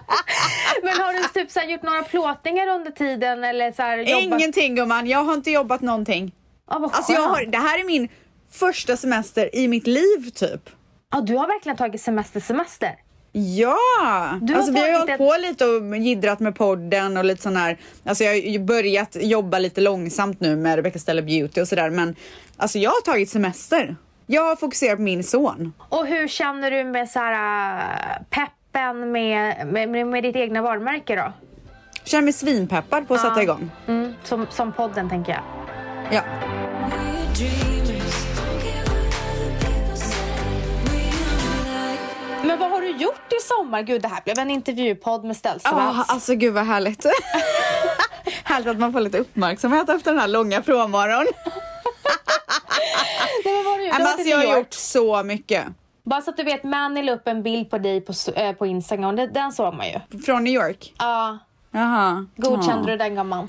Men 0.83 0.93
har 1.01 1.13
du 1.13 1.27
typ 1.27 1.51
så 1.51 1.59
gjort 1.67 1.83
några 1.83 2.03
plåtningar 2.03 2.67
under 2.67 2.91
tiden 2.91 3.43
eller 3.43 3.71
så 3.71 4.09
jobbat? 4.11 4.23
Ingenting 4.23 4.75
gumman, 4.75 5.07
jag 5.07 5.23
har 5.23 5.33
inte 5.33 5.51
jobbat 5.51 5.81
någonting. 5.81 6.31
Ja, 6.69 6.79
vad 6.79 6.91
Alltså 6.93 7.11
jag 7.13 7.21
har, 7.21 7.45
det 7.45 7.57
här 7.57 7.79
är 7.79 7.83
min 7.83 8.09
första 8.51 8.97
semester 8.97 9.55
i 9.55 9.67
mitt 9.67 9.87
liv 9.87 10.29
typ. 10.35 10.69
Ja, 11.11 11.21
du 11.21 11.35
har 11.35 11.47
verkligen 11.47 11.77
tagit 11.77 12.01
semester 12.01 12.39
semester. 12.39 12.95
Ja! 13.31 14.39
Du 14.41 14.53
har 14.53 14.57
alltså 14.59 14.73
vi 14.73 14.79
har 14.79 14.87
ju 14.87 14.93
hållit 14.93 15.09
ett- 15.09 15.17
på 15.17 15.35
lite 15.39 15.65
och 15.65 15.97
jiddrat 15.97 16.39
med 16.39 16.55
podden 16.55 17.17
och 17.17 17.25
lite 17.25 17.41
sån 17.41 17.55
här. 17.57 17.77
Alltså 18.05 18.23
jag 18.23 18.31
har 18.31 18.35
ju 18.37 18.59
börjat 18.59 19.17
jobba 19.21 19.59
lite 19.59 19.81
långsamt 19.81 20.39
nu 20.39 20.55
med 20.55 20.75
Rebecca 20.75 20.99
Stella 20.99 21.21
Beauty 21.21 21.61
och 21.61 21.67
sådär 21.67 21.89
men 21.89 22.15
alltså 22.57 22.79
jag 22.79 22.91
har 22.91 23.01
tagit 23.01 23.29
semester. 23.29 23.95
Jag 24.25 24.43
har 24.43 24.55
fokuserat 24.55 24.95
på 24.97 25.01
min 25.01 25.23
son. 25.23 25.73
Och 25.89 26.05
hur 26.07 26.27
känner 26.27 26.71
du 26.71 26.83
med 26.83 27.09
så 27.09 27.19
här, 27.19 27.79
äh, 27.79 28.23
peppen 28.29 29.11
med, 29.11 29.67
med, 29.67 29.89
med, 29.89 30.07
med 30.07 30.23
ditt 30.23 30.35
egna 30.35 30.61
varumärke 30.61 31.15
då? 31.15 31.33
Känner 32.03 32.23
mig 32.23 32.33
svinpeppad 32.33 33.07
på 33.07 33.13
att 33.13 33.21
sätta 33.21 33.43
igång. 33.43 33.69
Mm, 33.87 34.13
som, 34.23 34.47
som 34.49 34.71
podden 34.73 35.09
tänker 35.09 35.31
jag. 35.31 35.41
Ja. 36.11 36.21
Men 42.43 42.59
vad 42.59 42.69
har 42.71 42.81
du 42.81 42.91
gjort 42.91 43.33
i 43.33 43.41
sommar? 43.43 43.81
Gud, 43.81 44.01
det 44.01 44.07
här 44.07 44.21
blev 44.25 44.39
en 44.39 44.51
intervjupodd 44.51 45.23
med 45.23 45.31
Ah, 45.31 45.33
ställsvets. 45.33 46.09
alltså 46.09 46.35
gud 46.35 46.53
vad 46.53 46.65
härligt. 46.65 47.05
härligt 48.43 48.67
att 48.67 48.79
man 48.79 48.93
får 48.93 48.99
lite 48.99 49.17
uppmärksamhet 49.17 49.89
efter 49.89 50.11
den 50.11 50.19
här 50.19 50.27
långa 50.27 50.61
frånvaron. 50.63 51.25
Nej, 53.45 53.53
men 53.55 53.63
vad 53.63 53.73
har 53.73 53.77
du 53.77 53.83
gjort? 53.85 53.91
Nej, 53.93 53.97
Du 53.97 53.97
men 53.97 54.01
har 54.07 54.13
alltså 54.13 54.27
jag 54.29 54.37
har 54.37 54.57
gjort 54.57 54.73
så 54.73 55.23
mycket. 55.23 55.63
Bara 56.03 56.21
så 56.21 56.29
att 56.29 56.37
du 56.37 56.43
vet, 56.43 56.63
Manny 56.63 57.03
la 57.03 57.11
upp 57.11 57.27
en 57.27 57.43
bild 57.43 57.69
på 57.69 57.77
dig 57.77 58.01
på, 58.01 58.13
eh, 58.35 58.51
på 58.53 58.65
Instagram. 58.65 59.15
Den 59.15 59.51
såg 59.51 59.73
man 59.73 59.85
ju. 59.87 60.19
Från 60.25 60.43
New 60.43 60.53
York. 60.53 60.93
Ja, 60.97 61.37
Jaha. 61.71 62.25
godkände 62.35 62.81
Ja. 62.91 62.91
du 62.91 62.97
den 62.97 63.15
gumman? 63.15 63.47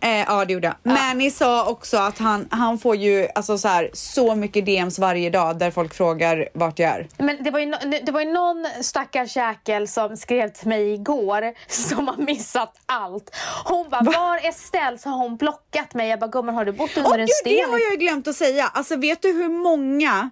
Eh, 0.00 0.10
ja 0.10 0.44
det 0.44 0.52
gjorde 0.52 0.66
jag. 0.82 0.92
Manny 0.92 1.30
sa 1.30 1.66
också 1.70 1.96
att 1.96 2.18
han, 2.18 2.48
han 2.50 2.78
får 2.78 2.96
ju 2.96 3.28
alltså 3.34 3.58
så, 3.58 3.68
här, 3.68 3.90
så 3.92 4.34
mycket 4.34 4.66
DMs 4.66 4.98
varje 4.98 5.30
dag 5.30 5.58
där 5.58 5.70
folk 5.70 5.94
frågar 5.94 6.48
vart 6.54 6.78
jag 6.78 6.90
är. 6.90 7.08
Men 7.18 7.42
det 7.44 7.50
var, 7.50 7.58
ju, 7.60 7.66
no- 7.66 8.00
det 8.06 8.12
var 8.12 8.20
ju 8.20 8.32
någon 8.32 8.66
stackars 8.80 9.36
jäkel 9.36 9.88
som 9.88 10.16
skrev 10.16 10.48
till 10.48 10.68
mig 10.68 10.92
igår 10.94 11.52
som 11.68 12.08
har 12.08 12.16
missat 12.16 12.74
allt. 12.86 13.36
Hon 13.64 13.88
bara, 13.90 14.02
var 14.02 14.36
är 14.36 14.48
Estelle? 14.48 14.98
Så 14.98 15.08
har 15.08 15.18
hon 15.18 15.36
blockat 15.36 15.94
mig. 15.94 16.08
Jag 16.08 16.20
bara, 16.20 16.30
gumman 16.30 16.54
har 16.54 16.64
du 16.64 16.72
bott 16.72 16.96
under 16.96 17.10
Åh 17.10 17.14
en 17.14 17.20
gud, 17.20 17.28
sten? 17.30 17.52
det 17.52 17.62
har 17.70 17.78
jag 17.78 17.90
ju 17.90 17.96
glömt 17.96 18.28
att 18.28 18.36
säga. 18.36 18.70
Alltså 18.74 18.96
vet 18.96 19.22
du 19.22 19.32
hur 19.32 19.48
många 19.48 20.30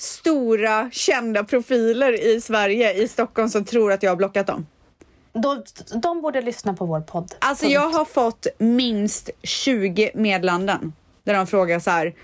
stora 0.00 0.90
kända 0.92 1.44
profiler 1.44 2.26
i 2.36 2.40
Sverige, 2.40 2.94
i 2.94 3.08
Stockholm 3.08 3.48
som 3.48 3.64
tror 3.64 3.92
att 3.92 4.02
jag 4.02 4.10
har 4.10 4.16
blockat 4.16 4.46
dem? 4.46 4.66
De, 5.40 5.62
de 5.98 6.20
borde 6.20 6.40
lyssna 6.40 6.74
på 6.74 6.86
vår 6.86 7.00
podd. 7.00 7.34
Alltså 7.38 7.64
Punkt. 7.64 7.74
jag 7.74 7.88
har 7.88 8.04
fått 8.04 8.46
minst 8.58 9.30
20 9.42 10.10
meddelanden 10.14 10.92
där 11.24 11.34
de 11.34 11.46
frågar 11.46 11.80
så 11.80 11.90
här. 11.90 12.14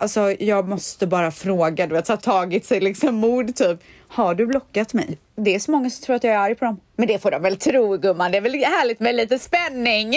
Alltså 0.00 0.32
jag 0.32 0.68
måste 0.68 1.06
bara 1.06 1.30
fråga, 1.30 1.86
du 1.86 1.94
vet, 1.94 2.06
så 2.06 2.12
har 2.12 2.16
tagit 2.18 2.66
sig 2.66 2.80
liksom 2.80 3.14
mod 3.14 3.56
typ. 3.56 3.80
Har 4.08 4.34
du 4.34 4.46
blockat 4.46 4.94
mig? 4.94 5.18
Det 5.36 5.54
är 5.54 5.58
så 5.58 5.70
många 5.70 5.90
som 5.90 6.04
tror 6.04 6.16
att 6.16 6.24
jag 6.24 6.34
är 6.34 6.38
arg 6.38 6.54
på 6.54 6.64
dem. 6.64 6.80
Men 6.96 7.08
det 7.08 7.22
får 7.22 7.30
de 7.30 7.42
väl 7.42 7.56
tro 7.56 7.96
gumman, 7.96 8.32
det 8.32 8.36
är 8.36 8.42
väl 8.42 8.54
härligt 8.54 9.00
med 9.00 9.14
lite 9.14 9.38
spänning. 9.38 10.08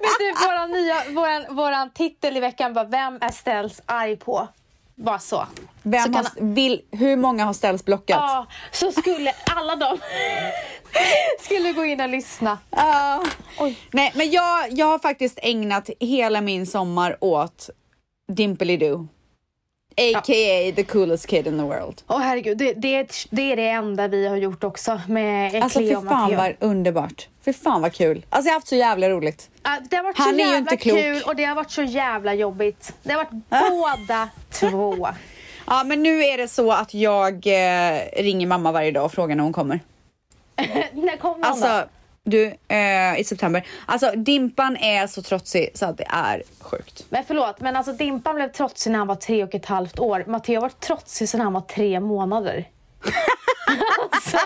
Men 0.00 0.10
du, 0.18 0.46
våran, 0.46 0.70
nya, 0.70 0.94
våran, 1.10 1.56
våran 1.56 1.90
titel 1.90 2.36
i 2.36 2.40
veckan 2.40 2.72
var 2.72 2.84
Vem 2.84 3.18
är 3.20 3.30
Stells 3.30 3.82
arg 3.86 4.16
på? 4.16 4.48
Bara 4.98 5.18
så. 5.18 5.46
Vem 5.82 6.02
så 6.02 6.12
har, 6.12 6.54
vill, 6.54 6.82
hur 6.90 7.16
många 7.16 7.44
har 7.44 7.52
ställts 7.52 7.84
blockat? 7.84 8.16
Ja, 8.20 8.46
så 8.72 8.92
skulle 8.92 9.32
alla 9.56 9.76
de 9.76 9.98
skulle 11.40 11.72
gå 11.72 11.84
in 11.84 12.00
och 12.00 12.08
lyssna. 12.08 12.58
Ja. 12.70 13.24
Oj. 13.58 13.78
Nej, 13.92 14.12
men 14.14 14.30
jag, 14.30 14.72
jag 14.72 14.86
har 14.86 14.98
faktiskt 14.98 15.38
ägnat 15.42 15.90
hela 16.00 16.40
min 16.40 16.66
sommar 16.66 17.16
åt 17.20 17.70
Dimply 18.32 18.76
Doo. 18.76 19.08
A.k.a. 19.98 20.72
the 20.76 20.84
coolest 20.84 21.26
kid 21.26 21.46
in 21.46 21.58
the 21.58 21.64
world. 21.64 22.02
Åh 22.06 22.18
herregud, 22.18 22.58
det, 22.58 22.72
det, 22.72 23.26
det 23.30 23.52
är 23.52 23.56
det 23.56 23.68
enda 23.68 24.08
vi 24.08 24.26
har 24.28 24.36
gjort 24.36 24.64
också 24.64 25.00
med 25.08 25.62
Alltså 25.62 25.78
fy 25.78 25.86
Cleo 25.88 26.02
fan 26.08 26.36
vad 26.36 26.54
underbart. 26.60 27.28
Fy 27.44 27.52
fan 27.52 27.82
vad 27.82 27.92
kul. 27.92 28.26
Alltså 28.30 28.48
jag 28.48 28.52
har 28.52 28.56
haft 28.56 28.68
så 28.68 28.76
jävla 28.76 29.10
roligt. 29.10 29.50
Ja, 29.62 29.70
Det 29.90 29.96
har 29.96 30.04
varit 30.04 30.18
Han 30.18 30.34
så 30.34 30.38
jävla 30.38 30.76
kul 30.76 31.22
och 31.26 31.36
det 31.36 31.44
har 31.44 31.54
varit 31.54 31.70
så 31.70 31.82
jävla 31.82 32.34
jobbigt. 32.34 32.92
Det 33.02 33.12
har 33.12 33.24
varit 33.24 33.70
båda 33.70 34.28
två. 34.50 35.08
Ja 35.66 35.84
men 35.84 36.02
nu 36.02 36.24
är 36.24 36.38
det 36.38 36.48
så 36.48 36.72
att 36.72 36.94
jag 36.94 37.34
eh, 37.46 38.00
ringer 38.16 38.46
mamma 38.46 38.72
varje 38.72 38.90
dag 38.90 39.04
och 39.04 39.12
frågar 39.12 39.36
när 39.36 39.44
hon 39.44 39.52
kommer. 39.52 39.80
När 40.92 41.16
kom 41.16 41.40
någon 41.40 41.60
då? 41.60 41.84
Du, 42.30 42.56
eh, 42.68 43.20
i 43.20 43.24
september. 43.24 43.66
Alltså 43.86 44.10
Dimpan 44.16 44.76
är 44.76 45.06
så 45.06 45.22
trotsig 45.22 45.70
så 45.74 45.86
att 45.86 45.98
det 45.98 46.06
är 46.08 46.42
sjukt. 46.60 47.04
Men 47.08 47.24
förlåt, 47.26 47.60
men 47.60 47.76
alltså 47.76 47.92
Dimpan 47.92 48.34
blev 48.34 48.52
trotsig 48.52 48.90
när 48.90 48.98
han 48.98 49.06
var 49.08 49.14
tre 49.14 49.44
och 49.44 49.54
ett 49.54 49.66
halvt 49.66 49.98
år. 49.98 50.24
Matteo 50.26 50.54
har 50.54 50.60
varit 50.60 50.80
trotsig 50.80 51.28
sedan 51.28 51.40
han 51.40 51.52
var 51.52 51.60
tre 51.60 52.00
månader. 52.00 52.68
alltså, 54.10 54.36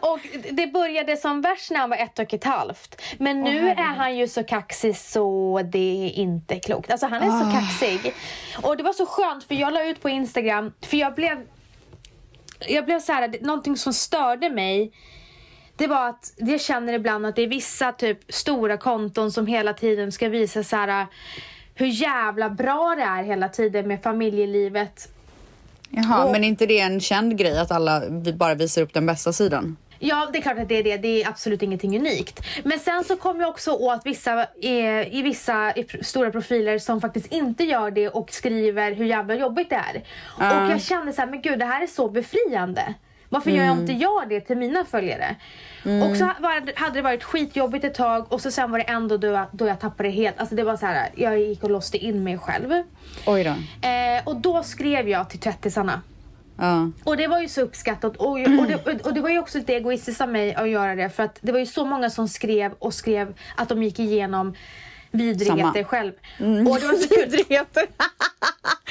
och 0.00 0.18
det 0.50 0.66
började 0.66 1.16
som 1.16 1.40
värst 1.40 1.70
när 1.70 1.78
han 1.78 1.90
var 1.90 1.96
ett 1.96 2.18
och 2.18 2.34
ett 2.34 2.44
halvt. 2.44 3.02
Men 3.18 3.40
nu 3.40 3.68
är 3.68 3.74
han 3.96 4.16
ju 4.16 4.28
så 4.28 4.44
kaxig 4.44 4.96
så 4.96 5.60
det 5.72 6.06
är 6.06 6.10
inte 6.10 6.58
klokt. 6.58 6.90
Alltså 6.90 7.06
han 7.06 7.22
är 7.22 7.28
Ah. 7.28 7.40
så 7.44 7.58
kaxig. 7.60 8.14
Och 8.62 8.76
det 8.76 8.82
var 8.82 8.92
så 8.92 9.06
skönt 9.06 9.44
för 9.44 9.54
jag 9.54 9.72
la 9.72 9.84
ut 9.84 10.02
på 10.02 10.08
Instagram, 10.08 10.72
för 10.86 10.96
jag 10.96 11.14
blev 11.14 11.46
jag 12.60 12.84
blev 12.84 13.00
så 13.00 13.12
här, 13.12 13.36
någonting 13.40 13.76
som 13.76 13.92
störde 13.92 14.50
mig 14.50 14.92
det 15.78 15.86
var 15.86 16.08
att 16.08 16.32
jag 16.36 16.60
känner 16.60 16.92
ibland 16.92 17.26
att 17.26 17.36
det 17.36 17.42
är 17.42 17.46
vissa 17.48 17.92
typ 17.92 18.18
stora 18.28 18.76
konton 18.76 19.32
som 19.32 19.46
hela 19.46 19.72
tiden 19.72 20.12
ska 20.12 20.28
visa 20.28 20.64
så 20.64 20.76
här 20.76 21.06
hur 21.74 21.86
jävla 21.86 22.50
bra 22.50 22.94
det 22.96 23.02
är 23.02 23.22
hela 23.22 23.48
tiden 23.48 23.88
med 23.88 24.02
familjelivet. 24.02 25.08
Jaha, 25.90 26.24
Och- 26.24 26.32
men 26.32 26.44
är 26.44 26.48
inte 26.48 26.66
det 26.66 26.78
en 26.80 27.00
känd 27.00 27.38
grej 27.38 27.58
att 27.58 27.70
alla 27.70 28.02
bara 28.34 28.54
visar 28.54 28.82
upp 28.82 28.94
den 28.94 29.06
bästa 29.06 29.32
sidan? 29.32 29.76
Ja, 29.98 30.28
det 30.32 30.38
är 30.38 30.42
klart 30.42 30.58
att 30.58 30.68
det 30.68 30.74
är 30.76 30.82
det. 30.82 30.96
Det 30.96 31.22
är 31.22 31.28
absolut 31.28 31.62
ingenting 31.62 31.98
unikt. 31.98 32.40
Men 32.64 32.78
sen 32.78 33.04
så 33.04 33.16
kom 33.16 33.40
jag 33.40 33.48
också 33.50 33.70
åt 33.72 34.00
vissa 34.04 34.40
eh, 34.62 35.14
i 35.14 35.22
vissa 35.24 35.72
i 35.72 35.86
stora 36.04 36.30
profiler 36.30 36.78
som 36.78 37.00
faktiskt 37.00 37.32
inte 37.32 37.64
gör 37.64 37.90
det 37.90 38.08
och 38.08 38.30
skriver 38.32 38.92
hur 38.92 39.04
jävla 39.04 39.34
jobbigt 39.34 39.70
det 39.70 39.76
är. 39.76 40.02
Och 40.26 40.70
jag 40.72 40.82
kände 40.82 41.12
så 41.12 41.20
här, 41.20 41.28
men 41.28 41.42
gud 41.42 41.58
det 41.58 41.64
här 41.64 41.82
är 41.82 41.86
så 41.86 42.08
befriande. 42.08 42.94
Varför 43.28 43.50
gör 43.50 43.64
jag 43.64 43.78
inte 43.78 43.92
jag 43.92 44.28
det 44.28 44.40
till 44.40 44.56
mina 44.56 44.84
följare? 44.84 45.36
Och 46.10 46.16
så 46.16 46.24
hade 46.76 46.98
det 46.98 47.02
varit 47.02 47.24
skitjobbigt 47.24 47.84
ett 47.84 47.94
tag 47.94 48.32
och 48.32 48.40
så 48.40 48.50
sen 48.50 48.70
var 48.70 48.78
det 48.78 48.84
ändå 48.84 49.16
då 49.16 49.46
då 49.52 49.66
jag 49.66 49.80
tappade 49.80 50.08
det 50.08 50.14
helt. 50.14 50.38
Alltså 50.38 50.54
det 50.54 50.64
var 50.64 50.76
så 50.76 50.86
här, 50.86 51.08
jag 51.14 51.38
gick 51.40 51.62
och 51.64 51.70
låste 51.70 51.98
in 51.98 52.24
mig 52.24 52.38
själv. 52.38 52.82
Oj 53.26 53.44
då. 53.44 53.50
Eh, 53.88 54.22
och 54.24 54.36
då 54.36 54.62
skrev 54.62 55.08
jag 55.08 55.30
till 55.30 55.38
tvättisarna. 55.38 56.02
Ja. 56.56 56.90
Och 57.04 57.16
det 57.16 57.26
var 57.26 57.40
ju 57.40 57.48
så 57.48 57.60
uppskattat 57.60 58.16
och, 58.16 58.30
och, 58.32 58.66
det, 58.66 59.00
och 59.04 59.14
det 59.14 59.20
var 59.20 59.30
ju 59.30 59.38
också 59.38 59.58
lite 59.58 59.74
egoistiskt 59.74 60.20
av 60.20 60.28
mig 60.28 60.54
att 60.54 60.68
göra 60.68 60.94
det 60.94 61.10
för 61.10 61.22
att 61.22 61.38
det 61.40 61.52
var 61.52 61.58
ju 61.58 61.66
så 61.66 61.84
många 61.84 62.10
som 62.10 62.28
skrev 62.28 62.72
och 62.78 62.94
skrev 62.94 63.34
att 63.56 63.68
de 63.68 63.82
gick 63.82 63.98
igenom 63.98 64.54
vidrigheter 65.18 65.72
Samma. 65.72 65.84
själv. 65.84 66.12
Och 66.68 66.80
det 66.80 66.86
var 66.86 66.94
så 67.02 67.08
kul. 67.08 67.44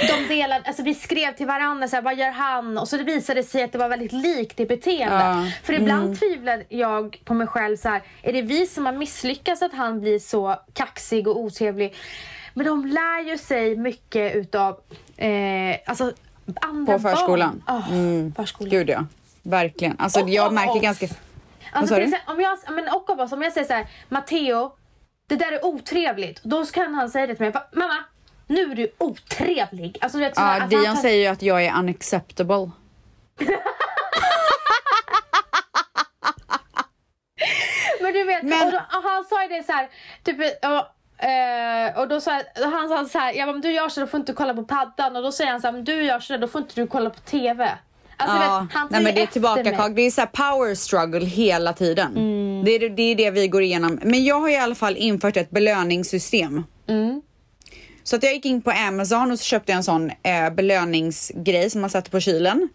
De 0.08 0.28
delade, 0.36 0.63
alltså 0.68 0.84
vi 0.84 0.94
skrev 0.94 1.36
till 1.36 1.48
varandra 1.48 1.88
så 1.88 1.96
här, 1.96 2.04
vad 2.04 2.18
gör 2.18 2.32
han? 2.32 2.78
Och 2.78 2.88
så 2.88 2.98
det 2.98 3.04
visade 3.04 3.44
sig 3.44 3.63
att 3.63 3.72
det 3.72 3.78
var 3.78 3.90
väldigt 3.90 4.12
likt 4.12 4.60
i 4.60 4.66
beteende. 4.66 5.16
Ja. 5.16 5.52
För 5.63 5.74
ibland 5.74 6.20
tvivlar 6.20 6.63
jag 6.70 7.22
på 7.26 7.34
mig 7.34 7.48
själv 7.48 7.78
så 7.78 7.90
här, 7.90 8.02
är 8.22 8.34
det 8.34 8.42
vi 8.42 8.68
som 8.68 8.86
har 8.86 8.94
misslyckats 8.94 9.62
att 9.62 9.74
han 9.74 10.00
blir 10.02 10.20
så 10.20 10.56
kaxig 10.74 11.28
och 11.28 11.40
otrevlig? 11.40 11.96
Men 12.54 12.66
de 12.66 12.86
lär 12.86 13.30
ju 13.30 13.38
sig 13.38 13.76
mycket 13.76 14.36
utav 14.36 14.80
eh, 15.18 15.76
alltså, 15.86 16.12
andra 16.62 16.94
På 16.94 17.00
förskolan? 17.00 17.63
barn. 17.68 17.78
Oh, 17.78 17.92
Mm. 17.94 18.34
förskolan. 18.36 18.70
Gud 18.70 18.90
ja. 18.90 19.06
Verkligen. 19.44 19.96
Alltså 20.00 20.22
Och 20.22 20.30
jag 20.30 20.46
av 20.46 20.54
märker 20.54 20.72
oss. 20.76 20.82
ganska... 20.82 21.08
Alltså, 21.72 21.96
om 22.28 22.42
jag, 22.42 22.58
men 22.70 22.88
och 22.88 23.10
av 23.10 23.20
oss, 23.20 23.32
om 23.32 23.42
jag 23.42 23.54
säger 23.54 23.68
så 23.68 23.74
här, 23.74 23.88
Matteo, 24.10 24.72
det 25.30 25.36
där 25.36 25.52
är 25.52 25.66
otrevligt. 25.66 26.44
Då 26.44 26.66
kan 26.66 26.94
han 26.96 27.10
säga 27.10 27.28
det 27.28 27.36
till 27.36 27.44
mig. 27.44 27.52
"Va, 27.52 27.63
Mamma, 27.72 27.96
nu 28.48 28.72
är 28.72 28.76
du 28.76 28.92
otrevlig. 28.98 29.98
Alltså, 30.02 30.18
vet, 30.18 30.34
Ja, 30.36 30.42
alltså, 30.44 30.62
han 30.62 30.70
Dion 30.70 30.96
tar- 30.96 31.02
säger 31.02 31.22
ju 31.22 31.28
att 31.28 31.42
jag 31.42 31.66
är 31.66 31.80
unacceptable. 31.80 32.72
Men 38.02 38.13
du 38.13 38.24
vet, 38.24 38.44
Men- 38.44 38.66
och, 38.68 38.72
då, 38.72 38.78
och 38.98 39.04
han 39.04 39.24
sa 39.30 39.44
ju 39.44 39.50
det 39.50 39.63
så 39.66 39.72
här, 39.72 39.90
typ, 40.24 40.38
och, 40.66 41.26
eh, 41.26 41.98
och 42.00 42.08
då 42.08 42.22
sa 42.22 42.42
han 42.56 42.90
sa 42.90 43.06
så 43.06 43.20
här, 43.20 43.34
ja, 43.34 43.50
om 43.50 43.62
du 43.62 43.72
gör 43.72 43.90
så 43.90 44.00
då 44.02 44.08
får 44.08 44.20
inte 44.20 44.32
du 44.32 44.36
kolla 44.36 44.54
på 44.54 44.63
paddan 44.63 45.16
och 45.16 45.24
då 45.24 45.32
säger 45.32 45.52
han 45.52 45.62
så 45.62 45.68
här, 45.68 45.74
om 45.74 45.84
du 45.84 46.04
gör 46.04 46.20
så 46.20 46.38
då 46.38 46.48
får 46.48 46.62
inte 46.62 46.82
du 46.82 46.88
kolla 46.88 47.10
på 47.10 47.20
TV. 47.20 47.70
Alltså, 48.18 48.36
Ja, 48.38 48.60
vet, 48.60 48.74
han 48.74 48.88
nej, 48.92 49.04
men 49.04 49.16
det 49.16 49.22
är 49.22 49.24
efter 49.24 49.34
tillbaka 49.34 49.63
mig. 49.63 49.76
kak. 49.76 49.92
Det 49.96 50.02
är 50.02 50.12
så 50.12 50.22
här 50.22 50.28
power 50.28 50.76
struggle 50.76 51.26
hela 51.26 51.74
tiden. 51.74 52.18
Mm. 52.18 52.47
Det, 52.67 52.75
är, 52.75 52.89
det 52.89 53.01
är 53.01 53.15
det 53.15 53.32
vi 53.32 53.47
går 53.47 53.62
igenom. 53.62 53.99
Men 54.03 54.23
jag 54.23 54.39
har 54.39 54.49
i 54.49 54.56
alla 54.56 54.75
fall 54.75 54.97
infört 54.97 55.38
ett 55.38 55.49
belöningssystem. 55.49 56.63
Mm. 56.88 57.21
Så 58.03 58.15
att 58.15 58.23
jag 58.23 58.34
gick 58.34 58.45
in 58.45 58.62
på 58.62 58.71
Amazon 58.71 59.32
och 59.32 59.39
så 59.39 59.45
köpte 59.45 59.71
jag 59.71 59.77
en 59.77 59.84
sån 59.84 60.12
eh, 60.23 60.49
belöningsgrej 60.49 61.69
som 61.69 61.82
man 61.82 61.89
sätter 61.89 62.12
på 62.12 62.19
kylen. 62.19 62.69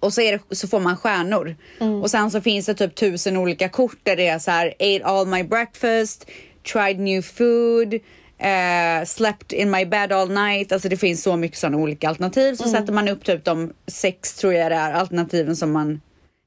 Och 0.00 0.12
så, 0.12 0.20
det, 0.20 0.40
så 0.50 0.68
får 0.68 0.80
man 0.80 0.96
stjärnor. 0.96 1.56
Mm. 1.80 2.02
Och 2.02 2.10
sen 2.10 2.30
så 2.30 2.40
finns 2.40 2.66
det 2.66 2.74
typ 2.74 2.94
tusen 2.94 3.36
olika 3.36 3.68
kort 3.68 3.98
där 4.02 4.16
det 4.16 4.26
är 4.26 4.38
så 4.38 4.50
här 4.50 4.74
ate 4.78 5.04
all 5.04 5.26
my 5.26 5.42
breakfast, 5.42 6.30
tried 6.72 6.98
new 6.98 7.22
food, 7.22 7.94
eh, 8.38 9.06
slept 9.06 9.52
in 9.52 9.70
my 9.70 9.86
bed 9.86 10.12
all 10.12 10.30
night. 10.30 10.72
Alltså 10.72 10.88
det 10.88 10.96
finns 10.96 11.22
så 11.22 11.36
mycket 11.36 11.58
sådana 11.58 11.76
olika 11.76 12.08
alternativ. 12.08 12.54
Så 12.54 12.68
sätter 12.68 12.92
man 12.92 13.08
upp 13.08 13.24
typ 13.24 13.44
de 13.44 13.72
sex 13.86 14.34
tror 14.34 14.54
jag 14.54 14.72
det 14.72 14.76
är 14.76 14.92
alternativen 14.92 15.56
som 15.56 15.72
man 15.72 16.00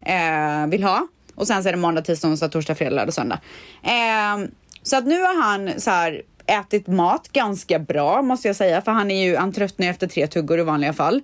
eh, 0.05 0.67
vill 0.67 0.83
ha. 0.83 1.07
Och 1.35 1.47
sen 1.47 1.63
så 1.63 1.69
är 1.69 1.73
det 1.73 1.79
måndag, 1.79 2.01
tisdag, 2.01 2.27
onsdag, 2.27 2.49
torsdag, 2.49 2.75
fredag, 2.75 2.95
lördag, 2.95 3.13
söndag. 3.13 3.39
Eh, 3.83 4.49
så 4.83 4.97
att 4.97 5.05
nu 5.05 5.21
har 5.21 5.43
han 5.43 5.79
så 5.79 5.91
här 5.91 6.21
ätit 6.45 6.87
mat 6.87 7.29
ganska 7.31 7.79
bra 7.79 8.21
måste 8.21 8.47
jag 8.47 8.55
säga 8.55 8.81
för 8.81 8.91
han 8.91 9.11
är 9.11 9.23
ju, 9.23 9.35
han 9.35 9.53
tröttnar 9.53 9.85
ju 9.85 9.89
efter 9.89 10.07
tre 10.07 10.27
tuggor 10.27 10.59
i 10.59 10.63
vanliga 10.63 10.93
fall. 10.93 11.21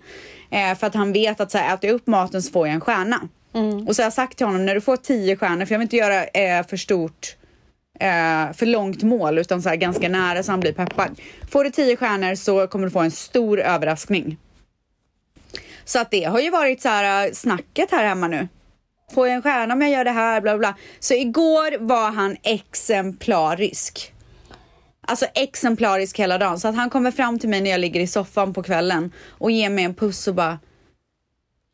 Eh, 0.50 0.78
för 0.78 0.88
att 0.88 0.96
han 0.96 1.14
vet 1.14 1.40
att 1.40 1.52
så 1.52 1.58
här, 1.58 1.74
äter 1.74 1.90
jag 1.90 1.96
upp 1.96 2.08
maten 2.08 2.44
så 2.44 2.52
får 2.52 2.68
jag 2.68 2.74
en 2.74 2.82
stjärna. 2.82 3.20
Och 3.88 3.96
så 3.96 4.02
har 4.02 4.06
jag 4.06 4.14
sagt 4.14 4.38
till 4.38 4.46
honom 4.46 4.66
när 4.66 4.76
du 4.76 4.82
får 4.82 4.98
tio 4.98 5.36
stjärnor, 5.36 5.66
för 5.66 5.74
jag 5.74 5.80
vill 5.80 5.86
inte 5.86 5.96
göra 5.96 6.26
eh, 6.26 6.68
för 6.68 6.78
stort 6.78 7.36
eh, 8.00 8.54
för 8.54 8.66
långt 8.66 9.04
mål 9.04 9.38
utan 9.38 9.62
så 9.62 9.70
här 9.70 9.76
ganska 9.76 10.10
nära 10.10 10.44
så 10.44 10.52
han 10.52 10.60
blir 10.60 10.74
peppad. 10.74 11.20
Får 11.52 11.64
du 11.64 11.70
tio 11.70 11.96
stjärnor 11.96 12.36
så 12.36 12.68
kommer 12.68 12.86
du 12.86 12.92
få 12.92 13.00
en 13.00 13.12
stor 13.12 13.60
överraskning. 13.60 14.38
Så 15.86 16.00
att 16.00 16.12
det 16.12 16.24
har 16.24 16.40
ju 16.40 16.50
varit 16.50 16.82
så 16.82 16.90
här 16.90 17.28
eh, 17.28 17.32
snacket 17.34 17.92
här 17.92 18.06
hemma 18.06 18.28
nu. 18.28 18.48
Får 19.14 19.28
jag 19.28 19.36
en 19.36 19.42
stjärna 19.42 19.74
om 19.74 19.82
jag 19.82 19.92
gör 19.92 20.04
det 20.04 20.12
här, 20.12 20.42
bla 20.42 20.58
bla. 20.58 20.76
Så 21.00 21.14
igår 21.14 21.78
var 21.80 22.12
han 22.12 22.38
exemplarisk. 22.44 24.14
Alltså 25.02 25.26
exemplarisk 25.26 26.20
hela 26.20 26.38
dagen. 26.38 26.60
Så 26.60 26.68
att 26.68 26.76
han 26.76 26.90
kommer 26.90 27.12
fram 27.12 27.40
till 27.40 27.50
mig 27.50 27.62
när 27.62 27.70
jag 27.72 27.80
ligger 27.80 28.00
i 28.00 28.08
soffan 28.08 28.54
på 28.54 28.64
kvällen 28.64 29.12
och 29.30 29.52
ger 29.52 29.70
mig 29.70 29.84
en 29.84 29.96
puss 29.96 30.28
och 30.28 30.36
bara 30.36 30.60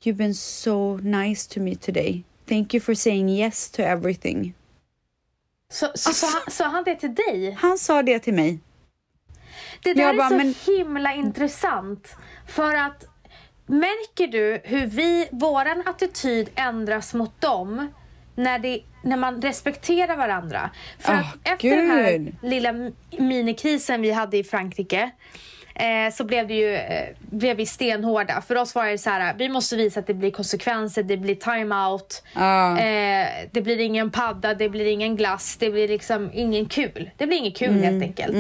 You've 0.04 0.14
been 0.16 0.36
so 0.36 0.98
nice 0.98 1.54
to 1.54 1.60
me 1.60 1.76
today. 1.76 2.24
Thank 2.50 2.74
you 2.74 2.82
for 2.82 2.94
saying 2.94 3.30
yes 3.30 3.70
to 3.72 3.82
everything. 3.82 4.54
Så, 5.72 5.86
så, 5.96 6.10
Alltså- 6.10 6.14
sa 6.14 6.28
han- 6.28 6.52
sa 6.52 6.66
han 6.68 6.84
det 6.84 6.96
till 6.96 7.16
dig? 7.16 7.58
Han 7.60 7.78
sa 7.78 8.04
det 8.04 8.20
till 8.20 8.34
mig. 8.34 8.60
Det 9.84 9.94
där 9.94 10.02
Jag 10.04 10.18
bara, 10.18 10.26
är 10.26 10.30
så 10.30 10.36
men- 10.38 10.56
himla 10.78 11.14
intressant. 11.14 12.16
För 12.48 12.76
att 12.76 13.06
märker 13.66 14.28
du 14.28 14.62
hur 14.64 14.86
vi, 14.86 15.28
våran 15.32 15.84
attityd 15.86 16.50
ändras 16.56 17.14
mot 17.14 17.42
dem 17.42 17.88
när, 18.36 18.60
det, 18.60 18.80
när 19.04 19.18
man 19.18 19.42
respekterar 19.42 20.18
varandra? 20.18 20.70
För 21.00 21.14
Ah, 21.14 21.18
att 21.20 21.36
efter 21.44 21.70
den 21.78 21.90
här 21.92 22.12
gud. 22.18 22.36
lilla 22.42 22.74
minikrisen 23.18 24.02
vi 24.02 24.12
hade 24.12 24.38
i 24.38 24.44
Frankrike 24.44 25.12
eh, 25.76 26.14
så 26.14 26.24
blev, 26.24 26.48
det 26.48 26.54
ju, 26.54 26.74
eh, 26.76 27.08
blev 27.20 27.58
vi 27.58 27.66
stenhårda. 27.66 28.42
För 28.42 28.56
oss 28.56 28.76
var 28.76 28.86
det 28.86 28.98
så 28.98 29.10
här, 29.10 29.34
vi 29.38 29.50
måste 29.50 29.76
visa 29.76 30.00
att 30.00 30.08
det 30.08 30.14
blir 30.14 30.32
konsekvenser, 30.32 31.04
det 31.04 31.18
blir 31.18 31.36
timeout. 31.36 32.24
Ja. 32.36 32.80
Eh, 32.80 33.28
det 33.52 33.62
blir 33.62 33.80
ingen 33.80 34.12
padda, 34.12 34.54
det 34.54 34.70
blir 34.70 34.86
ingen 34.86 35.16
glass, 35.16 35.58
det 35.60 35.70
blir 35.70 35.88
liksom 35.88 36.30
ingen 36.34 36.66
kul. 36.66 37.10
Det 37.18 37.28
blir 37.28 37.38
inget 37.38 37.58
kul 37.58 37.70
Mm, 37.70 37.84
helt 37.84 38.04
enkelt. 38.04 38.36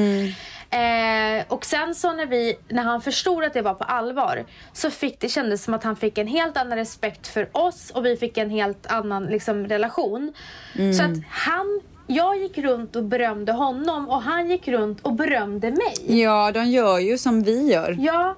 Eh, 0.75 1.43
och 1.47 1.65
sen 1.65 1.95
så 1.95 2.13
när, 2.13 2.25
vi, 2.25 2.55
när 2.69 2.83
han 2.83 3.01
förstod 3.01 3.43
att 3.43 3.53
det 3.53 3.61
var 3.61 3.73
på 3.73 3.83
allvar 3.83 4.45
så 4.73 4.89
fick 4.89 5.19
det 5.19 5.29
kändes 5.29 5.63
som 5.63 5.73
att 5.73 5.83
han 5.83 5.95
fick 5.95 6.17
en 6.17 6.27
helt 6.27 6.57
annan 6.57 6.77
respekt 6.77 7.27
för 7.27 7.49
oss 7.51 7.91
och 7.91 8.05
vi 8.05 8.17
fick 8.17 8.37
en 8.37 8.49
helt 8.49 8.85
annan 8.91 9.25
liksom, 9.25 9.67
relation. 9.67 10.33
Så 10.73 10.81
Mm. 10.81 11.11
att 11.11 11.19
han, 11.29 11.81
jag 12.07 12.37
gick 12.37 12.57
runt 12.57 12.95
och 12.95 13.03
berömde 13.03 13.51
honom 13.51 14.09
och 14.09 14.21
han 14.21 14.49
gick 14.49 14.67
runt 14.67 15.01
och 15.01 15.13
berömde 15.13 15.71
mig. 15.71 16.21
Ja, 16.21 16.51
de 16.51 16.65
gör 16.65 16.99
ju 16.99 17.17
som 17.17 17.43
vi 17.43 17.71
gör. 17.73 17.97
Ja, 17.99 18.35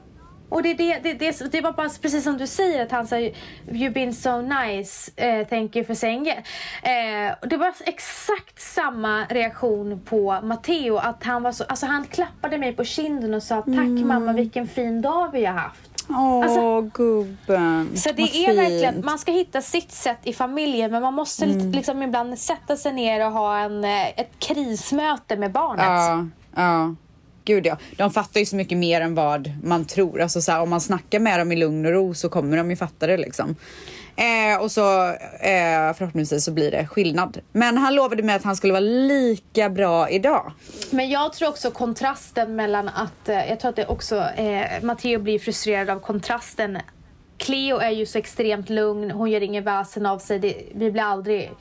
och 0.50 0.64
det, 0.64 0.74
det, 0.74 1.00
det, 1.04 1.14
det, 1.14 1.52
det 1.52 1.62
var 1.62 1.72
bara 1.72 1.90
precis 2.02 2.24
som 2.24 2.38
du 2.38 2.48
säger 2.48 2.84
att 2.86 2.92
han 2.92 3.08
sa 3.08 3.16
You've 3.16 3.94
been 3.94 4.14
so 4.14 4.42
nice, 4.42 5.12
eh, 5.16 5.48
thank 5.48 5.76
you 5.76 5.86
for 5.86 5.94
saying 5.94 6.28
it. 6.28 6.38
Eh, 6.84 7.36
och 7.42 7.48
det 7.48 7.58
var 7.58 7.74
exakt 7.86 8.62
samma 8.62 9.26
reaktion 9.26 10.02
på 10.06 10.40
Matteo. 10.44 10.98
Att 10.98 11.24
han, 11.24 11.44
var 11.44 11.52
så, 11.52 11.64
alltså 11.64 11.86
han 11.86 12.04
klappade 12.06 12.58
mig 12.58 12.74
på 12.74 12.84
kinden 12.84 13.34
och 13.34 13.44
sa 13.44 13.56
Tack 13.56 13.68
Mm. 13.68 14.08
mamma 14.08 14.34
vilken 14.34 14.68
fin 14.68 15.02
dag 15.02 15.30
vi 15.34 15.46
har 15.46 15.54
haft. 15.54 15.80
Åh, 16.10 16.44
Alltså- 16.44 16.82
gubben. 16.82 17.90
Så 17.98 18.10
det 18.12 18.22
Vad 18.22 18.36
är 18.36 18.56
verkligen, 18.56 18.94
fint. 18.94 19.06
man 19.06 19.20
ska 19.20 19.32
hitta 19.32 19.62
sitt 19.62 19.92
sätt 19.92 20.20
i 20.24 20.34
familjen 20.34 20.92
men 20.92 21.02
man 21.02 21.14
måste 21.14 21.46
Mm. 21.46 21.72
liksom 21.72 22.04
ibland 22.04 22.40
sätta 22.40 22.78
sig 22.78 22.94
ner 22.94 23.26
och 23.26 23.32
ha 23.32 23.58
en, 23.60 23.84
eh, 23.84 24.08
ett 24.20 24.32
krismöte 24.40 25.38
med 25.38 25.52
barnet. 25.52 25.86
Ja, 25.86 26.26
ja. 26.56 26.96
Gud 27.48 27.66
ja. 27.66 27.78
De 27.96 28.12
fattar 28.12 28.40
ju 28.40 28.46
så 28.46 28.56
mycket 28.56 28.78
mer 28.78 29.02
än 29.02 29.16
vad 29.16 29.52
man 29.64 29.86
tror. 29.86 30.22
Alltså 30.22 30.42
så 30.42 30.52
här, 30.52 30.62
om 30.62 30.70
man 30.70 30.82
snackar 30.82 31.20
med 31.20 31.40
dem 31.40 31.52
i 31.52 31.56
lugn 31.56 31.86
och 31.86 31.92
ro 31.92 32.14
så 32.14 32.30
kommer 32.30 32.58
de 32.58 32.70
ju 32.70 32.76
fatta 32.76 33.08
det 33.08 33.18
liksom. 33.18 33.56
Eh, 34.16 34.62
och 34.62 34.72
så 34.72 35.10
eh, 35.40 35.94
förhoppningsvis 35.98 36.46
så 36.46 36.52
blir 36.52 36.72
det 36.72 36.88
skillnad. 36.88 37.40
Men 37.52 37.78
han 37.78 37.96
lovade 37.96 38.24
mig 38.24 38.36
att 38.36 38.44
han 38.44 38.56
skulle 38.56 38.74
vara 38.74 38.80
lika 38.80 39.70
bra 39.70 40.10
idag. 40.10 40.52
Men 40.92 41.10
jag 41.10 41.34
tror 41.34 41.50
också 41.50 41.72
kontrasten 41.72 42.56
mellan 42.56 42.90
att, 42.90 43.30
eh, 43.30 43.50
jag 43.50 43.60
tror 43.60 43.70
att 43.70 43.76
det 43.76 43.86
också, 43.86 44.16
eh, 44.16 44.84
Matteo 44.84 45.20
blir 45.20 45.40
frustrerad 45.40 45.90
av 45.90 46.00
kontrasten. 46.00 46.78
Cleo 47.38 47.78
är 47.78 47.92
ju 47.92 48.06
så 48.06 48.18
extremt 48.18 48.70
lugn, 48.70 49.12
hon 49.12 49.32
gör 49.32 49.44
ingen 49.44 49.64
väsen 49.64 50.06
av 50.06 50.20
sig, 50.20 50.40
det, 50.40 50.56
vi 50.76 50.92
blir 50.92 51.04
aldrig 51.04 51.52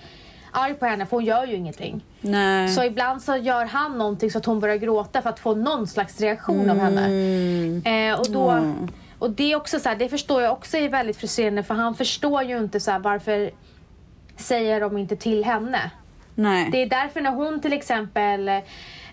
arg 0.56 0.74
på 0.74 0.86
henne 0.86 1.06
för 1.06 1.16
hon 1.16 1.24
gör 1.24 1.46
ju 1.46 1.54
ingenting. 1.54 2.04
Nej. 2.20 2.68
Så 2.68 2.84
ibland 2.84 3.22
så 3.22 3.36
gör 3.36 3.64
han 3.64 3.98
någonting 3.98 4.30
så 4.30 4.38
att 4.38 4.46
hon 4.46 4.60
börjar 4.60 4.76
gråta 4.76 5.22
för 5.22 5.30
att 5.30 5.38
få 5.38 5.54
någon 5.54 5.86
slags 5.86 6.20
reaktion 6.20 6.70
av 6.70 6.78
henne. 6.78 8.10
Eh, 8.10 8.20
och, 8.20 8.30
då, 8.30 8.74
och 9.18 9.30
det 9.30 9.52
är 9.52 9.56
också 9.56 9.80
så 9.80 9.88
här, 9.88 9.96
det 9.96 10.08
förstår 10.08 10.42
jag 10.42 10.52
också 10.52 10.76
är 10.76 10.88
väldigt 10.88 11.16
frustrerande 11.16 11.62
för 11.62 11.74
han 11.74 11.94
förstår 11.94 12.42
ju 12.42 12.58
inte 12.58 12.80
så 12.80 12.90
här, 12.90 12.98
varför 12.98 13.50
säger 14.36 14.80
de 14.80 14.98
inte 14.98 15.16
till 15.16 15.44
henne. 15.44 15.90
Nej. 16.34 16.68
Det 16.72 16.82
är 16.82 16.88
därför 16.88 17.20
när 17.20 17.30
hon 17.30 17.60
till 17.60 17.72
exempel 17.72 18.50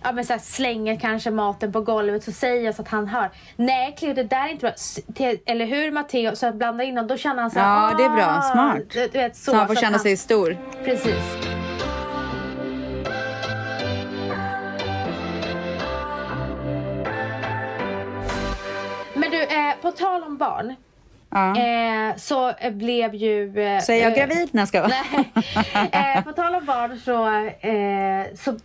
ja, 0.04 0.12
men 0.12 0.26
så 0.26 0.34
här, 0.34 0.40
slänger 0.40 1.00
kanske 1.00 1.32
maten 1.32 1.72
på 1.72 1.82
golvet 1.82 2.24
så 2.24 2.32
säger 2.32 2.66
jag 2.66 2.76
så 2.76 2.82
att 2.82 2.88
han 2.88 3.08
hör. 3.08 3.32
Nej 3.56 3.96
Cleo 4.00 4.14
det 4.14 4.24
där 4.24 4.46
är 4.46 4.50
inte 4.50 4.62
bra. 4.62 4.70
S- 4.72 5.00
till- 5.16 5.40
Eller 5.46 5.66
hur 5.66 5.92
Matteo? 5.92 6.36
Så 6.36 6.48
att 6.48 6.56
blanda 6.56 6.84
in 6.84 6.98
och 6.98 7.06
då 7.08 7.18
känner 7.18 7.42
han 7.42 7.52
så 7.52 7.60
här, 7.60 7.92
Ja, 7.92 7.98
det 7.98 8.04
är 8.04 8.10
bra. 8.10 8.42
Smart. 8.54 8.78
Du, 8.94 9.08
du 9.08 9.20
vet, 9.20 9.36
så, 9.36 9.52
så 9.52 9.58
han 9.58 9.68
får 9.68 9.74
att 9.76 9.80
känna 9.82 10.00
sig 10.00 10.18
stor. 10.18 10.58
Precis. 10.86 11.24
Men 19.14 19.32
du, 19.32 19.42
eh, 19.44 19.74
på 19.82 19.92
tal 19.92 20.24
om 20.24 20.38
barn. 20.38 20.76
Ja. 21.34 21.58
Eh, 21.58 22.16
så 22.18 22.50
eh, 22.50 22.72
blev 22.72 23.16
ju... 23.16 23.60
Eh, 23.60 23.80
Så 23.80 23.92
är 23.92 24.02
jag 24.02 24.12
eh, 24.12 24.18
gravid? 24.18 24.50
när 24.52 24.62
jag 24.62 24.68
ska 24.68 24.88
Nej. 24.88 25.32
Eh, 26.18 26.24
på 26.24 26.32
tal 26.32 26.56
om 26.56 26.66
barn 26.66 27.00
så, 27.00 27.28
eh, 27.68 28.36
så 28.36 28.60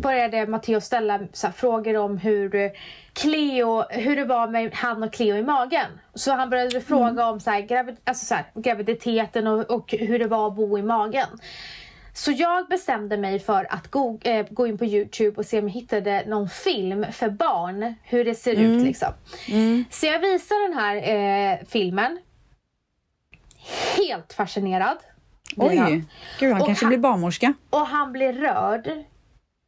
började 0.00 0.46
Matteo 0.46 0.80
ställa 0.80 1.20
så 1.32 1.46
här, 1.46 1.54
frågor 1.54 1.96
om 1.96 2.18
hur 2.18 2.70
Cleo, 3.12 3.84
hur 3.90 4.16
det 4.16 4.24
var 4.24 4.46
med 4.48 4.70
han 4.74 5.02
och 5.02 5.12
Cleo 5.12 5.36
i 5.36 5.42
magen. 5.42 5.86
Så 6.14 6.32
han 6.32 6.50
började 6.50 6.80
fråga 6.80 7.26
om 7.26 7.40
så 7.40 7.50
här, 7.50 7.60
gravid, 7.60 7.96
alltså 8.04 8.26
så 8.26 8.34
här, 8.34 8.44
graviditeten 8.54 9.46
och, 9.46 9.70
och 9.70 9.94
hur 9.98 10.18
det 10.18 10.26
var 10.26 10.46
att 10.48 10.54
bo 10.56 10.78
i 10.78 10.82
magen. 10.82 11.26
Så 12.14 12.30
jag 12.32 12.68
bestämde 12.68 13.16
mig 13.16 13.38
för 13.40 13.66
att 13.72 13.88
gå, 13.90 14.18
eh, 14.24 14.46
gå 14.50 14.66
in 14.66 14.78
på 14.78 14.84
Youtube 14.84 15.36
och 15.36 15.46
se 15.46 15.58
om 15.58 15.64
jag 15.68 15.72
hittade 15.74 16.24
någon 16.26 16.48
film 16.48 17.06
för 17.12 17.28
barn. 17.30 17.94
Hur 18.02 18.24
det 18.24 18.34
ser 18.34 18.52
ut 18.60 18.82
liksom. 18.82 19.08
Så 19.90 20.06
jag 20.06 20.20
visar 20.20 20.68
den 20.68 20.78
här 20.78 20.96
eh, 20.96 21.58
filmen. 21.68 22.18
Helt 23.96 24.32
fascinerad. 24.32 24.96
blir 25.56 25.78
han. 25.78 25.92
Oj, 25.92 26.04
gud 26.40 26.52
han 26.52 26.60
Och 26.60 26.66
kanske 26.66 26.84
han- 26.84 26.90
blir 26.90 26.98
barnmorska. 26.98 27.54
Och 27.70 27.86
han 27.86 28.12
blir 28.12 28.32
rörd. 28.32 28.90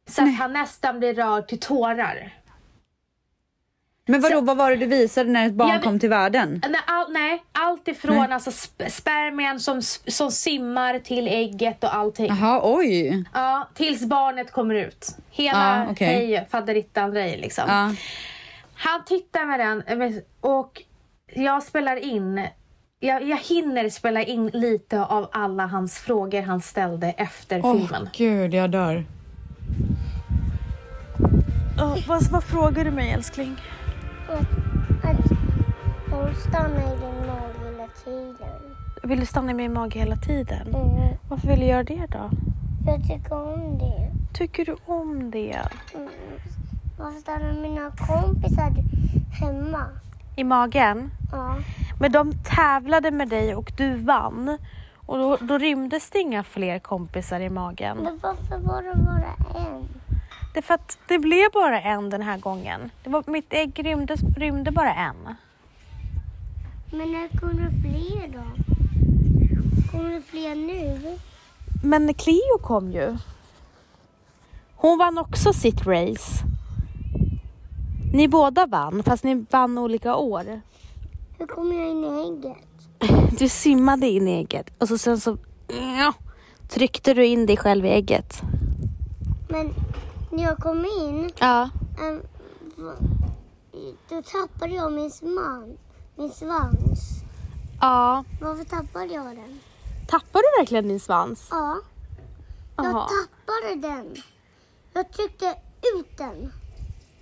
Så 0.07 0.23
att 0.23 0.35
han 0.37 0.53
nästan 0.53 0.99
blir 0.99 1.13
rörd 1.13 1.47
till 1.47 1.59
tårar. 1.59 2.33
Men 4.07 4.21
vadå, 4.21 4.41
vad 4.41 4.57
var 4.57 4.69
det 4.71 4.77
du 4.77 4.85
visade 4.85 5.29
när 5.29 5.45
ett 5.47 5.53
barn 5.53 5.69
Jag- 5.69 5.83
kom 5.83 5.99
till 5.99 6.09
världen? 6.09 6.61
Nej, 6.69 6.81
all, 6.87 7.11
nej 7.11 7.43
allt 7.51 7.87
ifrån 7.87 8.31
alltså 8.31 8.49
sp- 8.49 8.89
spermien 8.89 9.59
som, 9.59 9.81
som 10.07 10.31
simmar 10.31 10.99
till 10.99 11.27
ägget 11.27 11.83
och 11.83 11.95
allting. 11.95 12.25
Jaha, 12.27 12.59
oj. 12.63 13.23
Ja, 13.33 13.67
tills 13.73 14.05
barnet 14.05 14.51
kommer 14.51 14.75
ut. 14.75 15.07
Hela 15.31 15.77
Ja, 15.85 15.91
okej. 15.91 16.07
hej 16.07 16.47
faderittan 16.51 17.13
grej 17.13 17.37
liksom. 17.37 17.63
Ja. 17.67 17.93
Han 18.75 19.05
tittar 19.05 19.45
med 19.45 19.59
den 19.59 20.01
eh, 20.01 20.11
och 20.41 20.81
jag 21.33 21.63
spelar 21.63 21.95
in 21.95 22.47
jag, 22.99 23.23
jag 23.23 23.37
hinner 23.37 23.89
spela 23.89 24.23
in 24.23 24.47
lite 24.47 25.01
av 25.03 25.29
alla 25.33 25.65
hans 25.65 25.97
frågor 25.99 26.41
han 26.41 26.61
ställde 26.61 27.07
efter 27.17 27.61
Åh 27.65 27.73
filmen. 27.77 28.09
gud, 28.17 28.53
jag 28.53 28.69
dör. 28.71 29.05
vad, 32.07 32.23
vad 32.31 32.43
frågar 32.43 32.85
du 32.85 32.91
mig 32.91 33.11
älskling? 33.11 33.55
Att 34.29 35.29
de 36.09 36.35
stannar 36.35 36.93
i 36.93 36.99
din 36.99 37.27
mage 37.27 37.65
hela 37.65 37.87
tiden. 38.03 38.75
Vill 39.03 39.19
du 39.19 39.25
stanna 39.25 39.51
i 39.51 39.53
min 39.53 39.73
mage 39.73 39.99
hela 39.99 40.15
tiden? 40.15 40.67
Mm. 40.67 41.17
Varför 41.29 41.47
vill 41.47 41.59
du 41.59 41.65
göra 41.65 41.83
det 41.83 42.05
då? 42.09 42.29
Jag 42.85 43.07
tycker 43.07 43.33
om 43.33 43.77
det. 43.77 44.11
Tycker 44.37 44.65
du 44.65 44.75
om 44.85 45.31
det? 45.31 45.61
Mm. 45.95 46.09
Varför 46.99 47.19
stannar 47.19 47.53
mina 47.61 47.91
kompisar 47.91 48.71
hemma? 49.39 49.85
I 50.35 50.43
magen? 50.43 51.11
Ja. 51.31 51.55
Men 51.99 52.11
de 52.11 52.33
tävlade 52.43 53.11
med 53.11 53.29
dig 53.29 53.55
och 53.55 53.71
du 53.77 53.95
vann. 53.95 54.57
Och 55.05 55.17
då, 55.17 55.37
då 55.41 55.57
rymdes 55.57 56.09
det 56.09 56.19
inga 56.19 56.43
fler 56.43 56.79
kompisar 56.79 57.39
i 57.39 57.49
magen. 57.49 57.97
Men 57.97 58.19
varför 58.23 58.57
var 58.57 58.83
det 58.83 58.95
bara 58.95 59.61
en? 59.65 59.87
Det 60.55 60.59
är 60.59 60.63
för 60.63 60.73
att 60.73 60.97
det 61.07 61.19
blev 61.19 61.51
bara 61.53 61.81
en 61.81 62.09
den 62.09 62.21
här 62.21 62.37
gången. 62.37 62.91
Det 63.03 63.09
var, 63.09 63.23
mitt 63.27 63.53
ägg 63.53 63.85
rymde, 63.85 64.15
rymde 64.15 64.71
bara 64.71 64.93
en. 64.93 65.35
Men 66.91 67.11
när 67.11 67.39
kommer 67.39 67.53
det 67.53 67.71
fler 67.81 68.27
då? 68.27 68.43
Kommer 69.91 70.09
det 70.09 70.21
fler 70.21 70.55
nu? 70.55 71.17
Men 71.83 72.13
Cleo 72.13 72.57
kom 72.61 72.91
ju. 72.91 73.17
Hon 74.75 74.97
vann 74.97 75.17
också 75.17 75.53
sitt 75.53 75.87
race. 75.87 76.43
Ni 78.13 78.27
båda 78.27 78.65
vann, 78.65 79.03
fast 79.03 79.23
ni 79.23 79.45
vann 79.49 79.77
olika 79.77 80.15
år. 80.15 80.61
Hur 81.37 81.47
kommer 81.47 81.75
jag 81.75 81.89
in 81.89 82.03
i 82.03 82.27
ägget? 82.27 83.37
Du 83.39 83.49
simmade 83.49 84.07
in 84.07 84.27
i 84.27 84.31
ägget 84.31 84.69
och 84.77 84.87
så 84.87 84.97
sen 84.97 85.19
så 85.19 85.37
ja, 85.97 86.13
tryckte 86.69 87.13
du 87.13 87.25
in 87.25 87.45
dig 87.45 87.57
själv 87.57 87.85
i 87.85 87.89
ägget. 87.89 88.41
Men 89.49 89.73
när 90.35 90.43
jag 90.43 90.57
kom 90.57 90.85
in, 90.85 91.29
Ja. 91.39 91.69
v- 92.77 92.91
då 94.09 94.21
tappade 94.21 94.73
jag 94.73 94.91
min, 94.93 95.11
sman, 95.11 95.77
min 96.15 96.31
svans. 96.31 96.99
Ja. 97.81 98.23
Varför 98.41 98.63
tappade 98.65 99.05
jag 99.13 99.25
den? 99.25 99.59
Tappade 100.07 100.43
du 100.43 100.61
verkligen 100.61 100.87
din 100.87 100.99
svans? 100.99 101.47
Ja, 101.51 101.77
jag 102.77 102.85
Jaha. 102.85 103.07
tappade 103.07 103.75
den. 103.87 104.15
Jag 104.93 105.11
tryckte 105.11 105.55
ut 105.97 106.17
den. 106.17 106.53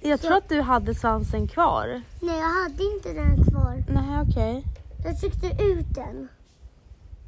Jag 0.02 0.22
tror 0.22 0.34
att 0.38 0.50
du 0.50 0.62
hade 0.62 0.96
svansen 0.96 1.48
kvar. 1.48 2.02
Nej, 2.22 2.40
jag 2.40 2.50
hade 2.64 2.84
inte 2.84 3.14
den 3.14 3.44
kvar. 3.52 3.84
Nej, 3.90 4.22
okej. 4.30 4.64
Jag 5.06 5.20
tryckte 5.20 5.48
ut 5.64 5.96
den. 5.96 6.28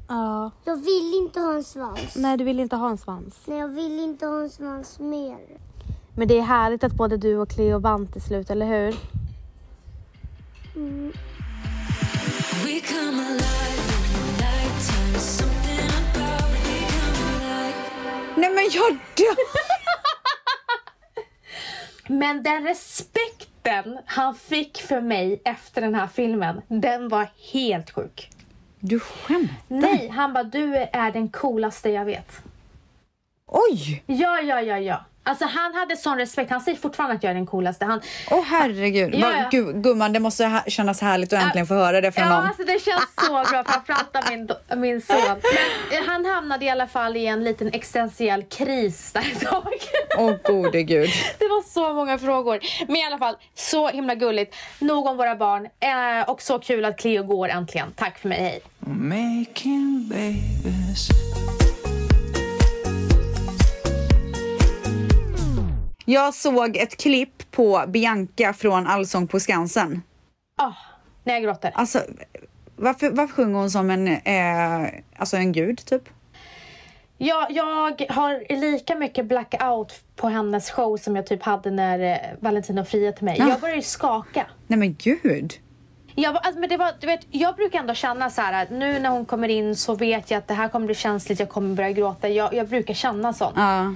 Ja. 0.08 0.50
Jag 0.64 0.76
vill 0.76 1.14
inte 1.14 1.40
ha 1.40 1.54
en 1.54 1.64
svans. 1.64 2.16
Nej, 2.16 2.36
du 2.36 2.44
vill 2.44 2.60
inte 2.60 2.76
ha 2.76 2.90
en 2.90 2.98
svans. 2.98 3.34
Nej, 3.46 3.58
jag 3.58 3.68
vill 3.68 3.98
inte 4.00 4.26
ha 4.26 4.40
en 4.40 4.50
svans 4.50 4.98
mer. 4.98 5.38
Men 6.18 6.28
det 6.28 6.38
är 6.38 6.42
härligt 6.42 6.84
att 6.84 6.92
både 6.92 7.16
du 7.16 7.36
och 7.36 7.48
Cleo 7.50 7.78
vann 7.78 8.06
till 8.06 8.22
slut, 8.22 8.50
eller 8.50 8.66
hur? 8.66 8.96
Mm. 10.76 11.12
Nej 18.36 18.54
men 18.54 18.64
jag 18.72 18.98
dör! 19.14 19.36
Men 22.18 22.42
den 22.42 22.64
respekten 22.64 23.98
han 24.06 24.34
fick 24.34 24.78
för 24.78 25.00
mig 25.00 25.40
efter 25.44 25.80
den 25.80 25.94
här 25.94 26.06
filmen, 26.06 26.62
den 26.68 27.08
var 27.08 27.28
helt 27.52 27.90
sjuk. 27.90 28.30
Du 28.80 29.00
skämtar? 29.00 29.56
Nej, 29.68 30.08
han 30.08 30.32
bara 30.32 30.44
du 30.44 30.76
är 30.76 31.12
den 31.12 31.28
coolaste 31.28 31.90
jag 31.90 32.04
vet. 32.04 32.32
Oj! 33.46 34.02
Ja, 34.06 34.40
ja, 34.40 34.60
ja, 34.60 34.78
ja. 34.78 35.04
Alltså 35.26 35.44
han 35.44 35.74
hade 35.74 35.96
sån 35.96 36.18
respekt. 36.18 36.50
Han 36.50 36.60
säger 36.60 36.78
fortfarande 36.78 37.16
att 37.16 37.22
jag 37.22 37.30
är 37.30 37.34
den 37.34 37.46
coolaste. 37.46 37.84
Han, 37.84 38.00
Åh 38.30 38.44
herregud. 38.44 39.14
Ja, 39.14 39.32
ja. 39.32 39.48
Gud, 39.50 39.82
gumman, 39.82 40.12
det 40.12 40.20
måste 40.20 40.44
ha- 40.46 40.64
kännas 40.66 41.00
härligt 41.00 41.32
att 41.32 41.42
äntligen 41.42 41.66
få 41.66 41.74
höra 41.74 42.00
det 42.00 42.12
från 42.12 42.24
ja, 42.24 42.30
någon. 42.36 42.46
alltså 42.46 42.62
det 42.64 42.82
känns 42.84 43.14
så 43.26 43.32
bra 43.52 43.64
framförallt 43.64 44.16
av 44.16 44.22
min, 44.30 44.48
min 44.80 45.00
son. 45.00 45.16
Men 45.26 45.98
eh, 45.98 46.06
han 46.08 46.24
hamnade 46.24 46.64
i 46.64 46.70
alla 46.70 46.86
fall 46.86 47.16
i 47.16 47.26
en 47.26 47.44
liten 47.44 47.68
existentiell 47.72 48.42
kris 48.42 49.12
där 49.12 49.20
ett 49.20 49.40
tag. 49.50 49.74
Åh 50.18 50.32
gode 50.44 50.82
gud. 50.82 51.10
Det 51.38 51.48
var 51.48 51.62
så 51.62 51.92
många 51.92 52.18
frågor. 52.18 52.58
Men 52.86 52.96
i 52.96 53.04
alla 53.04 53.18
fall, 53.18 53.36
så 53.54 53.88
himla 53.88 54.14
gulligt. 54.14 54.54
Nog 54.78 55.06
om 55.06 55.16
våra 55.16 55.36
barn. 55.36 55.64
Eh, 55.64 56.28
och 56.30 56.42
så 56.42 56.58
kul 56.58 56.84
att 56.84 56.98
Cleo 56.98 57.22
går 57.22 57.48
äntligen. 57.48 57.92
Tack 57.96 58.18
för 58.18 58.28
mig, 58.28 58.38
hej. 58.38 58.60
Jag 66.08 66.34
såg 66.34 66.76
ett 66.76 66.96
klipp 66.96 67.50
på 67.50 67.84
Bianca 67.88 68.52
från 68.52 68.86
Allsång 68.86 69.28
på 69.28 69.40
Skansen. 69.40 70.02
Ah, 70.58 70.72
när 71.24 71.34
jag 71.34 71.42
gråter. 71.42 71.70
Alltså, 71.74 72.02
varför, 72.76 73.10
varför 73.10 73.34
sjunger 73.34 73.58
hon 73.58 73.70
som 73.70 73.90
en, 73.90 74.08
eh, 74.08 74.88
alltså 75.16 75.36
en 75.36 75.52
gud 75.52 75.84
typ? 75.86 76.02
Jag, 77.18 77.50
jag 77.50 78.02
har 78.08 78.60
lika 78.60 78.94
mycket 78.94 79.26
blackout 79.26 79.92
på 80.16 80.28
hennes 80.28 80.70
show 80.70 80.96
som 80.96 81.16
jag 81.16 81.26
typ 81.26 81.42
hade 81.42 81.70
när 81.70 81.98
eh, 81.98 82.18
Valentino 82.40 82.84
friade 82.84 83.16
till 83.16 83.24
mig. 83.24 83.36
Ja. 83.38 83.48
Jag 83.48 83.60
började 83.60 83.76
ju 83.76 83.82
skaka. 83.82 84.46
Nej 84.66 84.78
men 84.78 84.94
gud. 84.94 85.52
Jag, 86.14 86.36
alltså, 86.36 86.60
men 86.60 86.68
det 86.68 86.76
var, 86.76 86.92
du 87.00 87.06
vet, 87.06 87.26
jag 87.30 87.56
brukar 87.56 87.78
ändå 87.78 87.94
känna 87.94 88.30
så 88.30 88.40
här 88.40 88.62
att 88.62 88.70
nu 88.70 88.98
när 88.98 89.10
hon 89.10 89.24
kommer 89.24 89.48
in 89.48 89.76
så 89.76 89.94
vet 89.94 90.30
jag 90.30 90.38
att 90.38 90.48
det 90.48 90.54
här 90.54 90.68
kommer 90.68 90.86
bli 90.86 90.94
känsligt, 90.94 91.40
jag 91.40 91.48
kommer 91.48 91.74
börja 91.74 91.92
gråta. 91.92 92.28
Jag, 92.28 92.54
jag 92.54 92.68
brukar 92.68 92.94
känna 92.94 93.32
sånt. 93.32 93.54
Ja. 93.56 93.94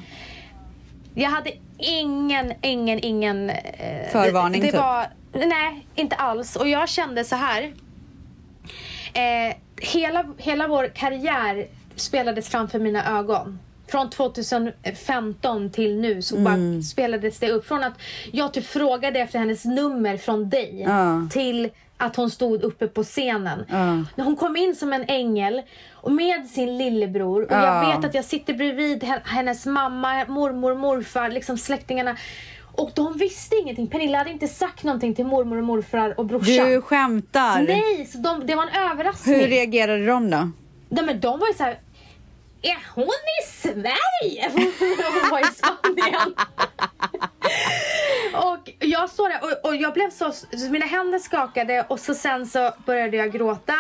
Jag 1.14 1.30
hade 1.30 1.52
ingen, 1.78 2.52
ingen, 2.62 2.98
ingen... 3.04 3.50
Eh, 3.50 4.08
Förvarning, 4.12 4.60
det, 4.60 4.66
det 4.66 4.72
typ? 4.72 4.80
var, 4.80 5.06
Nej, 5.32 5.86
inte 5.94 6.16
alls. 6.16 6.56
Och 6.56 6.68
jag 6.68 6.88
kände 6.88 7.24
så 7.24 7.36
här. 7.36 7.62
Eh, 9.14 9.56
hela, 9.80 10.24
hela 10.38 10.68
vår 10.68 10.88
karriär 10.94 11.66
spelades 11.96 12.48
framför 12.48 12.78
mina 12.78 13.18
ögon. 13.18 13.58
Från 13.88 14.10
2015 14.10 15.70
till 15.70 16.00
nu 16.00 16.22
så 16.22 16.36
Mm. 16.36 16.44
bara 16.76 16.82
spelades 16.82 17.38
det 17.38 17.50
upp. 17.50 17.66
Från 17.66 17.84
att 17.84 17.94
jag 18.32 18.54
typ 18.54 18.66
frågade 18.66 19.20
efter 19.20 19.38
hennes 19.38 19.64
nummer 19.64 20.16
från 20.16 20.50
dig 20.50 20.82
Ja. 20.86 21.28
till 21.32 21.70
att 22.00 22.16
hon 22.16 22.30
stod 22.30 22.62
uppe 22.62 22.86
på 22.86 23.04
scenen. 23.04 23.64
När 24.16 24.24
hon 24.24 24.36
kom 24.36 24.56
in 24.56 24.74
som 24.76 24.92
en 24.92 25.04
ängel 25.08 25.62
och 25.94 26.12
med 26.12 26.46
sin 26.46 26.78
lillebror 26.78 27.42
och 27.42 27.52
Ja. 27.52 27.84
jag 27.84 27.96
vet 27.96 28.04
att 28.08 28.14
jag 28.14 28.24
sitter 28.24 28.54
bredvid 28.54 29.04
hen- 29.04 29.20
hennes 29.24 29.66
mamma, 29.66 30.24
mormor, 30.28 30.74
morfar, 30.74 31.28
liksom 31.28 31.58
släktingarna. 31.58 32.16
Och 32.72 32.90
de 32.94 33.16
visste 33.18 33.56
ingenting. 33.56 33.86
Pernilla 33.86 34.18
hade 34.18 34.30
inte 34.30 34.48
sagt 34.48 34.84
någonting 34.84 35.14
till 35.14 35.26
mormor 35.26 35.56
och 35.58 35.64
morfar 35.64 36.14
och 36.20 36.26
brorsan. 36.26 36.70
Du 36.70 36.80
skämtar. 36.82 37.62
Nej, 37.62 38.06
så 38.06 38.18
de, 38.18 38.46
det 38.46 38.54
var 38.54 38.62
en 38.62 38.90
överraskning. 38.90 39.40
Hur 39.40 39.46
reagerade 39.48 40.06
de 40.06 40.30
då? 40.30 40.50
Nej, 40.88 41.04
men 41.04 41.20
de 41.20 41.38
var 41.38 41.48
ju 41.48 41.54
så 41.54 41.62
här. 41.64 41.78
Är 42.62 42.78
hon 42.94 43.04
i 43.42 43.46
Sverige? 43.62 44.50
hon 45.22 45.30
var 45.30 45.40
i 45.40 45.44
Spanien. 45.54 46.34
och 48.34 48.70
jag 48.78 49.10
såg 49.10 49.28
det 49.30 49.38
och, 49.42 49.68
och 49.68 49.76
jag 49.76 49.94
blev 49.94 50.10
så, 50.10 50.32
mina 50.70 50.86
händer 50.86 51.18
skakade 51.18 51.84
och 51.88 52.00
så 52.00 52.14
sen 52.14 52.46
så 52.46 52.70
började 52.86 53.16
jag 53.16 53.32
gråta. 53.32 53.74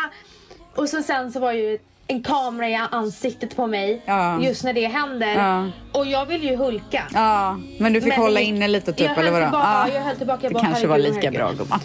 Och 0.74 0.88
så 0.88 1.02
sen 1.02 1.32
så 1.32 1.40
var 1.40 1.52
ju 1.52 1.78
en 2.06 2.22
kamera 2.22 2.68
i 2.68 2.74
ansiktet 2.74 3.56
på 3.56 3.66
mig 3.66 4.02
Ja. 4.04 4.40
just 4.42 4.64
när 4.64 4.72
det 4.72 4.86
händer. 4.86 5.34
Ja. 5.34 5.68
Och 5.92 6.06
jag 6.06 6.26
vill 6.26 6.44
ju 6.44 6.56
hulka. 6.56 7.02
Ja, 7.14 7.58
men 7.78 7.92
du 7.92 8.00
fick 8.00 8.08
Men 8.08 8.18
hålla 8.20 8.40
inne 8.40 8.68
lite 8.68 8.92
typ 8.92 9.00
jag 9.06 9.18
eller 9.18 9.32
höll 9.32 9.32
vadå? 9.32 9.44
Tillbaka, 9.46 9.88
Ja. 9.88 9.94
Jag 9.94 10.00
höll 10.02 10.16
tillbaka. 10.16 10.40
Jag 10.42 10.50
Det 10.50 10.54
bara, 10.54 10.64
kanske 10.64 10.86
var 10.86 10.98
lika 10.98 11.30
bra 11.30 11.52
gumman. 11.52 11.80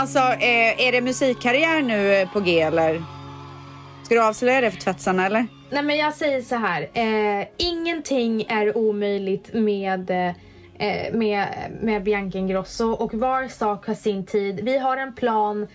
Alltså, 0.00 0.18
eh, 0.18 0.86
är 0.86 0.92
det 0.92 1.00
musikkarriär 1.00 1.82
nu 1.82 2.14
eh, 2.14 2.32
på 2.32 2.40
G 2.40 2.60
eller? 2.60 3.02
Ska 4.04 4.14
du 4.14 4.22
avslöja 4.22 4.60
det 4.60 4.70
för 4.70 4.80
tvättsarna 4.80 5.26
eller? 5.26 5.46
Nej 5.70 5.82
men 5.82 5.96
jag 5.96 6.14
säger 6.14 6.42
så 6.42 6.56
här. 6.56 6.82
Eh, 6.94 7.46
ingenting 7.56 8.42
är 8.48 8.76
omöjligt 8.76 9.54
med, 9.54 10.10
eh, 10.10 11.12
med, 11.12 11.46
med 11.82 12.02
Bianca 12.02 12.38
Ingrosso 12.38 12.90
och 12.92 13.14
var 13.14 13.48
sak 13.48 13.86
har 13.86 13.94
sin 13.94 14.26
tid. 14.26 14.60
Vi 14.62 14.78
har 14.78 14.96
en 14.96 15.14
plan 15.14 15.66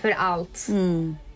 för 0.00 0.10
allt. 0.10 0.66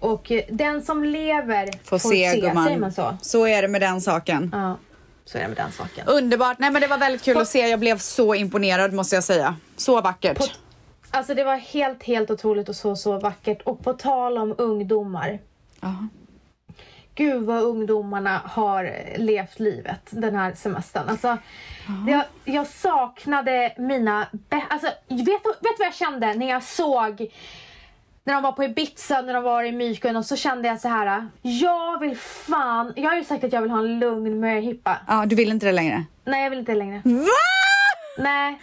Och 0.00 0.32
eh, 0.32 0.42
den 0.48 0.82
som 0.82 1.04
lever 1.04 1.62
Mm. 1.62 1.78
Får, 1.84 1.98
se, 1.98 2.40
gumman. 2.40 2.64
Säger 2.64 2.78
man 2.78 2.92
så? 2.92 3.16
Så 3.22 3.46
är 3.46 3.62
det 3.62 3.68
med 3.68 3.80
den 3.80 4.00
saken. 4.00 4.50
Ja, 4.52 4.76
så 5.24 5.38
är 5.38 5.42
det 5.42 5.48
med 5.48 5.56
den 5.56 5.72
saken. 5.72 6.06
Underbart. 6.08 6.58
Nej 6.58 6.70
men 6.70 6.82
det 6.82 6.88
var 6.88 6.98
väldigt 6.98 7.22
kul 7.22 7.34
På- 7.34 7.40
att 7.40 7.48
se. 7.48 7.58
Jag 7.68 7.80
blev 7.80 7.98
så 7.98 8.34
imponerad 8.34 8.92
måste 8.92 9.14
jag 9.16 9.24
säga. 9.24 9.56
Så 9.76 10.00
vackert. 10.00 10.38
På, 10.38 10.44
alltså 11.16 11.34
det 11.34 11.44
var 11.44 11.56
helt, 11.56 12.02
helt 12.02 12.30
otroligt 12.30 12.68
och 12.68 12.76
så, 12.76 12.96
så 12.96 13.18
vackert. 13.18 13.62
Och 13.62 13.84
på 13.84 13.92
tal 13.92 14.38
om 14.38 14.54
ungdomar. 14.58 15.38
Ja. 15.80 16.08
Gud 17.14 17.42
vad 17.42 17.62
ungdomarna 17.62 18.40
har 18.44 18.92
levt 19.16 19.60
livet 19.60 20.00
den 20.10 20.34
här 20.36 20.54
semestern. 20.54 21.08
Alltså, 21.08 21.38
jag, 22.08 22.24
jag 22.44 22.66
saknade 22.66 23.74
mina... 23.78 24.26
Alltså, 24.68 24.86
vet, 25.08 25.46
vet 25.60 25.78
vad 25.78 25.86
jag 25.86 25.94
kände 25.94 26.34
när 26.34 26.48
jag 26.48 26.62
såg 26.62 27.30
när 28.24 28.34
de 28.34 28.42
var 28.42 28.52
på 28.52 28.64
Ibiza, 28.64 29.20
när 29.20 29.34
de 29.34 29.42
var 29.42 29.64
i 29.64 29.72
Mykön 29.72 30.16
och 30.16 30.26
så 30.26 30.36
kände 30.36 30.68
jag 30.68 30.80
så 30.80 30.88
här. 30.88 31.26
Jag 31.42 32.00
vill 32.00 32.16
fan... 32.16 32.92
Jag 32.96 33.10
har 33.10 33.16
ju 33.16 33.24
sagt 33.24 33.44
att 33.44 33.52
jag 33.52 33.62
vill 33.62 33.70
ha 33.70 33.78
en 33.78 33.98
lugn 33.98 34.40
möhippa. 34.40 34.98
ja, 35.08 35.26
du 35.26 35.36
vill 35.36 35.50
inte 35.50 35.66
det 35.66 35.72
längre? 35.72 36.04
Nej, 36.24 36.42
jag 36.42 36.50
vill 36.50 36.58
inte 36.58 36.72
det 36.72 36.78
längre. 36.78 37.02
Va? 37.04 37.26
Nej. 38.18 38.60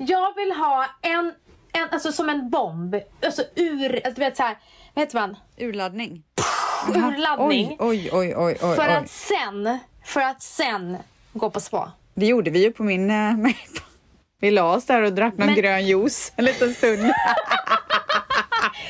Jag 0.00 0.34
vill 0.34 0.52
ha 0.52 0.86
en, 1.02 1.32
en 1.72 1.88
alltså 1.92 2.12
som 2.12 2.28
en 2.28 2.50
bomb. 2.50 2.94
Alltså 3.24 3.42
ur, 3.56 3.94
alltså, 3.94 4.10
du 4.14 4.20
vet 4.20 4.36
så 4.36 4.42
här, 4.42 4.58
vad 4.94 5.02
heter 5.04 5.20
man? 5.20 5.36
Urladdning? 5.58 6.22
Urladdning. 6.88 7.76
Oj, 7.78 8.08
oj, 8.12 8.34
oj, 8.36 8.56
oj. 8.62 8.76
För 8.76 8.88
att 8.88 9.08
sen, 9.10 9.78
för 10.04 10.20
att 10.20 10.42
sen 10.42 10.96
gå 11.32 11.50
på 11.50 11.60
spa. 11.60 11.92
Det 12.14 12.26
gjorde 12.26 12.50
vi 12.50 12.62
ju 12.62 12.72
på 12.72 12.82
min... 12.82 13.10
eh, 13.10 13.32
Vi 14.40 14.50
la 14.50 14.74
oss 14.74 14.84
där 14.86 15.02
och 15.02 15.12
drack 15.12 15.36
någon 15.36 15.46
Men- 15.46 15.56
grön 15.56 15.86
juice 15.86 16.32
en 16.36 16.44
liten 16.44 16.74
stund. 16.74 17.02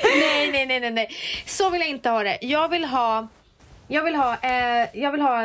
Nej, 0.02 0.50
nej, 0.52 0.66
nej, 0.66 0.80
nej, 0.80 0.90
nej. 0.90 1.08
Så 1.46 1.70
vill 1.70 1.80
jag 1.80 1.90
inte 1.90 2.08
ha 2.10 2.22
det. 2.22 2.38
Jag 2.40 2.68
vill 2.68 2.84
ha 2.84 3.28
jag 3.88 4.04
vill 4.04 4.14
ha, 4.14 4.36
eh, 4.42 4.88
jag 4.92 5.12
vill 5.12 5.20
ha 5.20 5.42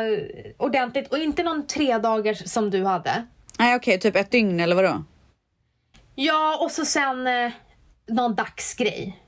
ordentligt 0.56 1.08
och 1.12 1.18
inte 1.18 1.42
någon 1.42 1.66
tre 1.66 1.98
dagars 1.98 2.50
som 2.50 2.70
du 2.70 2.84
hade. 2.84 3.26
Nej 3.58 3.76
okej, 3.76 4.00
typ 4.00 4.16
ett 4.16 4.30
dygn 4.30 4.60
eller 4.60 4.76
vadå? 4.76 5.04
Ja, 6.20 6.58
och 6.60 6.70
så 6.70 6.84
sen 6.84 7.26
eh, 7.26 7.52
någon 8.06 8.34
dagsgrej. 8.34 9.22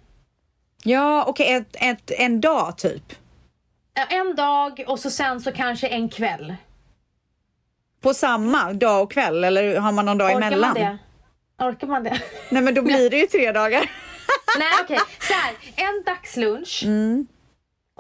Ja 0.85 1.25
okej, 1.27 1.53
ett, 1.53 1.77
ett, 1.81 2.11
en 2.11 2.41
dag 2.41 2.79
typ. 2.79 3.13
En 4.09 4.37
dag 4.37 4.85
och 4.87 4.99
så 4.99 5.11
sen 5.11 5.41
så 5.41 5.53
kanske 5.53 5.87
en 5.87 6.09
kväll. 6.09 6.55
På 8.01 8.15
samma 8.15 8.73
dag 8.73 9.03
och 9.03 9.13
kväll 9.13 9.45
eller 9.45 9.79
har 9.79 9.93
man 9.93 10.07
någon 10.07 10.19
dag 10.19 10.37
Orkar 10.37 10.47
emellan? 10.47 10.69
man 10.69 10.99
det? 11.59 11.65
Orkar 11.65 11.87
man 11.87 12.05
det? 12.05 12.23
Nej 12.51 12.63
men 12.63 12.75
då 12.75 12.83
blir 12.83 13.11
det 13.11 13.17
ju 13.17 13.27
tre 13.27 13.53
dagar. 13.53 13.91
Nej 14.59 14.73
okej, 14.83 15.01
så 15.21 15.33
här, 15.33 15.55
en 15.77 16.03
dagslunch. 16.07 16.85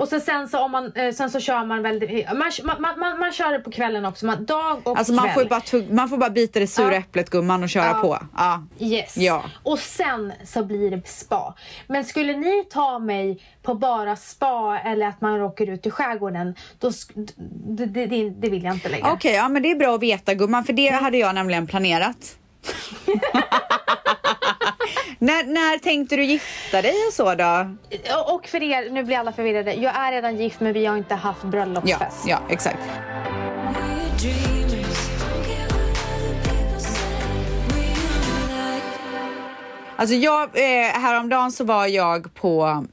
Och 0.01 0.09
så 0.09 0.21
sen 0.21 0.49
så 0.49 0.59
om 0.59 0.71
man, 0.71 0.93
eh, 0.95 1.13
sen 1.15 1.31
så 1.31 1.41
kör 1.41 1.65
man 1.65 1.83
väldigt, 1.83 2.27
man, 2.29 2.51
man, 2.65 2.81
man, 2.83 2.99
man, 2.99 3.19
man 3.19 3.33
kör 3.33 3.53
det 3.53 3.59
på 3.59 3.71
kvällen 3.71 4.05
också, 4.05 4.27
man, 4.27 4.45
dag 4.45 4.81
och 4.85 4.99
Alltså 4.99 5.13
man 5.13 5.25
kväll. 5.25 5.35
får, 5.35 5.43
ju 5.43 5.49
bara 5.49 5.61
tugg, 5.61 5.93
man 5.93 6.09
får 6.09 6.17
bara 6.17 6.31
bita 6.31 6.61
det 6.61 6.67
sura 6.67 6.93
Ja. 6.93 6.99
äpplet 6.99 7.31
gumman 7.31 7.63
och 7.63 7.69
köra 7.69 7.85
Ja. 7.87 7.95
på. 8.03 8.19
Ja. 8.37 8.63
Yes. 8.79 9.17
Ja. 9.17 9.45
Och 9.63 9.79
sen 9.79 10.33
så 10.45 10.65
blir 10.65 10.91
det 10.91 11.09
spa. 11.09 11.55
Men 11.87 12.05
skulle 12.05 12.37
ni 12.37 12.65
ta 12.71 12.99
mig 12.99 13.43
på 13.63 13.75
bara 13.75 14.17
spa 14.17 14.79
eller 14.79 15.07
att 15.07 15.21
man 15.21 15.41
åker 15.43 15.71
ut 15.71 15.87
i 15.87 15.91
skärgården, 15.91 16.55
då, 16.79 16.91
det, 17.77 17.87
det, 17.87 18.07
det, 18.31 18.51
vill 18.51 18.65
jag 18.65 18.75
inte 18.75 18.89
längre. 18.89 19.11
Okej, 19.13 19.35
ja 19.35 19.49
men 19.49 19.63
det 19.63 19.71
är 19.71 19.77
bra 19.77 19.95
att 19.95 20.03
veta 20.03 20.35
gumman 20.35 20.65
för 20.65 20.73
det 20.73 20.89
hade 20.89 21.19
jag 21.19 21.35
nämligen 21.35 21.67
planerat. 21.67 22.37
när, 25.21 25.45
när 25.45 25.79
tänkte 25.79 26.16
du 26.16 26.25
gifta 26.25 26.83
dig 26.83 26.95
och 27.09 27.12
så 27.12 27.35
då? 27.35 27.77
Och- 28.35 28.47
för 28.47 28.62
er, 28.62 28.91
nu 28.91 29.05
blir 29.05 29.16
alla 29.16 29.33
förvirrade. 29.33 29.75
Jag 29.75 29.97
är 29.97 30.12
redan 30.12 30.37
gift 30.37 30.61
men 30.61 30.73
vi 30.73 30.87
har 30.87 30.97
inte 30.97 31.14
haft 31.14 31.41
Ja, 31.43 31.49
bröllopsfest. 31.49 32.25
ja 32.29 32.39
exakt. 32.51 32.79
Real 37.77 38.16
life. 38.49 38.89
Alltså 39.97 40.14
jag, 40.14 40.43
eh, 40.43 40.87
häromdagen 41.01 41.53
så 41.53 41.64
var 41.64 41.87
jag 41.87 42.35
på 42.35 42.85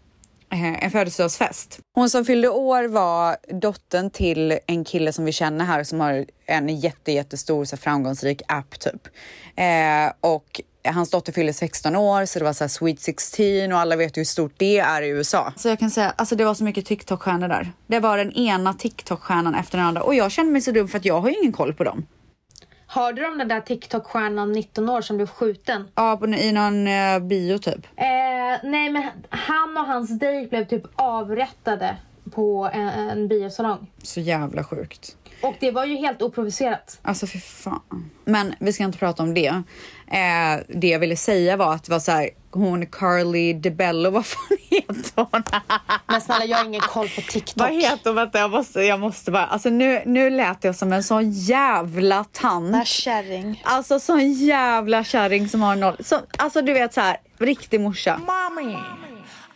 eh, 0.52 0.84
en 0.84 0.92
födelsedagsfest. 0.92 1.80
Hon 1.96 2.10
som 2.10 2.26
fyllde 2.26 2.50
år 2.50 2.88
var 2.88 3.38
dottern 3.62 4.10
till 4.10 4.60
en 4.68 4.84
kille 4.86 5.14
som 5.14 5.26
vi 5.26 5.32
känner 5.32 5.66
här 5.66 5.84
som 5.84 6.00
har 6.00 6.26
en 6.46 6.70
jätte, 6.80 7.12
jättestor 7.12 7.66
så 7.66 7.78
framgångsrik 7.78 8.42
app 8.48 8.80
typ. 8.80 9.08
Eh, 9.56 10.12
och 10.22 10.62
hans 10.92 11.10
dotter 11.10 11.34
fyllde 11.34 11.54
16 11.54 11.96
år 11.96 12.26
så 12.26 12.40
det 12.40 12.46
var 12.46 12.54
så 12.54 12.64
här 12.64 12.70
Sweet 12.70 13.00
16 13.00 13.74
och 13.74 13.80
alla 13.80 13.96
vet 13.96 14.18
ju 14.18 14.20
hur 14.20 14.26
stort 14.26 14.54
det 14.58 14.78
är 14.78 15.02
i 15.02 15.10
USA. 15.10 15.54
Så 15.56 15.68
jag 15.68 15.80
kan 15.80 15.90
säga, 15.90 16.14
alltså 16.16 16.36
det 16.36 16.46
var 16.46 16.54
så 16.54 16.64
mycket 16.64 16.86
TikTok-stjärnor 16.86 17.48
där. 17.48 17.72
Det 17.88 18.00
var 18.00 18.18
den 18.18 18.32
ena 18.32 18.74
TikTok-stjärnan 18.74 19.56
efter 19.56 19.78
den 19.78 19.88
andra 19.88 20.04
och 20.04 20.16
jag 20.16 20.32
kände 20.32 20.52
mig 20.52 20.62
så 20.62 20.72
dum 20.72 20.88
för 20.88 20.98
att 20.98 21.06
jag 21.06 21.22
har 21.22 21.30
ju 21.30 21.36
ingen 21.36 21.54
koll 21.54 21.74
på 21.74 21.84
dem. 21.84 22.06
Hörde 22.88 23.22
du 23.22 23.28
om 23.28 23.38
den 23.38 23.48
där 23.48 23.62
TikTok-stjärnan 23.62 24.52
19 24.52 24.90
år 24.90 25.02
som 25.02 25.18
blev 25.18 25.28
skjuten? 25.28 25.88
Ja, 25.96 26.18
på, 26.18 26.28
i 26.28 26.52
någon 26.52 26.88
eh, 26.88 27.20
bio 27.20 27.58
typ. 27.58 27.86
Eh, 27.96 28.06
nej 28.64 28.90
men 28.90 29.04
han 29.30 29.78
och 29.78 29.86
hans 29.86 30.20
dejt 30.20 30.50
blev 30.50 30.66
typ 30.66 30.84
avrättade 30.96 31.98
på 32.32 32.70
en, 32.74 32.88
en 32.88 33.28
biosalong. 33.28 33.92
Så 34.04 34.20
jävla 34.20 34.64
sjukt. 34.64 35.16
Och 35.42 35.56
det 35.60 35.72
var 35.72 35.86
ju 35.86 35.96
helt 35.96 36.22
oprovocerat. 36.22 37.00
Alltså 37.02 37.28
för 37.28 37.38
fan. 37.38 38.10
Men 38.26 38.56
vi 38.60 38.74
ska 38.74 38.84
inte 38.84 38.98
prata 38.98 39.24
om 39.24 39.34
det. 39.34 39.64
Eh, 40.12 40.64
det 40.68 40.88
jag 40.88 41.00
ville 41.00 41.16
säga 41.16 41.58
var 41.58 41.74
att 41.74 41.84
det 41.84 41.92
var 41.92 42.00
så 42.00 42.12
här, 42.12 42.30
hon 42.52 42.86
Carly 42.86 43.54
DeBello, 43.54 44.10
vad 44.12 44.26
fan 44.26 44.58
heter 44.70 45.28
hon? 45.32 45.44
Men 46.08 46.22
snälla 46.22 46.46
jag 46.46 46.58
har 46.58 46.66
ingen 46.66 46.82
koll 46.82 47.10
på 47.10 47.22
TikTok. 47.22 47.58
vad 47.58 47.74
heter 47.74 48.10
hon? 48.10 48.16
Vänta, 48.16 48.40
jag 48.40 48.52
måste, 48.52 48.82
jag 48.82 49.00
måste 49.00 49.32
bara. 49.32 49.46
Alltså 49.46 49.70
nu, 49.70 50.02
nu 50.06 50.30
lät 50.30 50.64
jag 50.64 50.76
som 50.76 50.94
en 50.94 51.04
sån 51.04 51.32
jävla 51.32 52.24
tant. 52.24 52.88
kärring. 52.88 53.62
Alltså 53.66 54.00
sån 54.00 54.34
jävla 54.34 55.04
kärring 55.04 55.50
som 55.50 55.62
har 55.62 55.76
noll. 55.76 55.98
Så, 56.00 56.20
alltså 56.38 56.62
du 56.62 56.74
vet 56.74 56.94
så 56.94 57.02
här, 57.02 57.18
riktig 57.40 57.80
morsa. 57.80 58.18
Mami, 58.18 58.78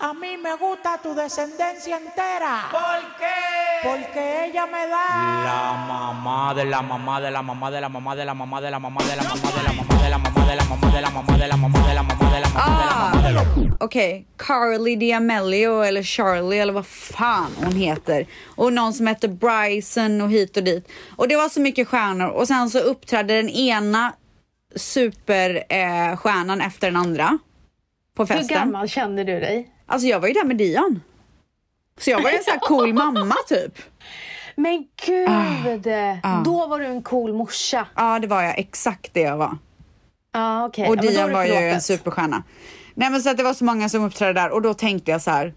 a 0.02 0.14
mí 0.14 0.38
me 0.38 0.56
gusta 0.56 0.99
tu 1.04 1.14
descendencia 1.14 1.97
entera. 1.97 2.54
¿Por 2.72 3.02
qué? 3.20 3.88
Porque 3.88 4.45
ella 4.45 4.66
me 4.66 4.88
da 4.88 5.08
la 5.49 5.74
mamá 5.88 6.54
de 6.54 6.66
la 6.66 6.82
mamá 6.82 7.22
de 7.22 7.32
la 7.32 7.41
mamá 7.41 7.72
de 7.72 7.82
la 7.82 7.89
mamá 7.89 8.16
de 8.16 8.26
la 8.26 8.34
mamá 8.34 8.62
de 8.62 8.72
la 8.72 8.80
mamá 8.80 9.04
de 9.04 9.16
la 9.16 9.24
mamá 9.24 9.43
de 9.54 9.64
la 9.64 9.74
mamá 9.74 10.02
de 10.04 10.10
la 10.10 10.18
mamá 10.18 10.45
de 10.47 10.56
la 10.56 10.64
mamá 10.68 10.91
de 10.91 11.02
la 11.02 11.10
mamá 11.12 11.38
de 11.38 11.47
la 11.47 11.58
mamá 11.58 11.88
de 11.88 11.93
la 11.93 12.04
mamá 12.04 12.30
de 12.34 12.39
la 12.39 12.49
mamá 12.49 13.22
de 13.24 13.32
la 13.34 13.43
mamá. 13.43 13.78
Okej, 13.80 14.26
Carly 14.38 14.95
D'Amelio 14.95 15.82
eller 15.84 16.04
Charlie 16.04 16.60
eller 16.60 16.74
vad 16.74 16.86
fan 16.86 17.52
hon 17.64 17.76
heter. 17.76 18.26
Och 18.56 18.74
någon 18.74 18.93
som 18.93 19.08
heter 19.08 19.28
Bryson 19.28 20.22
och 20.22 20.30
hit 20.32 20.58
och 20.58 20.64
dit. 20.64 20.91
Och 21.16 21.28
det 21.28 21.36
var 21.36 21.49
så 21.49 21.62
mycket 21.62 21.88
stjärnor 21.88 22.28
och 22.28 22.47
sen 22.47 22.70
så 22.70 22.80
uppträdde 22.80 23.34
den 23.34 23.49
ena 23.49 24.14
superstjärnan 24.76 26.12
eh, 26.12 26.18
stjärnan 26.18 26.62
efter 26.62 26.88
den 26.88 26.95
andra. 26.95 27.38
På 28.16 28.24
Hur 28.24 28.28
festen. 28.36 28.58
gammal 28.58 28.88
kände 28.89 29.24
du 29.24 29.39
dig? 29.39 29.70
Alltså 29.91 30.07
jag 30.07 30.19
var 30.19 30.27
ju 30.27 30.33
där 30.33 30.43
med 30.43 30.57
Dion. 30.57 31.01
Så 31.97 32.09
jag 32.09 32.21
var 32.21 32.29
ju 32.29 32.37
en 32.37 32.43
sån 32.43 32.51
här 32.51 32.59
cool 32.59 32.93
mamma 33.03 33.35
typ. 33.47 33.79
Men 34.55 34.87
gud! 35.05 35.87
ah. 36.23 36.41
Då 36.43 36.67
var 36.67 36.79
du 36.79 36.85
en 36.85 37.01
cool 37.01 37.33
morsa. 37.33 37.87
Ja 37.95 38.19
det 38.19 38.27
var 38.27 38.41
jag, 38.41 38.59
exakt 38.59 39.13
det 39.13 39.21
jag 39.21 39.37
var. 39.37 39.57
Ja 40.33 40.65
okej. 40.65 40.89
Och 40.89 40.95
Ja, 40.95 41.01
Dion 41.01 41.27
det 41.27 41.33
var 41.33 41.45
ju 41.45 41.53
en 41.53 41.81
superstjärna. 41.81 42.43
Nej 42.93 43.09
men 43.09 43.21
så 43.21 43.29
att 43.29 43.37
det 43.37 43.43
var 43.43 43.53
så 43.53 43.63
många 43.65 43.89
som 43.89 44.03
uppträdde 44.03 44.33
där 44.33 44.49
och 44.49 44.61
då 44.61 44.73
tänkte 44.73 45.11
jag 45.11 45.21
så 45.21 45.31
här. 45.31 45.53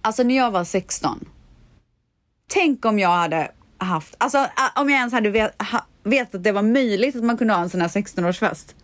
Alltså 0.00 0.22
när 0.22 0.36
jag 0.36 0.50
var 0.50 0.64
16. 0.64 1.28
Tänk 2.48 2.84
om 2.84 2.98
jag 2.98 3.08
hade 3.08 3.50
haft, 3.78 4.14
alltså 4.18 4.46
om 4.74 4.90
jag 4.90 4.98
ens 4.98 5.12
hade 5.12 5.30
vet, 5.30 5.62
ha, 5.62 5.86
vetat 6.02 6.34
att 6.34 6.44
det 6.44 6.52
var 6.52 6.62
möjligt 6.62 7.16
att 7.16 7.24
man 7.24 7.38
kunde 7.38 7.54
ha 7.54 7.62
en 7.62 7.70
sån 7.70 7.80
här 7.80 7.88
16-årsfest. 7.88 8.74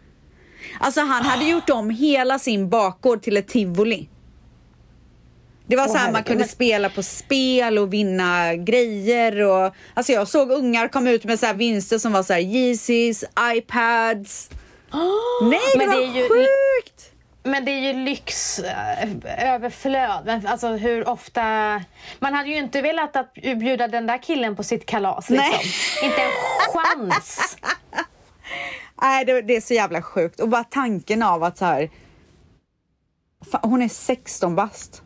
Alltså 0.81 1.01
han 1.01 1.25
hade 1.25 1.45
gjort 1.45 1.71
om 1.71 1.91
hela 1.91 2.39
sin 2.39 2.69
bakgård 2.69 3.23
till 3.23 3.37
ett 3.37 3.49
tivoli. 3.49 4.09
Det 5.73 5.77
var 5.77 5.89
så 5.89 5.97
här 5.97 6.13
man 6.13 6.23
kunde 6.25 6.49
spela 6.49 6.89
på 6.89 7.03
spel 7.03 7.79
och 7.79 7.93
vinna 7.93 8.55
grejer 8.55 9.41
och 9.43 9.75
alltså 9.95 10.13
jag 10.13 10.29
såg 10.29 10.51
ungar 10.51 10.89
komma 10.89 11.11
ut 11.11 11.25
med 11.25 11.39
så 11.39 11.47
här 11.47 11.55
vinster 11.55 11.99
som 11.99 12.13
var 12.13 12.23
så 12.23 12.33
här 12.33 12.41
Yeezys, 12.41 13.25
iPads. 13.41 14.51
Nej 15.43 15.61
det 15.73 15.79
Men 15.79 15.89
var 15.89 15.97
det 15.97 16.03
är 16.05 16.15
ju- 16.17 16.29
sjukt! 16.29 17.13
Men 17.43 17.65
det 17.65 17.71
är 17.71 17.81
ju 17.81 18.05
lyx, 18.05 18.59
eh, 18.59 19.55
överflöd. 19.55 20.23
Men 20.25 20.47
alltså 20.47 20.69
hur 20.69 21.09
ofta... 21.09 21.43
Man 22.19 22.35
hade 22.35 22.49
ju 22.49 22.57
inte 22.57 22.83
velat 22.83 23.17
att 23.17 23.35
bjuda 23.35 23.89
den 23.89 24.07
där 24.07 24.23
killen 24.23 24.57
på 24.57 24.63
sitt 24.63 24.87
kalas. 24.87 25.31
Liksom. 25.31 25.51
Nej. 25.53 26.11
Inte 26.11 26.23
en 26.23 26.31
chans. 26.73 27.57
Nej 29.03 29.25
det, 29.25 29.43
det 29.43 29.57
är 29.57 29.61
så 29.61 29.75
jävla 29.75 30.03
sjukt 30.03 30.41
och 30.41 30.49
bara 30.49 30.65
tanken 30.65 31.23
av 31.23 31.43
att 31.45 31.59
så 31.59 31.65
här 31.65 31.91
Fan, 33.51 33.61
hon 33.71 33.83
är 33.83 33.89
16 33.89 34.55
bast. 34.57 35.03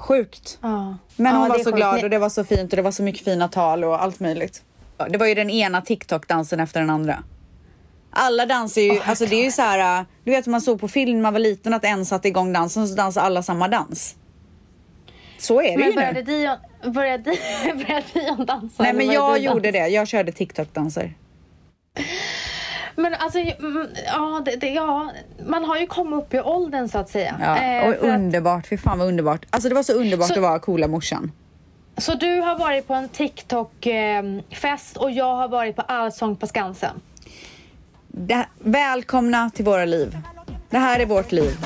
Sjukt. 0.00 0.58
Ja. 0.62 0.96
Men 1.16 1.34
hon 1.34 1.42
Ja, 1.42 1.48
var 1.48 1.58
så 1.58 1.64
sjukt. 1.64 1.76
glad 1.76 2.04
och 2.04 2.10
det 2.10 2.18
var 2.18 2.28
så 2.28 2.44
fint 2.44 2.72
och 2.72 2.76
det 2.76 2.82
var 2.82 2.90
så 2.90 3.02
mycket 3.02 3.24
fina 3.24 3.48
tal 3.48 3.84
och 3.84 4.02
allt 4.02 4.20
möjligt. 4.20 4.62
Det 5.10 5.18
var 5.18 5.26
ju 5.26 5.34
den 5.34 5.50
ena 5.50 5.80
TikTok-dansen 5.80 6.60
efter 6.60 6.80
den 6.80 6.90
andra. 6.90 7.22
Alla 8.10 8.46
dansar 8.46 8.80
ju, 8.80 9.00
alltså 9.00 9.26
det 9.26 9.36
är 9.36 9.44
ju 9.44 9.50
så 9.50 9.62
här, 9.62 10.04
du 10.24 10.30
vet 10.30 10.46
man 10.46 10.60
såg 10.60 10.80
på 10.80 10.88
film 10.88 11.12
när 11.12 11.22
man 11.22 11.32
var 11.32 11.40
liten 11.40 11.74
att 11.74 11.84
en 11.84 12.06
satte 12.06 12.28
igång 12.28 12.52
dansen 12.52 12.88
så 12.88 12.94
dansar 12.94 13.20
alla 13.22 13.42
samma 13.42 13.68
dans. 13.68 14.16
Så 15.38 15.60
är 15.62 15.70
det 15.70 15.76
Men 15.78 15.86
ju 15.88 15.94
började 15.94 16.22
nu. 16.22 16.22
Dion, 16.22 16.92
började, 16.92 17.24
började 17.74 18.04
Dion 18.12 18.46
dansa? 18.46 18.82
Nej 18.82 18.92
men 18.92 19.06
jag 19.06 19.34
du 19.34 19.38
gjorde 19.40 19.60
dansa? 19.70 19.78
det, 19.84 19.88
jag 19.88 20.08
körde 20.08 20.32
TikTok-danser. 20.32 21.14
Men 22.96 23.14
alltså, 23.14 23.38
mm, 23.38 23.88
ja, 24.06 24.42
det, 24.44 24.56
det, 24.56 24.68
ja, 24.70 25.12
man 25.46 25.64
har 25.64 25.76
ju 25.78 25.86
kommit 25.86 26.18
upp 26.18 26.34
i 26.34 26.40
åldern 26.40 26.88
så 26.88 26.98
att 26.98 27.08
säga. 27.08 27.36
Ja, 27.40 27.56
Eh, 27.58 27.88
och 27.88 27.94
för 27.94 28.08
att- 28.08 28.14
underbart, 28.14 28.66
fy 28.66 28.76
fan 28.76 28.98
vad 28.98 29.08
underbart. 29.08 29.46
Alltså 29.50 29.68
det 29.68 29.74
var 29.74 29.82
så 29.82 29.92
underbart 29.92 30.28
Så- 30.28 30.34
att 30.34 30.40
vara 30.40 30.58
coola 30.58 30.88
morsan. 30.88 31.32
Så 31.96 32.14
du 32.14 32.40
har 32.40 32.58
varit 32.58 32.86
på 32.86 32.94
en 32.94 33.08
TikTok-fest 33.08 34.96
och 34.96 35.10
jag 35.10 35.36
har 35.36 35.48
varit 35.48 35.76
på 35.76 35.82
Allsång 35.82 36.36
på 36.36 36.46
Skansen. 36.46 37.00
Det, 38.08 38.46
välkomna 38.58 39.50
till 39.50 39.64
våra 39.64 39.84
liv. 39.84 40.18
Det 40.70 40.78
här 40.78 41.00
är 41.00 41.06
vårt 41.06 41.32
liv. 41.32 41.56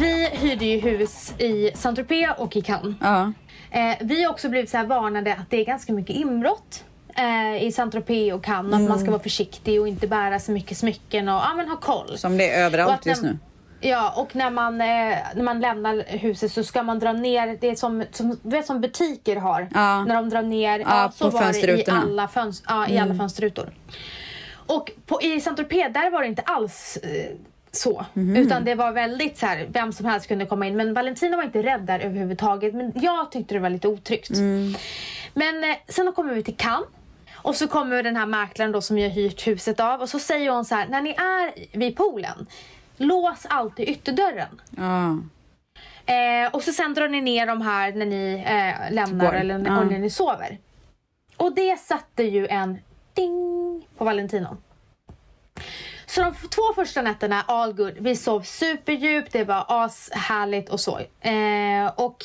Vi 0.00 0.28
hyrde 0.32 0.64
ju 0.64 0.80
hus 0.80 1.34
i 1.38 1.70
Saint-Tropez 1.74 2.34
och 2.38 2.56
i 2.56 2.62
Cannes. 2.62 2.94
Ja. 3.00 3.32
Eh, 3.70 3.96
vi 4.00 4.24
har 4.24 4.30
också 4.30 4.48
blivit 4.48 4.70
så 4.70 4.76
här 4.76 4.84
varnade 4.86 5.32
att 5.34 5.50
det 5.50 5.56
är 5.60 5.64
ganska 5.64 5.92
mycket 5.92 6.16
inbrott 6.16 6.84
eh, 7.16 7.62
i 7.62 7.72
Saint-Tropez 7.72 8.32
och 8.32 8.44
Cannes. 8.44 8.74
Att 8.82 8.88
man 8.88 8.98
ska 8.98 9.10
vara 9.10 9.22
försiktig 9.22 9.80
och 9.80 9.88
inte 9.88 10.08
bära 10.08 10.38
så 10.38 10.52
mycket 10.52 10.78
smycken 10.78 11.28
och 11.28 11.34
ja, 11.34 11.54
men 11.56 11.68
ha 11.68 11.76
koll. 11.76 12.18
Som 12.18 12.36
det 12.38 12.50
är 12.50 12.64
överallt 12.64 13.04
när- 13.04 13.12
just 13.12 13.22
nu. 13.22 13.38
Ja, 13.80 14.12
och 14.16 14.36
när 14.36 14.50
man, 14.50 14.80
eh, 14.80 14.86
när 15.34 15.42
man 15.42 15.60
lämnar 15.60 16.04
huset 16.08 16.52
så 16.52 16.64
ska 16.64 16.82
man 16.82 16.98
dra 16.98 17.12
ner, 17.12 17.58
det 17.60 17.70
är 17.70 17.74
som, 17.74 18.04
som, 18.12 18.38
du 18.42 18.50
vet 18.50 18.66
som 18.66 18.80
butiker 18.80 19.36
har. 19.36 19.68
Ja. 19.74 20.04
När 20.04 20.14
de 20.14 20.28
drar 20.30 20.42
ner, 20.42 20.78
ja, 20.78 20.84
Ja, 20.88 21.10
så 21.14 21.30
på 21.30 21.38
var 21.38 21.52
det 21.52 21.78
i 21.80 21.84
alla, 21.90 22.28
föns, 22.28 22.62
ja, 22.68 22.88
i 22.88 22.98
alla 22.98 23.14
fönsterrutor. 23.14 23.70
Och 24.66 24.90
på, 25.06 25.22
i 25.22 25.40
Saint-Tropez 25.40 25.92
där 25.92 26.10
var 26.10 26.22
det 26.22 26.28
inte 26.28 26.42
alls 26.42 26.96
eh, 27.02 27.30
så. 27.78 28.06
Mhm. 28.12 28.36
Utan 28.36 28.64
det 28.64 28.74
var 28.74 28.92
väldigt 28.92 29.38
så 29.38 29.46
här, 29.46 29.66
vem 29.70 29.92
som 29.92 30.06
helst 30.06 30.28
kunde 30.28 30.46
komma 30.46 30.66
in. 30.66 30.76
Men 30.76 30.94
Valentina 30.94 31.36
var 31.36 31.44
inte 31.44 31.62
rädd 31.62 31.80
där 31.80 32.00
överhuvudtaget. 32.00 32.74
Men 32.74 32.92
jag 32.94 33.32
tyckte 33.32 33.54
det 33.54 33.60
var 33.60 33.70
lite 33.70 33.88
otryggt. 33.88 34.30
Mm. 34.30 34.74
Men 35.34 35.64
eh, 35.64 35.76
sen 35.88 36.12
kommer 36.12 36.34
vi 36.34 36.42
till 36.42 36.56
Cannes. 36.56 36.88
Och 37.42 37.56
så 37.56 37.68
kommer 37.68 38.02
den 38.02 38.16
här 38.16 38.26
mäklaren 38.26 38.72
då 38.72 38.80
som 38.80 38.96
har 38.96 39.08
hyrt 39.08 39.46
huset 39.46 39.80
av. 39.80 40.00
Och 40.00 40.08
så 40.08 40.18
säger 40.18 40.50
hon 40.50 40.64
så 40.64 40.74
här, 40.74 40.86
när 40.88 41.00
ni 41.00 41.10
är 41.10 41.78
vid 41.78 41.96
poolen. 41.96 42.46
Lås 42.96 43.46
alltid 43.48 43.88
ytterdörren. 43.88 44.60
Ja. 44.76 45.18
Eh, 46.14 46.52
och 46.52 46.62
så 46.62 46.72
sen 46.72 46.94
drar 46.94 47.08
ni 47.08 47.20
ner 47.20 47.46
de 47.46 47.62
här 47.62 47.92
när 47.92 48.06
ni 48.06 48.44
eh, 48.46 48.94
lämnar 48.94 49.26
Går. 49.26 49.34
eller 49.34 49.54
och 49.54 49.86
när 49.86 49.98
ni 49.98 50.10
sover. 50.10 50.58
Och 51.36 51.54
det 51.54 51.80
satte 51.80 52.22
ju 52.22 52.46
en 52.46 52.78
ding 53.14 53.86
på 53.96 54.04
Valentino. 54.04 54.56
Så 56.08 56.22
de 56.22 56.34
två 56.34 56.62
första 56.74 57.02
nätterna, 57.02 57.44
all 57.46 57.72
good. 57.72 57.94
Vi 58.00 58.16
sov 58.16 58.42
superdjupt, 58.42 59.32
det 59.32 59.44
var 59.44 59.64
ashärligt 59.68 60.68
och 60.68 60.80
så. 60.80 60.98
Eh, 61.20 61.86
och, 61.96 62.24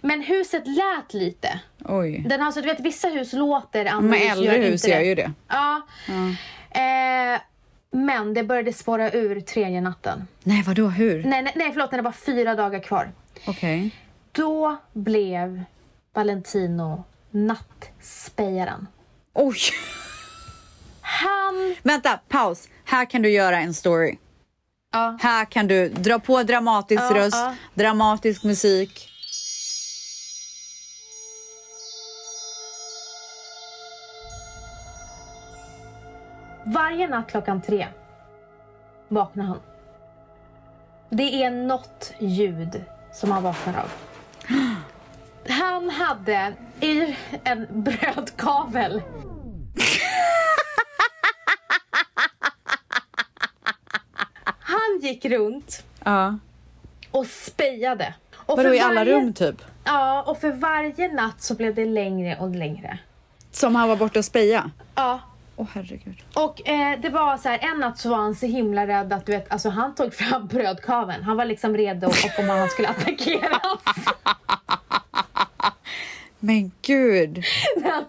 men 0.00 0.22
huset 0.22 0.62
lät 0.66 1.14
lite. 1.14 1.60
Oj. 1.84 2.24
Den 2.28 2.40
har, 2.40 2.52
så 2.52 2.60
du 2.60 2.66
vet, 2.66 2.80
vissa 2.80 3.08
hus 3.08 3.32
låter, 3.32 3.84
andra 3.86 4.10
Men 4.10 4.20
hus 4.20 4.30
äldre 4.30 4.44
gör 4.46 4.70
hus 4.70 4.84
inte 4.84 4.96
gör 4.96 5.00
ju 5.00 5.14
det. 5.14 5.32
Ja. 5.48 5.82
Eh, 6.70 7.40
men 7.92 8.34
det 8.34 8.42
började 8.42 8.72
spåra 8.72 9.10
ur 9.12 9.40
tredje 9.40 9.80
natten. 9.80 10.26
Nej 10.42 10.62
vadå, 10.62 10.86
hur? 10.86 11.24
Nej, 11.24 11.42
nej, 11.42 11.52
nej 11.56 11.70
förlåt, 11.72 11.90
när 11.90 11.98
det 11.98 12.04
var 12.04 12.12
fyra 12.12 12.54
dagar 12.54 12.80
kvar. 12.80 13.12
Okej. 13.46 13.90
Då 14.32 14.76
blev 14.92 15.62
Valentino 16.14 17.04
nattspejaren. 17.30 18.86
Oj. 19.32 19.56
Han... 21.00 21.76
Vänta, 21.82 22.20
paus. 22.28 22.68
Här 22.90 23.04
kan 23.04 23.22
du 23.22 23.30
göra 23.30 23.60
en 23.60 23.74
story. 23.74 24.16
Ja. 24.92 25.18
Här 25.20 25.44
kan 25.44 25.66
du 25.66 25.88
dra 25.88 26.18
på 26.18 26.42
dramatisk 26.42 27.02
Ja, 27.02 27.14
röst, 27.14 27.36
ja. 27.36 27.54
dramatisk 27.74 28.44
musik. 28.44 29.08
Varje 36.64 37.08
natt 37.08 37.30
klockan 37.30 37.62
tre 37.62 37.86
vaknar 39.08 39.44
han. 39.44 39.60
Det 41.10 41.42
är 41.42 41.50
något 41.50 42.12
ljud 42.18 42.84
som 43.12 43.30
han 43.30 43.42
vaknar 43.42 43.74
av. 43.78 43.90
Han 45.48 45.90
hade 45.90 46.54
i 46.80 47.16
en 47.44 47.66
brödkavel 47.70 49.02
Han 55.00 55.08
gick 55.08 55.24
runt 55.24 55.84
Ja. 56.04 56.38
och 57.10 57.26
spejade. 57.26 58.14
Och 58.36 58.56
Vadå 58.56 58.74
i 58.74 58.80
alla 58.80 58.94
varje- 59.00 59.14
rum 59.14 59.32
typ? 59.34 59.62
Ja, 59.84 60.22
och 60.22 60.40
för 60.40 60.52
varje 60.52 61.12
natt 61.12 61.42
så 61.42 61.54
blev 61.54 61.74
det 61.74 61.84
längre 61.86 62.36
och 62.40 62.50
längre. 62.50 62.98
Som 63.52 63.74
han 63.74 63.88
var 63.88 63.96
borta 63.96 64.18
och 64.18 64.24
speja? 64.24 64.70
Ja, 64.94 65.20
Åh 65.56 65.66
herregud. 65.72 66.16
och 66.34 66.68
eh, 66.68 67.00
det 67.00 67.08
var 67.08 67.36
så 67.36 67.48
här, 67.48 67.58
en 67.72 67.80
natt 67.80 67.98
så 67.98 68.08
var 68.10 68.16
han 68.16 68.34
så 68.34 68.46
himla 68.46 68.86
rädd 68.86 69.12
att 69.12 69.26
du 69.26 69.32
vet, 69.32 69.52
alltså 69.52 69.68
han 69.68 69.94
tog 69.94 70.14
fram 70.14 70.46
brödkaveln. 70.52 71.22
Han 71.24 71.36
var 71.36 71.44
liksom 71.44 71.76
redo 71.76 72.06
och 72.06 72.38
om 72.38 72.48
han 72.48 72.68
skulle 72.68 72.88
attackeras. 72.88 73.80
Men 76.38 76.72
gud. 76.82 77.44
Men 77.82 78.04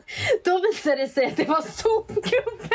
då 0.46 0.62
visade 0.72 0.96
det 0.96 1.08
sig 1.08 1.26
att 1.26 1.38
det 1.38 1.48
var 1.48 1.62
sopgubben. 1.62 2.70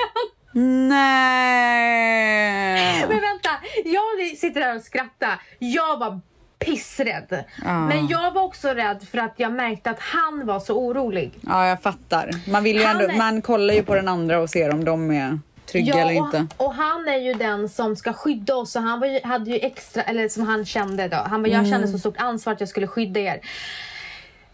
Nej. 1.66 3.00
Men 3.08 3.20
vänta, 3.20 3.50
jag 3.84 4.36
sitter 4.38 4.60
där 4.60 4.76
och 4.76 4.82
skrattar. 4.82 5.40
Jag 5.58 5.98
var 5.98 6.20
pissrädd. 6.58 7.44
Ja. 7.64 7.80
Men 7.86 8.06
jag 8.08 8.32
var 8.32 8.42
också 8.42 8.68
rädd 8.68 9.06
för 9.10 9.18
att 9.18 9.34
jag 9.36 9.52
märkte 9.52 9.90
att 9.90 10.00
han 10.00 10.46
var 10.46 10.60
så 10.60 10.74
orolig. 10.78 11.32
Ja, 11.40 11.66
jag 11.66 11.82
fattar. 11.82 12.30
Man 12.50 12.64
vill 12.64 12.76
ju 12.76 12.84
Han 12.84 13.00
ändå, 13.00 13.14
är- 13.14 13.18
man 13.18 13.42
kollar 13.42 13.74
ju 13.74 13.82
på 13.82 13.94
den 13.94 14.08
andra 14.08 14.38
och 14.40 14.50
ser 14.50 14.70
om 14.72 14.84
de 14.84 15.10
är 15.10 15.38
trygga 15.66 15.94
eller 15.94 16.20
och, 16.20 16.26
inte. 16.26 16.46
och 16.56 16.74
han 16.74 17.08
är 17.08 17.16
ju 17.18 17.34
den 17.34 17.68
som 17.68 17.96
ska 17.96 18.12
skydda 18.12 18.54
oss 18.54 18.76
och 18.76 18.82
han 18.82 19.00
var 19.00 19.06
ju, 19.06 19.20
hade 19.24 19.50
ju 19.50 19.56
extra, 19.58 20.02
eller 20.02 20.28
som 20.28 20.42
han 20.46 20.66
kände 20.66 21.08
då, 21.08 21.16
han 21.16 21.42
bara, 21.42 21.48
Mm. 21.52 21.62
jag 21.64 21.68
kände 21.72 21.88
så 21.88 21.98
stort 21.98 22.16
ansvar 22.20 22.52
att 22.52 22.60
jag 22.60 22.68
skulle 22.68 22.86
skydda 22.86 23.20
er. 23.20 23.40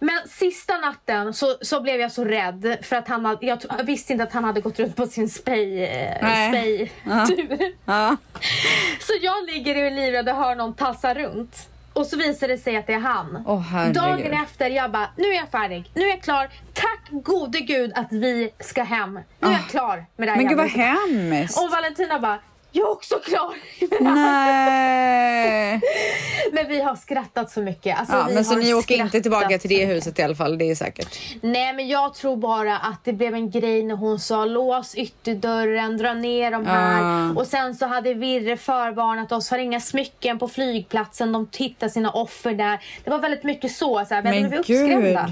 Men 0.02 0.28
sista 0.28 0.78
natten 0.78 1.34
så, 1.34 1.56
så 1.60 1.80
blev 1.80 2.00
jag 2.00 2.12
så 2.12 2.24
rädd 2.24 2.78
för 2.82 2.96
att 2.96 3.08
han 3.08 3.24
hade, 3.24 3.46
jag, 3.46 3.58
jag 3.78 3.84
visste 3.84 4.12
inte 4.12 4.24
att 4.24 4.32
han 4.32 4.44
hade 4.44 4.60
gått 4.60 4.78
runt 4.78 4.96
på 4.96 5.06
sin 5.06 5.28
spej, 5.28 5.84
eh, 5.84 6.48
spejtur. 6.48 7.72
Ja. 7.84 8.16
Så 9.00 9.12
jag 9.22 9.46
ligger 9.46 9.74
i 9.76 9.90
livrädd 9.90 10.28
och 10.28 10.36
hör 10.36 10.54
någon 10.54 10.74
tassa 10.74 11.14
runt. 11.14 11.68
Och 11.92 12.06
så 12.06 12.16
visar 12.16 12.48
det 12.48 12.58
sig 12.58 12.76
att 12.76 12.86
det 12.86 12.92
är 12.92 12.98
han. 12.98 13.62
Herregud. 13.70 13.94
Dagen 13.94 14.32
efter, 14.42 14.70
jag 14.70 14.90
bara, 14.90 15.08
nu 15.16 15.24
är 15.28 15.34
jag 15.36 15.48
färdig. 15.48 15.90
Nu 15.94 16.04
är 16.04 16.10
jag 16.10 16.22
klar. 16.22 16.48
Tack 16.72 17.08
gode 17.10 17.60
gud 17.60 17.92
att 17.94 18.12
vi 18.12 18.50
ska 18.60 18.82
hem. 18.82 19.20
Nu 19.40 19.48
är 19.48 19.52
jag 19.52 19.66
klar 19.68 20.04
med 20.16 20.28
det 20.28 20.32
här 20.32 20.38
Ah. 20.38 20.42
Men 20.42 20.48
gud 20.48 20.58
vad 20.58 20.68
jävla 20.68 20.92
huset." 20.94 21.32
hemskt. 21.38 21.58
Och 21.58 21.70
Valentina 21.70 22.18
bara, 22.18 22.38
jag 22.72 22.86
är 22.88 22.92
också 22.92 23.18
klar. 23.18 23.54
Nej. 24.00 25.80
Men 26.52 26.68
vi 26.68 26.80
har 26.80 26.96
skrattat 26.96 27.50
så 27.50 27.60
mycket. 27.62 27.98
Alltså, 27.98 28.14
Ja, 28.14 28.28
men 28.34 28.44
så 28.44 28.56
ni 28.56 28.74
åker 28.74 28.94
inte 28.94 29.20
tillbaka 29.20 29.58
till 29.58 29.70
det 29.70 29.84
huset 29.84 30.18
i 30.18 30.22
alla 30.22 30.34
fall, 30.34 30.58
det 30.58 30.70
är 30.70 30.74
säkert. 30.74 31.18
Nej 31.40 31.72
men 31.72 31.88
jag 31.88 32.14
tror 32.14 32.36
bara 32.36 32.76
att 32.76 33.04
det 33.04 33.12
blev 33.12 33.34
en 33.34 33.50
grej 33.50 33.82
när 33.82 33.94
hon 33.96 34.18
sa 34.18 34.44
lås 34.44 34.94
ytterdörren, 34.94 35.96
dra 35.98 36.14
ner 36.14 36.50
de 36.50 36.66
här. 36.66 37.02
Ah. 37.02 37.32
Och 37.40 37.46
sen 37.46 37.74
så 37.74 37.86
hade 37.86 38.14
Virre 38.14 38.56
förvarnat 38.56 39.32
oss, 39.32 39.50
har 39.50 39.58
inga 39.58 39.80
smycken 39.80 40.38
på 40.38 40.48
flygplatsen, 40.48 41.32
de 41.32 41.48
hittar 41.58 41.88
sina 41.88 42.10
offer 42.10 42.52
där. 42.52 42.80
Det 43.04 43.10
var 43.10 43.18
väldigt 43.18 43.44
mycket 43.44 43.72
så, 43.72 44.04
så 44.08 44.14
här, 44.14 44.22
vi 44.22 44.40
gud. 44.40 44.54
uppskrämda. 44.54 45.30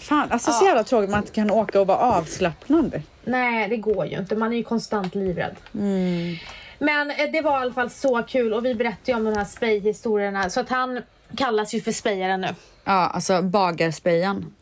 Fan, 0.00 0.32
alltså 0.32 0.52
så 0.52 0.64
jävla 0.64 0.84
tråkigt 0.84 1.10
man 1.10 1.20
inte 1.20 1.32
kan 1.32 1.50
åka 1.50 1.80
och 1.80 1.86
vara 1.86 1.98
avslappnad. 1.98 3.02
Nej 3.24 3.68
det 3.68 3.76
går 3.76 4.06
ju 4.06 4.18
inte, 4.18 4.36
man 4.36 4.52
är 4.52 4.56
ju 4.56 4.64
konstant 4.64 5.14
livrädd. 5.14 5.56
Mm. 5.74 6.36
Men 6.78 7.10
eh, 7.10 7.16
det 7.32 7.40
var 7.40 7.58
i 7.58 7.62
alla 7.62 7.72
fall 7.72 7.90
så 7.90 8.22
kul 8.22 8.52
och 8.52 8.64
vi 8.64 8.74
berättade 8.74 9.12
ju 9.12 9.14
om 9.14 9.24
de 9.24 9.36
här 9.36 9.44
spejhistorierna 9.44 10.50
så 10.50 10.60
att 10.60 10.68
han 10.68 11.02
kallas 11.36 11.74
ju 11.74 11.80
för 11.80 11.92
spejaren 11.92 12.40
nu. 12.40 12.54
Ja, 12.84 12.92
alltså 12.92 13.42
bagarspejan. 13.42 14.54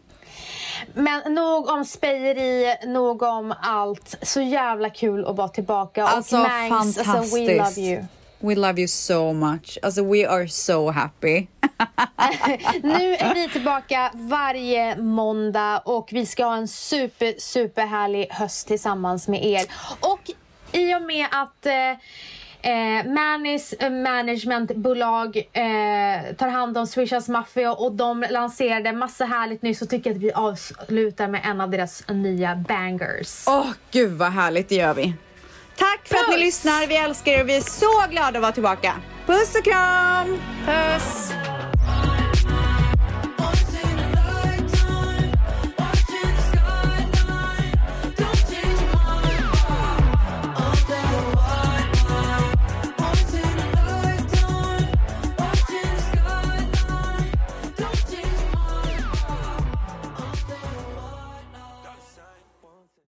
Men 0.94 1.34
nog 1.34 1.68
om 1.68 1.84
spejeri, 1.84 2.76
nog 2.86 3.22
om 3.22 3.54
allt. 3.62 4.16
Så 4.22 4.40
jävla 4.40 4.90
kul 4.90 5.24
att 5.26 5.36
vara 5.36 5.48
tillbaka. 5.48 6.04
Alltså 6.04 6.36
och 6.36 6.48
Mangs, 6.70 6.98
alltså 6.98 7.36
we 7.36 7.40
love 7.40 7.56
fantastiskt. 7.56 7.88
you. 7.88 8.02
We 8.40 8.54
love 8.54 8.78
you 8.78 8.88
so 8.88 9.32
much. 9.32 9.78
Alltså 9.82 10.02
we 10.12 10.28
are 10.28 10.48
so 10.48 10.90
happy. 10.90 11.46
Nu 12.82 13.14
är 13.14 13.34
vi 13.34 13.48
tillbaka 13.48 14.10
varje 14.14 14.96
måndag 14.96 15.82
och 15.84 16.08
vi 16.12 16.26
ska 16.26 16.44
ha 16.44 16.56
en 16.56 16.68
super, 16.68 17.34
super 17.38 17.86
härlig 17.86 18.26
höst 18.30 18.68
tillsammans 18.68 19.28
med 19.28 19.44
er. 19.44 19.66
Och 20.00 20.20
i 20.72 20.94
och 20.94 21.02
med 21.02 21.26
att 21.30 21.66
eh, 21.66 21.90
eh, 22.72 23.06
Mannys 23.06 23.72
eh, 23.72 23.90
managementbolag 23.90 25.36
eh, 25.36 26.34
tar 26.36 26.48
hand 26.48 26.78
om 26.78 26.86
Swishas 26.86 27.28
Mafia 27.28 27.72
och 27.72 27.92
de 27.92 28.24
lanserade 28.30 28.92
massa 28.92 29.24
härligt 29.24 29.62
nyss 29.62 29.78
så 29.78 29.86
tycker 29.86 30.10
jag 30.10 30.16
att 30.16 30.22
vi 30.22 30.32
avslutar 30.32 31.28
med 31.28 31.40
en 31.44 31.60
av 31.60 31.70
deras 31.70 32.04
nya 32.08 32.56
bangers. 32.56 33.44
Åh, 33.48 33.70
gud 33.90 34.12
vad 34.12 34.32
härligt, 34.32 34.68
det 34.68 34.74
gör 34.74 34.94
vi. 34.94 35.14
Tack 35.78 36.00
för 36.08 36.14
Puss. 36.14 36.24
att 36.28 36.30
ni 36.30 36.44
lyssnar. 36.44 36.86
Vi 36.86 36.96
älskar 36.96 37.32
er 37.32 37.40
och 37.42 37.48
vi 37.48 37.56
är 37.56 37.60
så 37.60 38.10
glada 38.10 38.38
att 38.38 38.42
vara 38.42 38.52
tillbaka. 38.52 38.94
Puss 39.26 39.54
och 39.58 39.64
kram! 39.64 40.38
Puss! 40.66 41.32